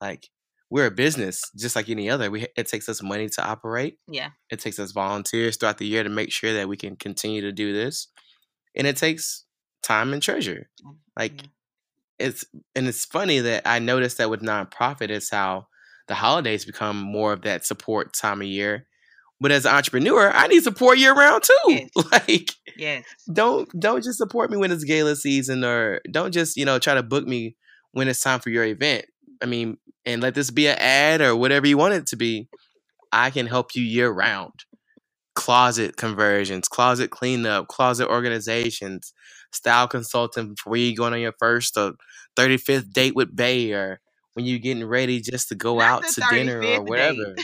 Like 0.00 0.28
we're 0.70 0.86
a 0.86 0.90
business 0.90 1.40
just 1.56 1.74
like 1.76 1.88
any 1.88 2.10
other. 2.10 2.30
We 2.30 2.46
it 2.56 2.66
takes 2.68 2.88
us 2.88 3.02
money 3.02 3.28
to 3.30 3.44
operate. 3.46 3.98
Yeah. 4.10 4.30
It 4.50 4.60
takes 4.60 4.78
us 4.78 4.92
volunteers 4.92 5.56
throughout 5.56 5.78
the 5.78 5.86
year 5.86 6.02
to 6.02 6.10
make 6.10 6.30
sure 6.32 6.52
that 6.54 6.68
we 6.68 6.76
can 6.76 6.96
continue 6.96 7.40
to 7.42 7.52
do 7.52 7.72
this. 7.72 8.08
And 8.76 8.86
it 8.86 8.96
takes 8.96 9.44
time 9.82 10.12
and 10.12 10.22
treasure. 10.22 10.68
Like 11.16 11.36
Mhm. 11.36 11.50
it's 12.18 12.44
and 12.74 12.86
it's 12.88 13.04
funny 13.04 13.40
that 13.40 13.62
I 13.66 13.78
noticed 13.78 14.18
that 14.18 14.30
with 14.30 14.42
nonprofit 14.42 15.10
it's 15.10 15.30
how 15.30 15.66
the 16.06 16.14
holidays 16.14 16.64
become 16.64 16.96
more 16.98 17.32
of 17.32 17.42
that 17.42 17.64
support 17.66 18.12
time 18.12 18.40
of 18.42 18.46
year. 18.48 18.86
But 19.40 19.52
as 19.52 19.64
an 19.66 19.74
entrepreneur, 19.74 20.30
I 20.32 20.48
need 20.48 20.64
support 20.64 20.98
year 20.98 21.14
round 21.14 21.44
too. 21.44 21.54
Yes. 21.68 21.90
Like 22.12 22.50
Yes. 22.76 23.04
don't 23.32 23.68
don't 23.80 24.04
just 24.04 24.18
support 24.18 24.50
me 24.50 24.56
when 24.58 24.70
it's 24.72 24.84
gala 24.84 25.16
season 25.16 25.64
or 25.64 26.00
don't 26.10 26.32
just 26.32 26.56
you 26.56 26.64
know 26.66 26.78
try 26.78 26.94
to 26.94 27.02
book 27.02 27.26
me 27.26 27.56
when 27.92 28.06
it's 28.08 28.20
time 28.20 28.40
for 28.40 28.50
your 28.50 28.64
event 28.64 29.06
i 29.42 29.46
mean 29.46 29.76
and 30.04 30.22
let 30.22 30.34
this 30.34 30.50
be 30.50 30.68
an 30.68 30.76
ad 30.78 31.20
or 31.20 31.36
whatever 31.36 31.66
you 31.66 31.76
want 31.78 31.94
it 31.94 32.06
to 32.06 32.16
be 32.16 32.48
i 33.12 33.30
can 33.30 33.46
help 33.46 33.74
you 33.74 33.82
year 33.82 34.10
round 34.10 34.52
closet 35.34 35.96
conversions 35.96 36.68
closet 36.68 37.10
cleanup 37.10 37.68
closet 37.68 38.08
organizations 38.08 39.12
style 39.52 39.86
consulting 39.88 40.50
before 40.54 40.76
you 40.76 40.94
going 40.96 41.12
on 41.12 41.20
your 41.20 41.34
first 41.38 41.76
or 41.76 41.92
35th 42.36 42.92
date 42.92 43.14
with 43.14 43.34
bay 43.34 43.72
or 43.72 44.00
when 44.34 44.44
you're 44.46 44.58
getting 44.58 44.84
ready 44.84 45.20
just 45.20 45.48
to 45.48 45.54
go 45.54 45.78
Not 45.78 46.04
out 46.04 46.04
to 46.12 46.22
dinner 46.30 46.60
or 46.62 46.82
whatever 46.82 47.34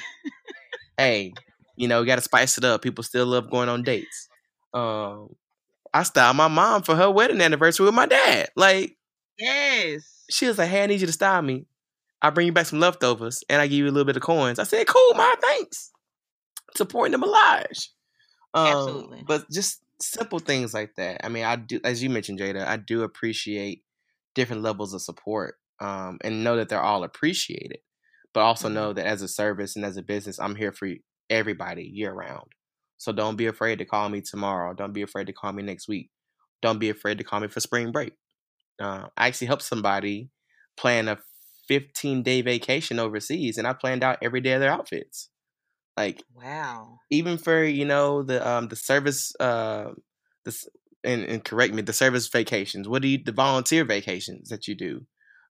hey 0.96 1.32
you 1.76 1.88
know, 1.88 2.04
got 2.04 2.14
to 2.16 2.20
spice 2.20 2.56
it 2.56 2.62
up. 2.64 2.82
People 2.82 3.02
still 3.02 3.26
love 3.26 3.50
going 3.50 3.68
on 3.68 3.82
dates. 3.82 4.28
Um, 4.72 5.30
I 5.92 6.04
styled 6.04 6.36
my 6.36 6.46
mom 6.48 6.82
for 6.82 6.94
her 6.94 7.10
wedding 7.10 7.40
anniversary 7.40 7.86
with 7.86 7.94
my 7.94 8.06
dad. 8.06 8.48
Like, 8.56 8.96
Yes. 9.38 10.24
she 10.30 10.46
was 10.46 10.58
like, 10.58 10.68
"Hey, 10.68 10.84
I 10.84 10.86
need 10.86 11.00
you 11.00 11.06
to 11.08 11.12
style 11.12 11.42
me. 11.42 11.66
I'll 12.24 12.30
bring 12.30 12.46
you 12.46 12.52
back 12.52 12.66
some 12.66 12.80
leftovers, 12.80 13.44
and 13.50 13.60
I 13.60 13.66
give 13.66 13.78
you 13.78 13.84
a 13.84 13.92
little 13.92 14.06
bit 14.06 14.16
of 14.16 14.22
coins." 14.22 14.58
I 14.58 14.64
said, 14.64 14.86
"Cool, 14.86 15.14
my 15.14 15.34
thanks." 15.42 15.92
Supporting 16.74 17.12
the 17.12 17.24
Millage. 17.24 17.88
Um, 18.54 18.66
Absolutely. 18.66 19.24
But 19.26 19.50
just 19.50 19.82
simple 20.00 20.38
things 20.38 20.72
like 20.72 20.94
that. 20.96 21.20
I 21.22 21.28
mean, 21.28 21.44
I 21.44 21.56
do, 21.56 21.80
as 21.84 22.02
you 22.02 22.08
mentioned, 22.08 22.40
Jada, 22.40 22.66
I 22.66 22.78
do 22.78 23.02
appreciate 23.02 23.84
different 24.34 24.62
levels 24.62 24.94
of 24.94 25.02
support, 25.02 25.56
um, 25.80 26.18
and 26.24 26.42
know 26.42 26.56
that 26.56 26.70
they're 26.70 26.80
all 26.80 27.04
appreciated. 27.04 27.80
But 28.32 28.40
also 28.40 28.68
know 28.68 28.92
that 28.94 29.06
as 29.06 29.22
a 29.22 29.28
service 29.28 29.76
and 29.76 29.84
as 29.84 29.96
a 29.96 30.02
business, 30.02 30.40
I'm 30.40 30.56
here 30.56 30.72
for 30.72 30.88
everybody 31.28 31.84
year 31.84 32.12
round. 32.12 32.48
So 32.96 33.12
don't 33.12 33.36
be 33.36 33.46
afraid 33.46 33.78
to 33.80 33.84
call 33.84 34.08
me 34.08 34.22
tomorrow. 34.22 34.72
Don't 34.72 34.94
be 34.94 35.02
afraid 35.02 35.26
to 35.26 35.32
call 35.32 35.52
me 35.52 35.62
next 35.62 35.88
week. 35.88 36.10
Don't 36.62 36.78
be 36.78 36.88
afraid 36.88 37.18
to 37.18 37.24
call 37.24 37.40
me 37.40 37.48
for 37.48 37.60
spring 37.60 37.92
break. 37.92 38.14
Uh, 38.80 39.08
I 39.16 39.28
actually 39.28 39.48
helped 39.48 39.62
somebody 39.62 40.30
plan 40.76 41.08
a 41.08 41.18
15 41.68 42.22
day 42.22 42.42
vacation 42.42 42.98
overseas, 42.98 43.58
and 43.58 43.66
I 43.66 43.72
planned 43.72 44.04
out 44.04 44.18
every 44.22 44.40
day 44.40 44.52
of 44.52 44.60
their 44.60 44.72
outfits. 44.72 45.30
Like 45.96 46.22
Wow. 46.34 46.98
even 47.10 47.38
for 47.38 47.62
you 47.64 47.84
know 47.84 48.22
the 48.22 48.46
um 48.46 48.68
the 48.68 48.76
service 48.76 49.34
uh 49.40 49.92
this 50.44 50.66
and, 51.02 51.24
and 51.24 51.44
correct 51.44 51.74
me 51.74 51.82
the 51.82 51.92
service 51.92 52.28
vacations. 52.28 52.88
What 52.88 53.02
do 53.02 53.08
you 53.08 53.18
the 53.22 53.32
volunteer 53.32 53.84
vacations 53.84 54.48
that 54.48 54.66
you 54.68 54.74
do? 54.74 55.06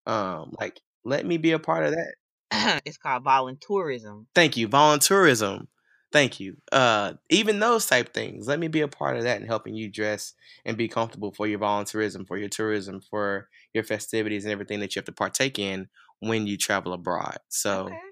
Um, 0.07 0.53
like 0.61 0.81
let 1.05 1.25
me 1.27 1.37
be 1.39 1.53
a 1.53 1.59
part 1.59 1.85
of 1.87 1.93
that. 1.93 2.83
it's 2.85 2.99
called 2.99 3.25
voluntourism. 3.25 4.27
Thank 4.35 4.57
you. 4.57 4.69
Volunteerism. 4.69 5.69
Thank 6.13 6.39
you. 6.39 6.57
Uh, 6.71 7.15
even 7.29 7.59
those 7.59 7.87
type 7.87 8.15
things. 8.15 8.47
Let 8.47 8.61
me 8.61 8.69
be 8.69 8.83
a 8.83 8.89
part 8.89 9.17
of 9.17 9.25
that 9.25 9.39
and 9.39 9.47
helping 9.47 9.75
you 9.75 9.91
dress 9.91 10.33
and 10.65 10.77
be 10.77 10.87
comfortable 10.87 11.33
for 11.33 11.47
your 11.47 11.59
volunteerism, 11.59 12.27
for 12.27 12.39
your 12.39 12.49
tourism, 12.49 13.01
for 13.01 13.49
your 13.73 13.83
festivities 13.83 14.45
and 14.45 14.53
everything 14.53 14.79
that 14.81 14.95
you 14.95 15.01
have 15.01 15.07
to 15.07 15.13
partake 15.13 15.59
in 15.59 15.89
when 16.29 16.47
you 16.47 16.57
travel 16.57 16.93
abroad. 16.93 17.39
So 17.49 17.91
Okay. 17.91 18.11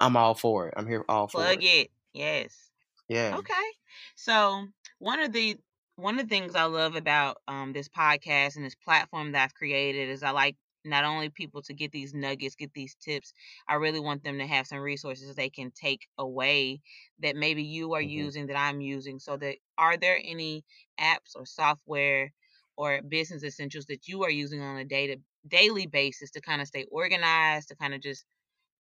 I'm 0.00 0.16
all 0.16 0.34
for 0.34 0.68
it. 0.68 0.74
I'm 0.76 0.88
here 0.88 1.04
all 1.08 1.28
for 1.28 1.52
Plug 1.52 1.58
it. 1.58 1.64
it. 1.64 1.90
Yes. 2.12 2.70
Yeah. 3.08 3.38
Okay. 3.38 3.70
So 4.16 4.68
one 4.98 5.20
of 5.20 5.32
the 5.32 5.58
one 5.96 6.18
of 6.18 6.26
the 6.26 6.30
things 6.34 6.54
I 6.56 6.64
love 6.64 6.96
about 6.96 7.38
um 7.48 7.72
this 7.72 7.88
podcast 7.88 8.56
and 8.56 8.64
this 8.64 8.74
platform 8.76 9.32
that 9.32 9.44
I've 9.44 9.54
created 9.54 10.08
is 10.10 10.22
I 10.22 10.30
like 10.30 10.56
not 10.84 11.04
only 11.04 11.30
people 11.30 11.62
to 11.62 11.74
get 11.74 11.92
these 11.92 12.14
nuggets, 12.14 12.56
get 12.56 12.72
these 12.74 12.96
tips, 12.96 13.32
I 13.68 13.74
really 13.76 14.00
want 14.00 14.24
them 14.24 14.38
to 14.38 14.46
have 14.46 14.66
some 14.66 14.80
resources 14.80 15.34
they 15.36 15.50
can 15.50 15.70
take 15.72 16.08
away 16.18 16.82
that 17.20 17.36
maybe 17.36 17.64
you 17.64 17.94
are 17.94 18.02
Mhm. 18.02 18.24
using 18.24 18.46
that 18.48 18.56
I'm 18.58 18.80
using. 18.80 19.18
So 19.20 19.36
that 19.38 19.58
are 19.78 19.96
there 19.98 20.20
any 20.22 20.64
apps 21.00 21.36
or 21.36 21.46
software 21.46 22.32
or 22.76 23.02
business 23.02 23.44
essentials 23.44 23.86
that 23.86 24.08
you 24.08 24.24
are 24.24 24.30
using 24.30 24.60
on 24.62 24.76
a 24.78 24.84
day 24.84 25.08
to 25.08 25.18
daily 25.48 25.86
basis 25.86 26.30
to 26.32 26.40
kind 26.40 26.60
of 26.62 26.68
stay 26.68 26.84
organized, 26.90 27.68
to 27.68 27.76
kind 27.76 27.94
of 27.94 28.00
just 28.00 28.24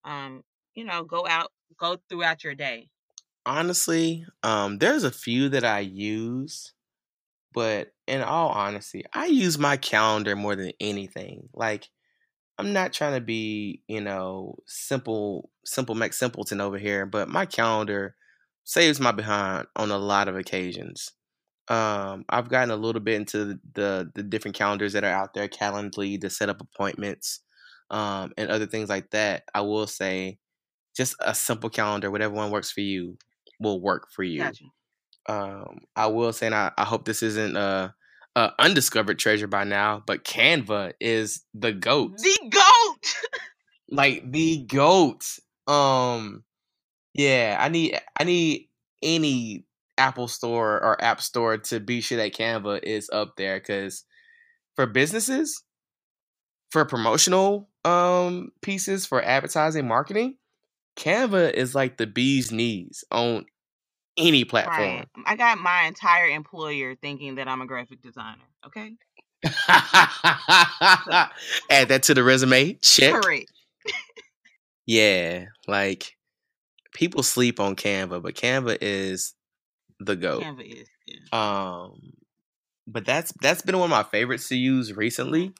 um, 0.04 0.42
you 0.74 0.84
know, 0.84 1.04
go 1.04 1.26
out 1.26 1.52
go 1.78 1.98
throughout 2.08 2.44
your 2.44 2.54
day? 2.54 2.90
Honestly, 3.44 4.24
um, 4.44 4.78
there's 4.78 5.02
a 5.04 5.10
few 5.10 5.48
that 5.48 5.64
I 5.64 5.80
use, 5.80 6.74
but 7.52 7.92
in 8.06 8.22
all 8.22 8.50
honesty, 8.50 9.04
I 9.14 9.26
use 9.26 9.58
my 9.58 9.76
calendar 9.76 10.36
more 10.36 10.56
than 10.56 10.72
anything. 10.80 11.48
Like 11.54 11.88
I'm 12.58 12.72
not 12.72 12.92
trying 12.92 13.14
to 13.14 13.20
be, 13.24 13.82
you 13.88 14.00
know, 14.00 14.56
simple, 14.66 15.50
simple 15.64 15.94
Mac 15.94 16.12
simpleton 16.14 16.60
over 16.60 16.78
here, 16.78 17.06
but 17.06 17.28
my 17.28 17.46
calendar 17.46 18.16
saves 18.64 19.00
my 19.00 19.12
behind 19.12 19.66
on 19.76 19.90
a 19.90 19.98
lot 19.98 20.28
of 20.28 20.36
occasions. 20.36 21.12
Um, 21.68 22.24
I've 22.28 22.48
gotten 22.48 22.70
a 22.70 22.76
little 22.76 23.00
bit 23.00 23.14
into 23.14 23.44
the 23.44 23.60
the, 23.74 24.10
the 24.14 24.22
different 24.22 24.56
calendars 24.56 24.92
that 24.94 25.04
are 25.04 25.12
out 25.12 25.34
there, 25.34 25.48
Calendly 25.48 26.20
to 26.20 26.30
set 26.30 26.48
up 26.48 26.60
appointments, 26.60 27.40
um, 27.90 28.32
and 28.36 28.50
other 28.50 28.66
things 28.66 28.88
like 28.88 29.10
that. 29.10 29.44
I 29.54 29.60
will 29.62 29.86
say, 29.86 30.38
just 30.96 31.14
a 31.20 31.34
simple 31.34 31.70
calendar, 31.70 32.10
whatever 32.10 32.34
one 32.34 32.50
works 32.50 32.70
for 32.72 32.80
you, 32.80 33.16
will 33.60 33.80
work 33.80 34.08
for 34.10 34.22
you. 34.22 34.40
Gotcha. 34.40 34.64
Um, 35.28 35.80
I 35.94 36.06
will 36.08 36.32
say, 36.32 36.46
and 36.46 36.54
I, 36.54 36.72
I 36.76 36.84
hope 36.84 37.04
this 37.04 37.22
isn't 37.22 37.56
a, 37.56 37.94
a 38.34 38.50
undiscovered 38.58 39.18
treasure 39.18 39.46
by 39.46 39.64
now, 39.64 40.02
but 40.04 40.24
Canva 40.24 40.94
is 41.00 41.44
the 41.54 41.72
goat 41.72 42.18
The 42.18 42.50
goat. 42.50 43.14
like 43.90 44.30
the 44.30 44.64
goat. 44.66 45.24
Um, 45.68 46.44
yeah, 47.14 47.56
I 47.60 47.68
need 47.68 48.00
I 48.18 48.24
need 48.24 48.68
any 49.02 49.64
Apple 49.98 50.28
Store 50.28 50.82
or 50.82 51.02
App 51.02 51.20
Store 51.20 51.58
to 51.58 51.80
be 51.80 52.00
sure 52.00 52.18
that 52.18 52.34
Canva 52.34 52.82
is 52.82 53.10
up 53.12 53.34
there 53.36 53.58
because 53.58 54.04
for 54.74 54.86
businesses, 54.86 55.62
for 56.70 56.84
promotional 56.84 57.68
um 57.84 58.50
pieces 58.62 59.06
for 59.06 59.22
advertising 59.22 59.86
marketing, 59.86 60.36
Canva 60.96 61.52
is 61.52 61.74
like 61.74 61.96
the 61.96 62.06
bee's 62.06 62.52
knees 62.52 63.04
on 63.10 63.46
any 64.16 64.44
platform. 64.44 64.78
Right. 64.78 65.08
I 65.26 65.36
got 65.36 65.58
my 65.58 65.84
entire 65.84 66.26
employer 66.26 66.94
thinking 66.94 67.36
that 67.36 67.48
I'm 67.48 67.60
a 67.60 67.66
graphic 67.66 68.02
designer. 68.02 68.42
Okay. 68.66 68.92
Add 71.70 71.88
that 71.88 72.02
to 72.04 72.14
the 72.14 72.22
resume. 72.22 72.74
Check. 72.74 73.20
Correct. 73.20 73.50
Yeah, 74.86 75.46
like 75.66 76.16
people 76.92 77.22
sleep 77.22 77.60
on 77.60 77.76
Canva, 77.76 78.22
but 78.22 78.34
Canva 78.34 78.78
is 78.80 79.34
the 80.06 80.16
goat. 80.16 80.42
Canva 80.42 80.82
is. 80.82 80.88
Yeah. 81.06 81.16
Um, 81.32 82.12
but 82.86 83.04
that's 83.04 83.32
that's 83.40 83.62
been 83.62 83.78
one 83.78 83.86
of 83.86 83.90
my 83.90 84.02
favorites 84.02 84.48
to 84.48 84.56
use 84.56 84.94
recently. 84.94 85.52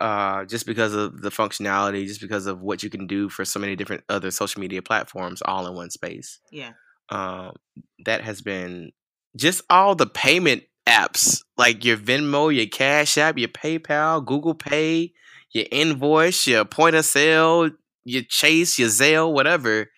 Uh, 0.00 0.44
just 0.44 0.64
because 0.64 0.94
of 0.94 1.22
the 1.22 1.30
functionality, 1.30 2.06
just 2.06 2.20
because 2.20 2.46
of 2.46 2.60
what 2.60 2.84
you 2.84 2.90
can 2.90 3.08
do 3.08 3.28
for 3.28 3.44
so 3.44 3.58
many 3.58 3.74
different 3.74 4.04
other 4.08 4.30
social 4.30 4.60
media 4.60 4.80
platforms 4.80 5.42
all 5.44 5.66
in 5.66 5.74
one 5.74 5.90
space. 5.90 6.38
Yeah. 6.52 6.70
Um, 7.08 7.56
that 8.04 8.22
has 8.22 8.40
been 8.40 8.92
just 9.36 9.62
all 9.68 9.96
the 9.96 10.06
payment 10.06 10.62
apps 10.86 11.42
like 11.56 11.84
your 11.84 11.96
Venmo, 11.96 12.54
your 12.54 12.66
Cash 12.66 13.18
App, 13.18 13.38
your 13.38 13.48
PayPal, 13.48 14.24
Google 14.24 14.54
Pay, 14.54 15.12
your 15.52 15.66
invoice, 15.72 16.46
your 16.46 16.64
point 16.64 16.94
of 16.94 17.04
sale, 17.04 17.70
your 18.04 18.22
Chase, 18.28 18.78
your 18.78 18.88
Zelle, 18.88 19.32
whatever. 19.32 19.88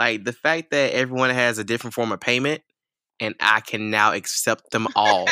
Like 0.00 0.24
the 0.24 0.32
fact 0.32 0.72
that 0.72 0.92
everyone 0.92 1.30
has 1.30 1.58
a 1.58 1.64
different 1.64 1.94
form 1.94 2.12
of 2.12 2.20
payment 2.20 2.62
and 3.20 3.34
I 3.40 3.60
can 3.60 3.90
now 3.90 4.12
accept 4.12 4.70
them 4.70 4.86
all. 4.94 5.28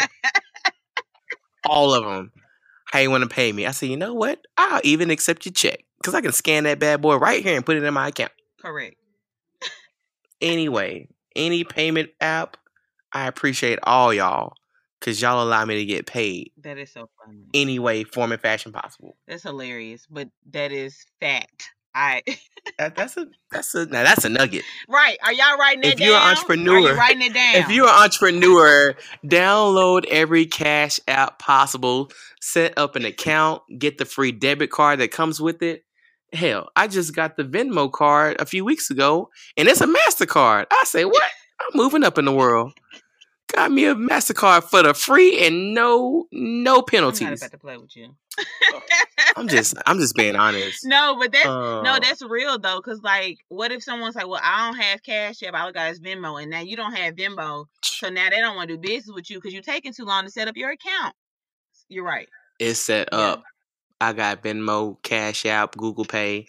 all 1.65 1.95
of 1.95 2.05
them. 2.05 2.33
How 2.87 3.01
you 3.01 3.11
want 3.11 3.23
to 3.23 3.29
pay 3.29 3.51
me? 3.53 3.67
I 3.67 3.73
said, 3.73 3.89
you 3.89 3.97
know 3.97 4.15
what? 4.15 4.47
I'll 4.57 4.81
even 4.85 5.11
accept 5.11 5.47
your 5.47 5.53
check 5.53 5.81
because 6.01 6.15
I 6.15 6.21
can 6.21 6.33
scan 6.33 6.65
that 6.65 6.79
bad 6.79 7.01
boy 7.03 7.17
right 7.17 7.43
here 7.43 7.57
and 7.57 7.67
put 7.67 7.77
it 7.77 7.83
in 7.83 7.95
my 7.95 8.09
account. 8.09 8.33
Correct. 8.61 8.97
Anyway, 10.41 11.09
any 11.35 11.65
payment 11.65 12.11
app, 12.21 12.57
I 13.13 13.27
appreciate 13.27 13.79
all 13.83 14.13
y'all 14.13 14.55
because 15.01 15.21
y'all 15.21 15.43
allow 15.43 15.65
me 15.65 15.77
to 15.77 15.85
get 15.85 16.07
paid 16.07 16.51
That 16.63 16.79
is 16.79 16.93
so 16.93 17.09
funny. 17.25 17.45
any 17.55 17.79
way, 17.79 18.05
form, 18.05 18.33
and 18.33 18.41
fashion 18.41 18.73
possible. 18.73 19.17
That's 19.27 19.43
hilarious, 19.43 20.07
but 20.09 20.29
that 20.51 20.73
is 20.73 21.05
fact. 21.21 21.71
I 21.95 22.23
That, 22.79 22.97
that's 22.97 23.17
a 23.17 23.27
that's 23.51 23.75
a 23.75 23.87
now 23.87 24.03
that's 24.05 24.25
a 24.25 24.29
nugget. 24.29 24.65
right. 24.89 25.19
Are 25.23 25.33
y'all 25.33 25.57
writing 25.59 25.83
that 25.83 25.93
If 25.95 25.99
down? 25.99 26.09
you're 26.09 26.17
an 26.17 26.23
entrepreneur- 26.31 26.79
you 26.81 26.95
writing 26.99 27.23
it 27.23 27.35
down? 27.35 27.55
If 27.57 27.71
you're 27.71 27.87
an 27.89 28.03
entrepreneur, 28.03 28.95
download 29.25 30.07
every 30.07 30.47
cash 30.47 30.99
app 31.07 31.39
possible, 31.39 32.11
set 32.41 32.77
up 32.79 32.97
an 32.97 33.05
account, 33.05 33.63
get 33.79 33.99
the 33.99 34.05
free 34.05 34.33
debit 34.33 34.71
card 34.71 35.01
that 35.01 35.11
comes 35.11 35.41
with 35.41 35.63
it, 35.63 35.85
Hell, 36.33 36.69
I 36.75 36.89
just 36.89 37.15
got 37.15 37.37
the 37.37 37.45
Venmo 37.45 37.93
card 37.93 38.41
a 38.41 38.47
few 38.47 38.65
weeks 38.65 38.91
ago, 38.91 39.31
and 39.57 39.69
it's 39.69 39.81
a 39.81 39.87
Mastercard. 39.87 40.67
I 40.73 40.83
say, 40.85 41.05
what? 41.05 41.23
I'm 41.61 41.77
moving 41.77 42.03
up 42.03 42.19
in 42.19 42.25
the 42.25 42.33
world. 42.33 42.73
Got 43.55 43.71
me 43.71 43.85
a 43.85 43.95
Mastercard 43.95 44.65
for 44.65 44.83
the 44.83 44.95
free 44.95 45.47
and 45.47 45.75
no 45.75 46.27
no 46.33 46.83
penalties. 46.83 47.23
I'm 47.23 47.31
not 47.31 47.39
about 47.39 47.51
to 47.53 47.59
play 47.59 47.77
with 47.77 47.95
you. 47.95 48.17
I'm 49.37 49.47
just 49.47 49.77
I'm 49.87 49.99
just 49.99 50.17
being 50.17 50.35
honest. 50.35 50.85
No, 50.85 51.17
but 51.19 51.31
that's 51.33 51.47
uh, 51.47 51.83
no, 51.83 51.99
that's 52.01 52.21
real 52.23 52.59
though. 52.59 52.81
Cause 52.81 53.01
like, 53.03 53.39
what 53.49 53.71
if 53.71 53.83
someone's 53.83 54.17
like, 54.17 54.27
"Well, 54.27 54.41
I 54.43 54.67
don't 54.67 54.81
have 54.81 55.03
Cash 55.05 55.43
App. 55.45 55.55
All 55.55 55.69
I 55.69 55.73
got 55.73 55.93
is 55.93 56.01
Venmo," 56.01 56.41
and 56.43 56.51
now 56.51 56.61
you 56.61 56.77
don't 56.77 56.95
have 56.95 57.15
Venmo, 57.15 57.67
so 57.85 58.09
now 58.09 58.29
they 58.29 58.41
don't 58.41 58.57
want 58.57 58.71
to 58.71 58.77
do 58.77 58.81
business 58.81 59.15
with 59.15 59.31
you 59.31 59.39
because 59.39 59.53
you're 59.53 59.63
taking 59.63 59.93
too 59.93 60.05
long 60.05 60.25
to 60.25 60.31
set 60.31 60.49
up 60.49 60.57
your 60.57 60.71
account. 60.71 61.15
You're 61.89 62.05
right. 62.05 62.29
It's 62.59 62.81
set 62.81 63.09
yeah. 63.13 63.19
up. 63.19 63.45
I 64.01 64.13
got 64.15 64.43
Venmo, 64.43 65.01
Cash 65.03 65.47
App, 65.47 65.77
Google 65.77 66.05
Pay. 66.05 66.47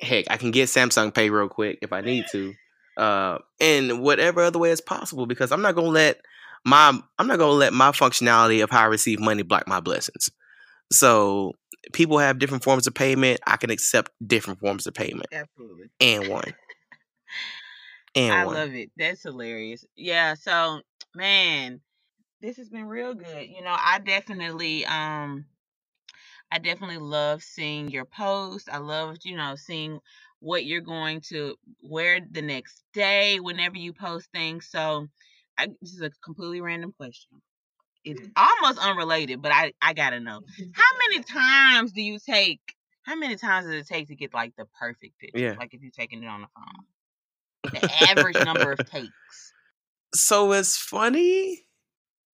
Heck, 0.00 0.24
I 0.28 0.36
can 0.36 0.50
get 0.50 0.68
Samsung 0.68 1.14
Pay 1.14 1.30
real 1.30 1.48
quick 1.48 1.78
if 1.80 1.92
I 1.92 2.00
need 2.00 2.24
to. 2.32 2.54
Uh, 2.96 3.38
in 3.60 4.00
whatever 4.00 4.42
other 4.42 4.58
way 4.58 4.72
is 4.72 4.80
possible 4.80 5.26
because 5.26 5.52
I'm 5.52 5.62
not 5.62 5.76
gonna 5.76 5.88
let 5.88 6.20
my 6.64 6.98
I'm 7.18 7.26
not 7.26 7.38
gonna 7.38 7.52
let 7.52 7.72
my 7.72 7.90
functionality 7.90 8.62
of 8.62 8.70
how 8.70 8.82
I 8.82 8.86
receive 8.86 9.20
money 9.20 9.42
block 9.42 9.66
my 9.66 9.80
blessings. 9.80 10.30
So 10.92 11.52
people 11.92 12.18
have 12.18 12.38
different 12.38 12.64
forms 12.64 12.86
of 12.86 12.94
payment. 12.94 13.40
I 13.46 13.56
can 13.56 13.70
accept 13.70 14.10
different 14.26 14.60
forms 14.60 14.86
of 14.86 14.94
payment. 14.94 15.26
Absolutely. 15.32 15.90
And 16.00 16.28
one. 16.28 16.54
And 18.16 18.34
I 18.34 18.44
one. 18.44 18.54
love 18.56 18.74
it. 18.74 18.90
That's 18.96 19.22
hilarious. 19.22 19.84
Yeah. 19.94 20.34
So 20.34 20.80
man, 21.14 21.80
this 22.40 22.56
has 22.56 22.68
been 22.68 22.86
real 22.86 23.14
good. 23.14 23.48
You 23.48 23.62
know, 23.62 23.76
I 23.78 24.00
definitely 24.00 24.84
um 24.86 25.44
I 26.52 26.58
definitely 26.58 26.98
love 26.98 27.42
seeing 27.42 27.90
your 27.90 28.04
posts. 28.04 28.68
I 28.68 28.78
love, 28.78 29.18
you 29.22 29.36
know, 29.36 29.54
seeing 29.54 30.00
what 30.40 30.64
you're 30.64 30.80
going 30.80 31.20
to 31.28 31.56
wear 31.82 32.20
the 32.28 32.42
next 32.42 32.82
day 32.92 33.38
whenever 33.38 33.76
you 33.76 33.92
post 33.92 34.28
things. 34.32 34.66
So 34.66 35.06
I, 35.60 35.68
this 35.80 35.92
is 35.92 36.00
a 36.00 36.10
completely 36.24 36.60
random 36.60 36.92
question. 36.92 37.42
It's 38.02 38.22
almost 38.34 38.78
unrelated, 38.78 39.42
but 39.42 39.52
I 39.52 39.72
I 39.82 39.92
gotta 39.92 40.20
know 40.20 40.40
how 40.72 40.98
many 41.08 41.22
times 41.22 41.92
do 41.92 42.00
you 42.00 42.18
take? 42.18 42.60
How 43.02 43.14
many 43.14 43.36
times 43.36 43.66
does 43.66 43.74
it 43.74 43.86
take 43.86 44.08
to 44.08 44.14
get 44.14 44.32
like 44.32 44.54
the 44.56 44.66
perfect 44.78 45.18
picture? 45.18 45.38
Yeah. 45.38 45.54
Like 45.58 45.74
if 45.74 45.82
you're 45.82 45.90
taking 45.90 46.22
it 46.22 46.26
on 46.26 46.42
the 46.42 46.48
phone, 46.54 47.72
the 47.80 48.10
average 48.10 48.42
number 48.44 48.72
of 48.72 48.78
takes. 48.90 49.52
So 50.14 50.52
it's 50.52 50.76
funny. 50.76 51.66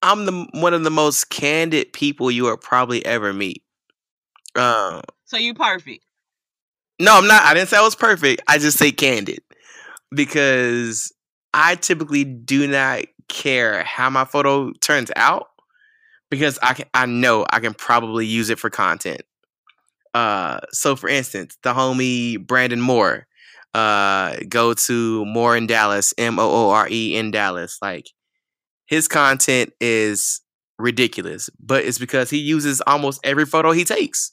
I'm 0.03 0.24
the 0.24 0.47
one 0.53 0.72
of 0.72 0.85
the 0.85 0.91
most 0.91 1.31
candid 1.31 1.93
people 1.93 2.31
you 2.31 2.45
will 2.45 2.57
probably 2.57 3.05
ever 3.05 3.33
meet. 3.33 3.62
Um, 4.55 5.03
so 5.24 5.37
you 5.37 5.53
perfect. 5.55 6.05
No, 7.01 7.18
I'm 7.18 7.27
not. 7.27 7.43
I 7.43 7.55
didn't 7.55 7.68
say 7.68 7.77
I 7.77 7.83
was 7.83 7.97
perfect. 7.97 8.43
I 8.47 8.59
just 8.59 8.79
say 8.79 8.93
candid 8.93 9.41
because 10.14 11.12
I 11.53 11.74
typically 11.74 12.24
do 12.24 12.66
not 12.66 13.05
care 13.29 13.83
how 13.85 14.11
my 14.11 14.24
photo 14.24 14.72
turns 14.81 15.11
out 15.16 15.49
because 16.31 16.59
I 16.62 16.74
can, 16.74 16.87
I 16.95 17.07
know 17.07 17.47
I 17.51 17.61
can 17.61 17.74
probably 17.74 18.27
use 18.27 18.51
it 18.51 18.59
for 18.59 18.70
content. 18.70 19.22
Uh, 20.14 20.61
so 20.72 20.97
for 20.97 21.09
instance, 21.09 21.57
the 21.62 21.74
homie 21.74 22.45
Brandon 22.45 22.81
Moore, 22.81 23.27
uh, 23.74 24.37
go 24.49 24.72
to 24.72 25.24
Moore 25.27 25.57
in 25.57 25.66
Dallas, 25.66 26.14
M 26.16 26.39
O 26.39 26.51
O 26.51 26.70
R 26.70 26.89
E 26.91 27.16
in 27.16 27.31
Dallas. 27.31 27.79
Like 27.83 28.09
his 28.87 29.09
content 29.09 29.72
is 29.81 30.41
ridiculous, 30.79 31.51
but 31.61 31.85
it's 31.85 31.99
because 31.99 32.31
he 32.31 32.39
uses 32.39 32.81
almost 32.87 33.20
every 33.24 33.45
photo 33.45 33.72
he 33.72 33.85
takes, 33.85 34.33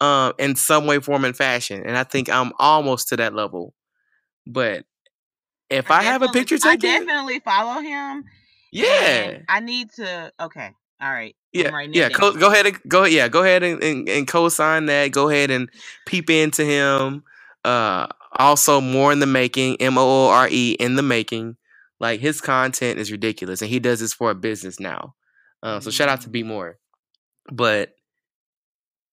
um, 0.00 0.32
in 0.38 0.54
some 0.54 0.86
way, 0.86 1.00
form, 1.00 1.24
and 1.24 1.36
fashion. 1.36 1.82
And 1.84 1.96
I 1.96 2.04
think 2.04 2.28
I'm 2.30 2.52
almost 2.58 3.08
to 3.08 3.16
that 3.16 3.34
level. 3.34 3.74
But 4.46 4.84
if 5.70 5.90
I, 5.90 6.00
I 6.00 6.02
have 6.04 6.22
a 6.22 6.28
picture 6.28 6.58
taken, 6.58 6.88
I 6.88 6.98
definitely 6.98 7.40
follow 7.40 7.80
him. 7.80 8.24
Yeah, 8.72 9.38
I 9.48 9.60
need 9.60 9.90
to. 9.92 10.32
Okay, 10.40 10.70
all 11.00 11.12
right. 11.12 11.34
Yeah, 11.52 11.80
yeah. 11.90 12.08
Co- 12.10 12.34
go 12.34 12.50
ahead 12.50 12.66
and 12.66 12.78
go. 12.86 13.04
Yeah, 13.04 13.28
go 13.28 13.42
ahead 13.42 13.62
and, 13.62 13.82
and, 13.82 14.08
and, 14.08 14.28
co-sign 14.28 14.86
that. 14.86 15.12
Go 15.12 15.30
ahead 15.30 15.50
and 15.50 15.70
peep 16.06 16.28
into 16.28 16.64
him. 16.64 17.24
Uh, 17.64 18.06
also, 18.32 18.80
Moore 18.80 19.12
in 19.12 19.20
the 19.20 19.26
making. 19.26 19.76
M 19.80 19.96
O 19.96 20.02
O 20.02 20.28
R 20.28 20.48
E 20.50 20.76
in 20.78 20.96
the 20.96 21.02
making. 21.02 21.56
Like 21.98 22.20
his 22.20 22.42
content 22.42 22.98
is 22.98 23.10
ridiculous, 23.10 23.62
and 23.62 23.70
he 23.70 23.78
does 23.78 24.00
this 24.00 24.12
for 24.12 24.30
a 24.30 24.34
business 24.34 24.78
now. 24.78 25.14
Uh, 25.62 25.80
so 25.80 25.90
shout 25.90 26.08
out 26.08 26.20
to 26.20 26.28
mm. 26.28 26.32
Be 26.32 26.42
More. 26.42 26.78
But 27.50 27.94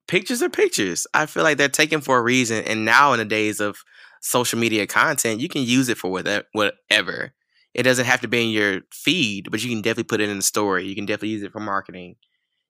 pictures 0.07 0.41
are 0.41 0.49
pictures. 0.49 1.07
I 1.13 1.25
feel 1.25 1.43
like 1.43 1.57
they're 1.57 1.69
taken 1.69 2.01
for 2.01 2.17
a 2.17 2.21
reason. 2.21 2.63
And 2.65 2.85
now 2.85 3.13
in 3.13 3.19
the 3.19 3.25
days 3.25 3.59
of 3.59 3.77
social 4.23 4.57
media 4.57 4.87
content, 4.87 5.41
you 5.41 5.49
can 5.49 5.61
use 5.63 5.89
it 5.89 5.97
for 5.97 6.09
whatever. 6.09 7.33
It 7.73 7.83
doesn't 7.83 8.05
have 8.05 8.21
to 8.21 8.27
be 8.27 8.43
in 8.43 8.49
your 8.49 8.81
feed, 8.91 9.51
but 9.51 9.63
you 9.63 9.69
can 9.69 9.81
definitely 9.81 10.05
put 10.05 10.21
it 10.21 10.29
in 10.29 10.37
the 10.37 10.43
story. 10.43 10.87
You 10.87 10.95
can 10.95 11.05
definitely 11.05 11.29
use 11.29 11.43
it 11.43 11.51
for 11.51 11.59
marketing. 11.59 12.15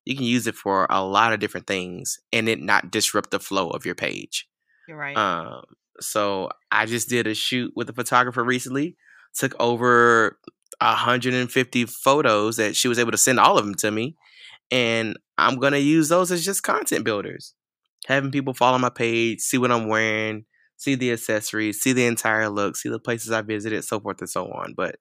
You 0.03 0.15
can 0.15 0.25
use 0.25 0.47
it 0.47 0.55
for 0.55 0.87
a 0.89 1.03
lot 1.03 1.31
of 1.31 1.39
different 1.39 1.67
things 1.67 2.19
and 2.33 2.49
it 2.49 2.59
not 2.59 2.91
disrupt 2.91 3.31
the 3.31 3.39
flow 3.39 3.69
of 3.69 3.85
your 3.85 3.95
page. 3.95 4.47
You're 4.87 4.97
right. 4.97 5.15
Um, 5.15 5.63
so 5.99 6.49
I 6.71 6.85
just 6.85 7.07
did 7.07 7.27
a 7.27 7.35
shoot 7.35 7.71
with 7.75 7.89
a 7.89 7.93
photographer 7.93 8.43
recently. 8.43 8.97
Took 9.35 9.55
over 9.59 10.39
150 10.81 11.85
photos 11.85 12.57
that 12.57 12.75
she 12.75 12.87
was 12.87 12.99
able 12.99 13.11
to 13.11 13.17
send 13.17 13.39
all 13.39 13.57
of 13.57 13.65
them 13.65 13.75
to 13.75 13.91
me. 13.91 14.15
And 14.71 15.17
I'm 15.37 15.59
gonna 15.59 15.77
use 15.77 16.09
those 16.09 16.31
as 16.31 16.43
just 16.43 16.63
content 16.63 17.05
builders. 17.05 17.53
Having 18.07 18.31
people 18.31 18.53
follow 18.53 18.77
my 18.79 18.89
page, 18.89 19.39
see 19.39 19.57
what 19.57 19.71
I'm 19.71 19.87
wearing, 19.87 20.45
see 20.83 20.95
the 20.95 21.11
accessories, 21.11 21.81
see 21.81 21.93
the 21.93 22.05
entire 22.05 22.49
look, 22.49 22.75
see 22.75 22.89
the 22.89 22.99
places 22.99 23.31
I 23.31 23.41
visited, 23.41 23.83
so 23.83 23.99
forth 23.99 24.19
and 24.19 24.29
so 24.29 24.47
on. 24.51 24.73
But 24.75 24.97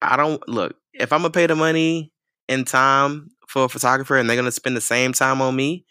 I 0.00 0.16
don't 0.16 0.46
look 0.48 0.76
if 0.94 1.12
I'm 1.12 1.20
gonna 1.20 1.30
pay 1.30 1.46
the 1.46 1.56
money 1.56 2.12
and 2.48 2.66
time 2.66 3.30
for 3.48 3.64
a 3.64 3.68
photographer 3.68 4.16
and 4.16 4.28
they're 4.28 4.36
gonna 4.36 4.52
spend 4.52 4.76
the 4.76 4.80
same 4.80 5.12
time 5.12 5.40
on 5.40 5.56
me, 5.56 5.84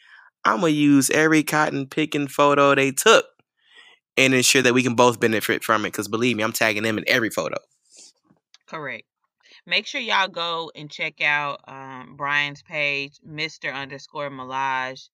I'm 0.45 0.61
gonna 0.61 0.69
use 0.69 1.09
every 1.09 1.43
cotton 1.43 1.87
picking 1.87 2.27
photo 2.27 2.75
they 2.75 2.91
took 2.91 3.25
and 4.15 4.33
ensure 4.33 4.61
that 4.61 4.73
we 4.73 4.83
can 4.83 4.95
both 4.95 5.19
benefit 5.19 5.63
from 5.63 5.85
it. 5.85 5.89
Because 5.89 6.07
believe 6.07 6.37
me, 6.37 6.43
I'm 6.43 6.53
tagging 6.53 6.83
them 6.83 6.97
in 6.97 7.03
every 7.07 7.29
photo. 7.29 7.57
Correct. 8.67 9.03
Make 9.65 9.85
sure 9.85 9.99
y'all 9.99 10.29
go 10.29 10.71
and 10.75 10.89
check 10.89 11.21
out 11.21 11.59
um, 11.67 12.15
Brian's 12.17 12.63
page, 12.63 13.19
Mr. 13.27 13.73
underscore 13.73 14.29
Millage, 14.29 15.09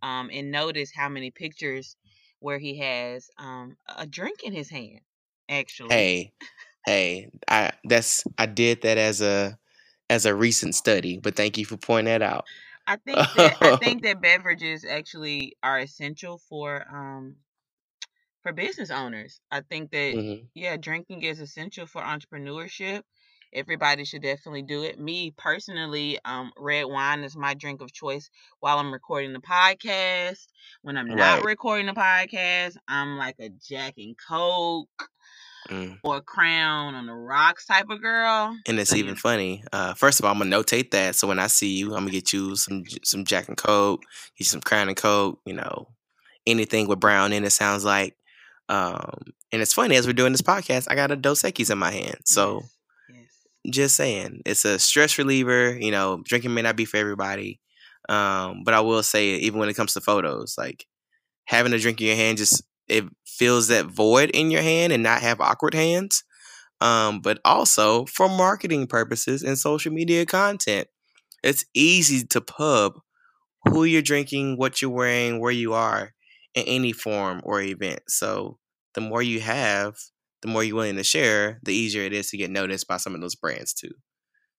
um, 0.00 0.30
and 0.32 0.52
notice 0.52 0.92
how 0.94 1.08
many 1.08 1.32
pictures 1.32 1.96
where 2.40 2.58
he 2.58 2.78
has 2.78 3.30
um, 3.38 3.76
a 3.96 4.06
drink 4.06 4.42
in 4.42 4.52
his 4.52 4.70
hand. 4.70 5.00
Actually, 5.48 5.94
hey, 5.94 6.32
hey, 6.86 7.30
I 7.48 7.72
that's 7.84 8.24
I 8.38 8.46
did 8.46 8.82
that 8.82 8.98
as 8.98 9.20
a 9.20 9.58
as 10.10 10.26
a 10.26 10.34
recent 10.34 10.74
study, 10.74 11.18
but 11.18 11.36
thank 11.36 11.58
you 11.58 11.64
for 11.64 11.76
pointing 11.76 12.12
that 12.12 12.22
out. 12.22 12.44
I 12.86 12.96
think 12.96 13.18
that 13.36 13.56
I 13.60 13.76
think 13.82 14.02
that 14.02 14.20
beverages 14.20 14.84
actually 14.84 15.56
are 15.62 15.78
essential 15.78 16.38
for 16.48 16.84
um 16.90 17.36
for 18.42 18.52
business 18.52 18.90
owners. 18.90 19.40
I 19.50 19.60
think 19.60 19.90
that 19.90 20.14
mm-hmm. 20.14 20.44
yeah, 20.54 20.76
drinking 20.76 21.22
is 21.22 21.40
essential 21.40 21.86
for 21.86 22.00
entrepreneurship. 22.02 23.02
Everybody 23.52 24.04
should 24.04 24.22
definitely 24.22 24.62
do 24.62 24.82
it. 24.82 25.00
Me 25.00 25.32
personally, 25.36 26.18
um, 26.24 26.52
red 26.58 26.84
wine 26.84 27.24
is 27.24 27.36
my 27.36 27.54
drink 27.54 27.80
of 27.80 27.92
choice 27.92 28.30
while 28.60 28.78
I'm 28.78 28.92
recording 28.92 29.32
the 29.32 29.40
podcast. 29.40 30.46
When 30.82 30.96
I'm 30.96 31.08
not 31.08 31.44
recording 31.44 31.86
the 31.86 31.92
podcast, 31.92 32.76
I'm 32.88 33.16
like 33.16 33.36
a 33.40 33.48
Jack 33.48 33.94
and 33.98 34.16
Coke 34.28 35.10
mm. 35.68 35.98
or 36.02 36.20
Crown 36.20 36.94
on 36.94 37.06
the 37.06 37.12
rocks 37.12 37.66
type 37.66 37.88
of 37.90 38.00
girl. 38.00 38.56
And 38.66 38.78
it's 38.78 38.90
so, 38.90 38.96
even 38.96 39.16
funny. 39.16 39.64
Uh, 39.72 39.94
first 39.94 40.18
of 40.18 40.24
all, 40.24 40.32
I'm 40.32 40.38
gonna 40.38 40.56
notate 40.56 40.90
that. 40.90 41.14
So 41.14 41.28
when 41.28 41.38
I 41.38 41.46
see 41.46 41.76
you, 41.76 41.94
I'm 41.94 42.02
gonna 42.02 42.10
get 42.10 42.32
you 42.32 42.56
some 42.56 42.84
some 43.04 43.24
Jack 43.24 43.48
and 43.48 43.56
Coke, 43.56 44.02
get 44.02 44.40
you 44.40 44.44
some 44.46 44.60
Crown 44.60 44.88
and 44.88 44.96
Coke. 44.96 45.40
You 45.46 45.54
know, 45.54 45.88
anything 46.46 46.88
with 46.88 47.00
brown 47.00 47.32
in 47.32 47.44
it 47.44 47.50
sounds 47.50 47.84
like. 47.84 48.16
Um, 48.68 49.32
and 49.52 49.62
it's 49.62 49.72
funny 49.72 49.94
as 49.94 50.06
we're 50.06 50.12
doing 50.12 50.32
this 50.32 50.42
podcast, 50.42 50.88
I 50.90 50.96
got 50.96 51.12
a 51.12 51.16
Dos 51.16 51.42
Equis 51.42 51.70
in 51.70 51.78
my 51.78 51.90
hand. 51.90 52.18
So. 52.24 52.60
Yes 52.60 52.70
just 53.70 53.96
saying, 53.96 54.42
it's 54.44 54.64
a 54.64 54.78
stress 54.78 55.18
reliever. 55.18 55.76
You 55.78 55.90
know, 55.90 56.22
drinking 56.24 56.54
may 56.54 56.62
not 56.62 56.76
be 56.76 56.84
for 56.84 56.96
everybody, 56.96 57.60
um, 58.08 58.62
but 58.64 58.74
I 58.74 58.80
will 58.80 59.02
say, 59.02 59.34
even 59.36 59.58
when 59.58 59.68
it 59.68 59.74
comes 59.74 59.94
to 59.94 60.00
photos, 60.00 60.54
like 60.56 60.86
having 61.44 61.72
a 61.72 61.78
drink 61.78 62.00
in 62.00 62.08
your 62.08 62.16
hand, 62.16 62.38
just 62.38 62.62
it 62.88 63.04
fills 63.26 63.68
that 63.68 63.86
void 63.86 64.30
in 64.30 64.50
your 64.50 64.62
hand 64.62 64.92
and 64.92 65.02
not 65.02 65.22
have 65.22 65.40
awkward 65.40 65.74
hands. 65.74 66.24
Um, 66.80 67.20
but 67.20 67.38
also 67.44 68.04
for 68.04 68.28
marketing 68.28 68.86
purposes 68.86 69.42
and 69.42 69.58
social 69.58 69.92
media 69.92 70.26
content, 70.26 70.88
it's 71.42 71.64
easy 71.74 72.26
to 72.26 72.40
pub 72.40 73.00
who 73.64 73.84
you're 73.84 74.02
drinking, 74.02 74.56
what 74.58 74.80
you're 74.82 74.90
wearing, 74.90 75.40
where 75.40 75.52
you 75.52 75.72
are 75.72 76.12
in 76.54 76.64
any 76.64 76.92
form 76.92 77.40
or 77.44 77.60
event. 77.60 78.00
So 78.08 78.58
the 78.94 79.00
more 79.00 79.22
you 79.22 79.40
have, 79.40 79.96
the 80.46 80.52
more 80.52 80.62
you're 80.62 80.76
willing 80.76 80.96
to 80.96 81.04
share, 81.04 81.58
the 81.64 81.74
easier 81.74 82.02
it 82.02 82.12
is 82.12 82.30
to 82.30 82.36
get 82.36 82.50
noticed 82.50 82.86
by 82.86 82.96
some 82.96 83.14
of 83.14 83.20
those 83.20 83.34
brands 83.34 83.74
too. 83.74 83.90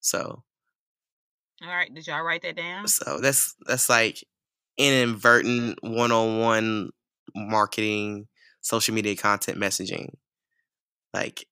So, 0.02 0.44
all 1.64 1.70
right, 1.70 1.92
did 1.94 2.06
y'all 2.06 2.24
write 2.24 2.44
that 2.44 2.58
down? 2.58 2.88
So 2.88 3.20
that's 3.20 3.56
that's 3.66 3.90
like 3.90 4.24
inadvertent 4.78 5.80
one 5.82 6.12
on 6.12 6.40
one 6.40 6.90
marketing, 7.34 8.28
social 8.62 8.94
media 8.94 9.16
content 9.16 9.58
messaging. 9.58 10.10
Like 11.14 11.46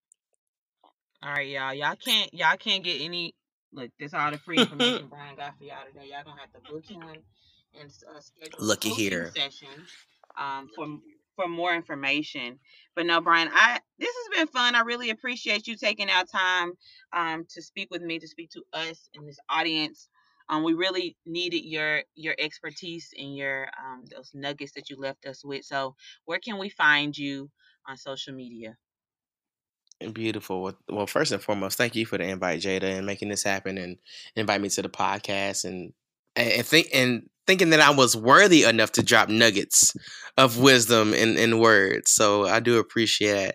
All 1.24 1.32
right, 1.32 1.48
y'all. 1.48 1.74
Y'all 1.74 1.96
can't 1.96 2.34
y'all 2.34 2.58
can't 2.58 2.84
get 2.84 3.02
any 3.02 3.34
look, 3.72 3.90
this 4.00 4.14
all 4.14 4.32
the 4.32 4.38
free 4.38 4.58
information 4.60 5.08
Brian 5.08 5.36
got 5.38 5.58
for 5.58 5.64
y'all 5.64 5.78
today. 5.92 6.10
Y'all 6.12 6.24
gonna 6.26 6.42
have 6.42 6.52
to 6.52 6.72
book 6.72 6.86
him 6.86 7.02
and 7.80 7.90
uh, 8.14 8.20
schedule 8.20 8.60
looky 8.60 8.90
here. 8.90 9.32
session 9.34 9.70
um 10.38 10.70
for 10.76 10.88
for 11.36 11.48
more 11.48 11.74
information. 11.74 12.60
But 12.96 13.06
no, 13.06 13.22
Brian, 13.22 13.50
I 13.54 13.80
this 14.00 14.14
has 14.14 14.40
been 14.40 14.48
fun. 14.48 14.76
I 14.76 14.82
really 14.82 15.10
appreciate 15.10 15.68
you 15.68 15.76
taking 15.76 16.10
our 16.10 16.26
time 16.26 16.74
um 17.14 17.46
to 17.50 17.62
speak 17.62 17.90
with 17.92 18.02
me, 18.02 18.20
to 18.20 18.28
speak 18.28 18.52
to 18.52 18.64
us 18.74 19.10
and 19.14 19.28
this 19.28 19.40
audience. 19.50 20.10
Um, 20.48 20.64
we 20.64 20.74
really 20.74 21.18
needed 21.26 21.66
your 21.66 22.04
your 22.16 22.36
expertise 22.38 23.14
and 23.18 23.36
your 23.36 23.70
um 23.80 24.04
those 24.14 24.32
nuggets 24.34 24.74
that 24.74 24.90
you 24.90 24.98
left 24.98 25.26
us 25.26 25.44
with. 25.44 25.66
So, 25.66 25.96
where 26.26 26.40
can 26.40 26.58
we 26.58 26.70
find 26.70 27.18
you 27.18 27.50
on 27.88 27.98
social 27.98 28.34
media? 28.34 28.78
Beautiful. 30.12 30.74
Well, 30.90 31.08
first 31.08 31.32
and 31.32 31.42
foremost, 31.42 31.78
thank 31.78 31.96
you 31.96 32.06
for 32.06 32.18
the 32.18 32.26
invite, 32.26 32.62
Jada, 32.62 32.98
and 32.98 33.06
making 33.06 33.30
this 33.30 33.44
happen 33.44 33.78
and 33.78 33.98
invite 34.36 34.60
me 34.60 34.70
to 34.70 34.82
the 34.82 34.90
podcast 34.90 35.64
and, 35.64 35.94
and 36.36 36.66
think 36.66 36.90
and 36.94 37.30
thinking 37.48 37.70
that 37.72 37.80
I 37.80 37.92
was 37.92 38.16
worthy 38.16 38.64
enough 38.64 38.92
to 38.94 39.04
drop 39.04 39.30
nuggets 39.30 39.94
of 40.38 40.60
wisdom 40.60 41.14
in, 41.14 41.38
in 41.38 41.60
words. 41.60 42.12
So 42.12 42.46
I 42.46 42.60
do 42.60 42.80
appreciate 42.80 43.54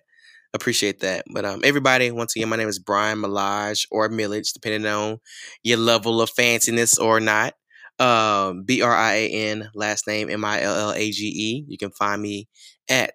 appreciate 0.53 1.01
that. 1.01 1.25
But 1.33 1.45
um 1.45 1.61
everybody, 1.65 2.11
once 2.11 2.35
again, 2.35 2.49
my 2.49 2.57
name 2.57 2.69
is 2.69 2.79
Brian 2.79 3.19
Millage 3.19 3.87
or 3.91 4.09
Millage, 4.09 4.53
depending 4.53 4.91
on 4.91 5.19
your 5.63 5.79
level 5.79 6.21
of 6.21 6.31
fanciness 6.31 7.01
or 7.01 7.21
not. 7.21 7.55
Um 7.99 8.65
B 8.65 8.83
R 8.83 8.95
I 8.95 9.13
A 9.15 9.29
N, 9.29 9.71
last 9.75 10.07
name 10.07 10.31
M 10.31 10.45
I 10.45 10.63
L 10.63 10.75
L 10.75 10.93
A 10.93 11.11
G 11.11 11.27
E. 11.27 11.65
You 11.69 11.79
can 11.79 11.91
find 11.91 12.21
me 12.23 12.49
at 12.89 13.15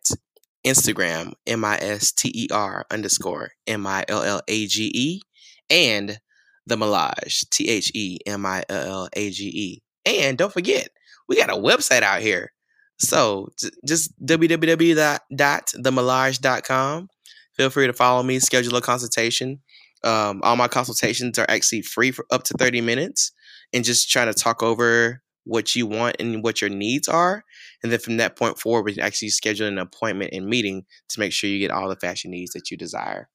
Instagram, 0.66 1.34
M 1.46 1.64
I 1.66 1.78
S 1.78 2.12
T 2.12 2.32
E 2.34 2.48
R 2.52 2.86
underscore 2.92 3.52
M 3.68 3.86
I 3.86 4.06
L 4.08 4.24
L 4.24 4.42
A 4.48 4.68
G 4.68 4.92
E, 4.94 5.22
and 5.70 6.20
the 6.66 6.76
Millage, 6.76 7.48
T 7.50 7.70
H 7.70 7.92
E 7.94 8.20
M 8.26 8.46
I 8.46 8.64
L 8.70 8.92
L 9.04 9.10
A 9.14 9.30
G 9.30 9.46
E. 9.46 9.82
And 10.06 10.38
don't 10.38 10.54
forget, 10.54 10.90
we 11.28 11.38
got 11.38 11.50
a 11.50 11.54
website 11.54 12.04
out 12.04 12.22
here. 12.22 12.52
So 13.00 13.50
just 13.86 14.14
www.themillage.com. 14.26 17.10
Feel 17.54 17.70
free 17.70 17.88
to 17.88 17.94
follow 17.94 18.24
me, 18.24 18.40
schedule 18.40 18.76
a 18.76 18.82
consultation. 18.82 19.62
Um, 20.04 20.42
all 20.44 20.56
my 20.56 20.68
consultations 20.68 21.40
are 21.40 21.46
actually 21.50 21.82
free 21.82 22.12
for 22.12 22.26
up 22.30 22.44
to 22.44 22.54
30 22.58 22.82
minutes 22.82 23.32
and 23.74 23.84
just 23.84 24.10
try 24.10 24.26
to 24.26 24.34
talk 24.34 24.62
over 24.62 25.24
what 25.46 25.76
you 25.76 25.88
want 25.88 26.18
and 26.20 26.44
what 26.44 26.62
your 26.62 26.70
needs 26.70 27.08
are. 27.08 27.44
And 27.82 27.92
then 27.92 28.00
from 28.00 28.18
that 28.18 28.36
point 28.36 28.60
forward, 28.60 28.86
we 28.86 28.94
can 28.94 29.04
actually 29.04 29.30
schedule 29.30 29.68
an 29.68 29.78
appointment 29.78 30.34
and 30.34 30.48
meeting 30.48 30.86
to 31.10 31.20
make 31.20 31.32
sure 31.32 31.50
you 31.50 31.60
get 31.60 31.72
all 31.72 31.90
the 31.90 31.96
fashion 31.96 32.32
needs 32.32 32.52
that 32.54 32.72
you 32.72 32.78
desire. 32.78 33.30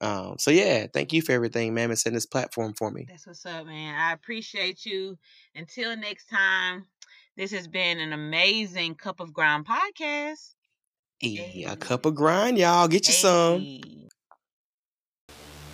Um, 0.00 0.36
so 0.38 0.50
yeah, 0.50 0.86
thank 0.92 1.12
you 1.12 1.22
for 1.22 1.32
everything, 1.32 1.72
ma'am, 1.72 1.90
and 1.90 1.98
setting 1.98 2.14
this 2.14 2.26
platform 2.26 2.74
for 2.74 2.90
me. 2.90 3.06
That's 3.08 3.26
what's 3.26 3.46
up, 3.46 3.66
man. 3.66 3.94
I 3.94 4.12
appreciate 4.12 4.84
you. 4.84 5.16
Until 5.54 5.96
next 5.96 6.26
time, 6.26 6.86
this 7.36 7.52
has 7.52 7.68
been 7.68 8.00
an 8.00 8.12
amazing 8.12 8.96
Cup 8.96 9.20
of 9.20 9.32
grind 9.32 9.66
podcast. 9.66 10.54
Hey, 11.20 11.64
a 11.66 11.76
cup 11.76 12.06
of 12.06 12.14
grind, 12.14 12.58
y'all. 12.58 12.88
Get 12.88 13.06
you 13.06 13.14
some. 13.14 13.80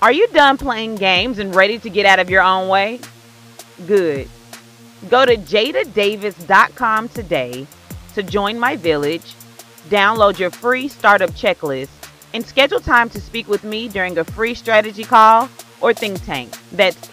Are 0.03 0.12
you 0.12 0.29
done 0.29 0.59
playing 0.59 0.95
games 0.95 1.39
and 1.39 1.55
ready 1.55 1.79
to 1.79 1.91
get 1.91 2.07
out 2.07 2.18
of 2.18 2.31
your 2.31 2.43
own 2.43 2.68
way? 2.68 3.01
Good. 3.87 4.29
Go 5.09 5.27
to 5.27 5.37
jadadavis.com 5.37 7.09
today 7.09 7.66
to 8.14 8.23
join 8.23 8.59
my 8.59 8.77
village, 8.77 9.35
download 9.89 10.39
your 10.39 10.51
free 10.51 10.89
startup 10.89 11.31
checklist, 11.31 11.89
and 12.33 12.47
schedule 12.47 12.81
time 12.81 13.11
to 13.11 13.20
speak 13.20 13.49
with 13.49 13.64
me 13.64 13.89
during 13.89 14.18
a 14.18 14.24
free 14.24 14.55
strategy 14.55 15.05
call 15.05 15.49
or 15.81 15.93
think 15.93 16.24
tank. 16.24 16.57
That's 16.72 17.09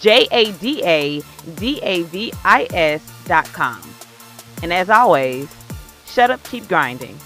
J 0.00 0.28
A 0.30 0.52
D 0.52 0.82
A 0.84 1.22
D 1.56 1.80
A 1.82 2.02
V 2.02 2.32
I 2.44 2.66
S 2.72 3.02
dot 3.26 3.46
com. 3.46 3.82
And 4.62 4.72
as 4.72 4.90
always, 4.90 5.48
shut 6.06 6.30
up, 6.30 6.42
keep 6.44 6.68
grinding. 6.68 7.18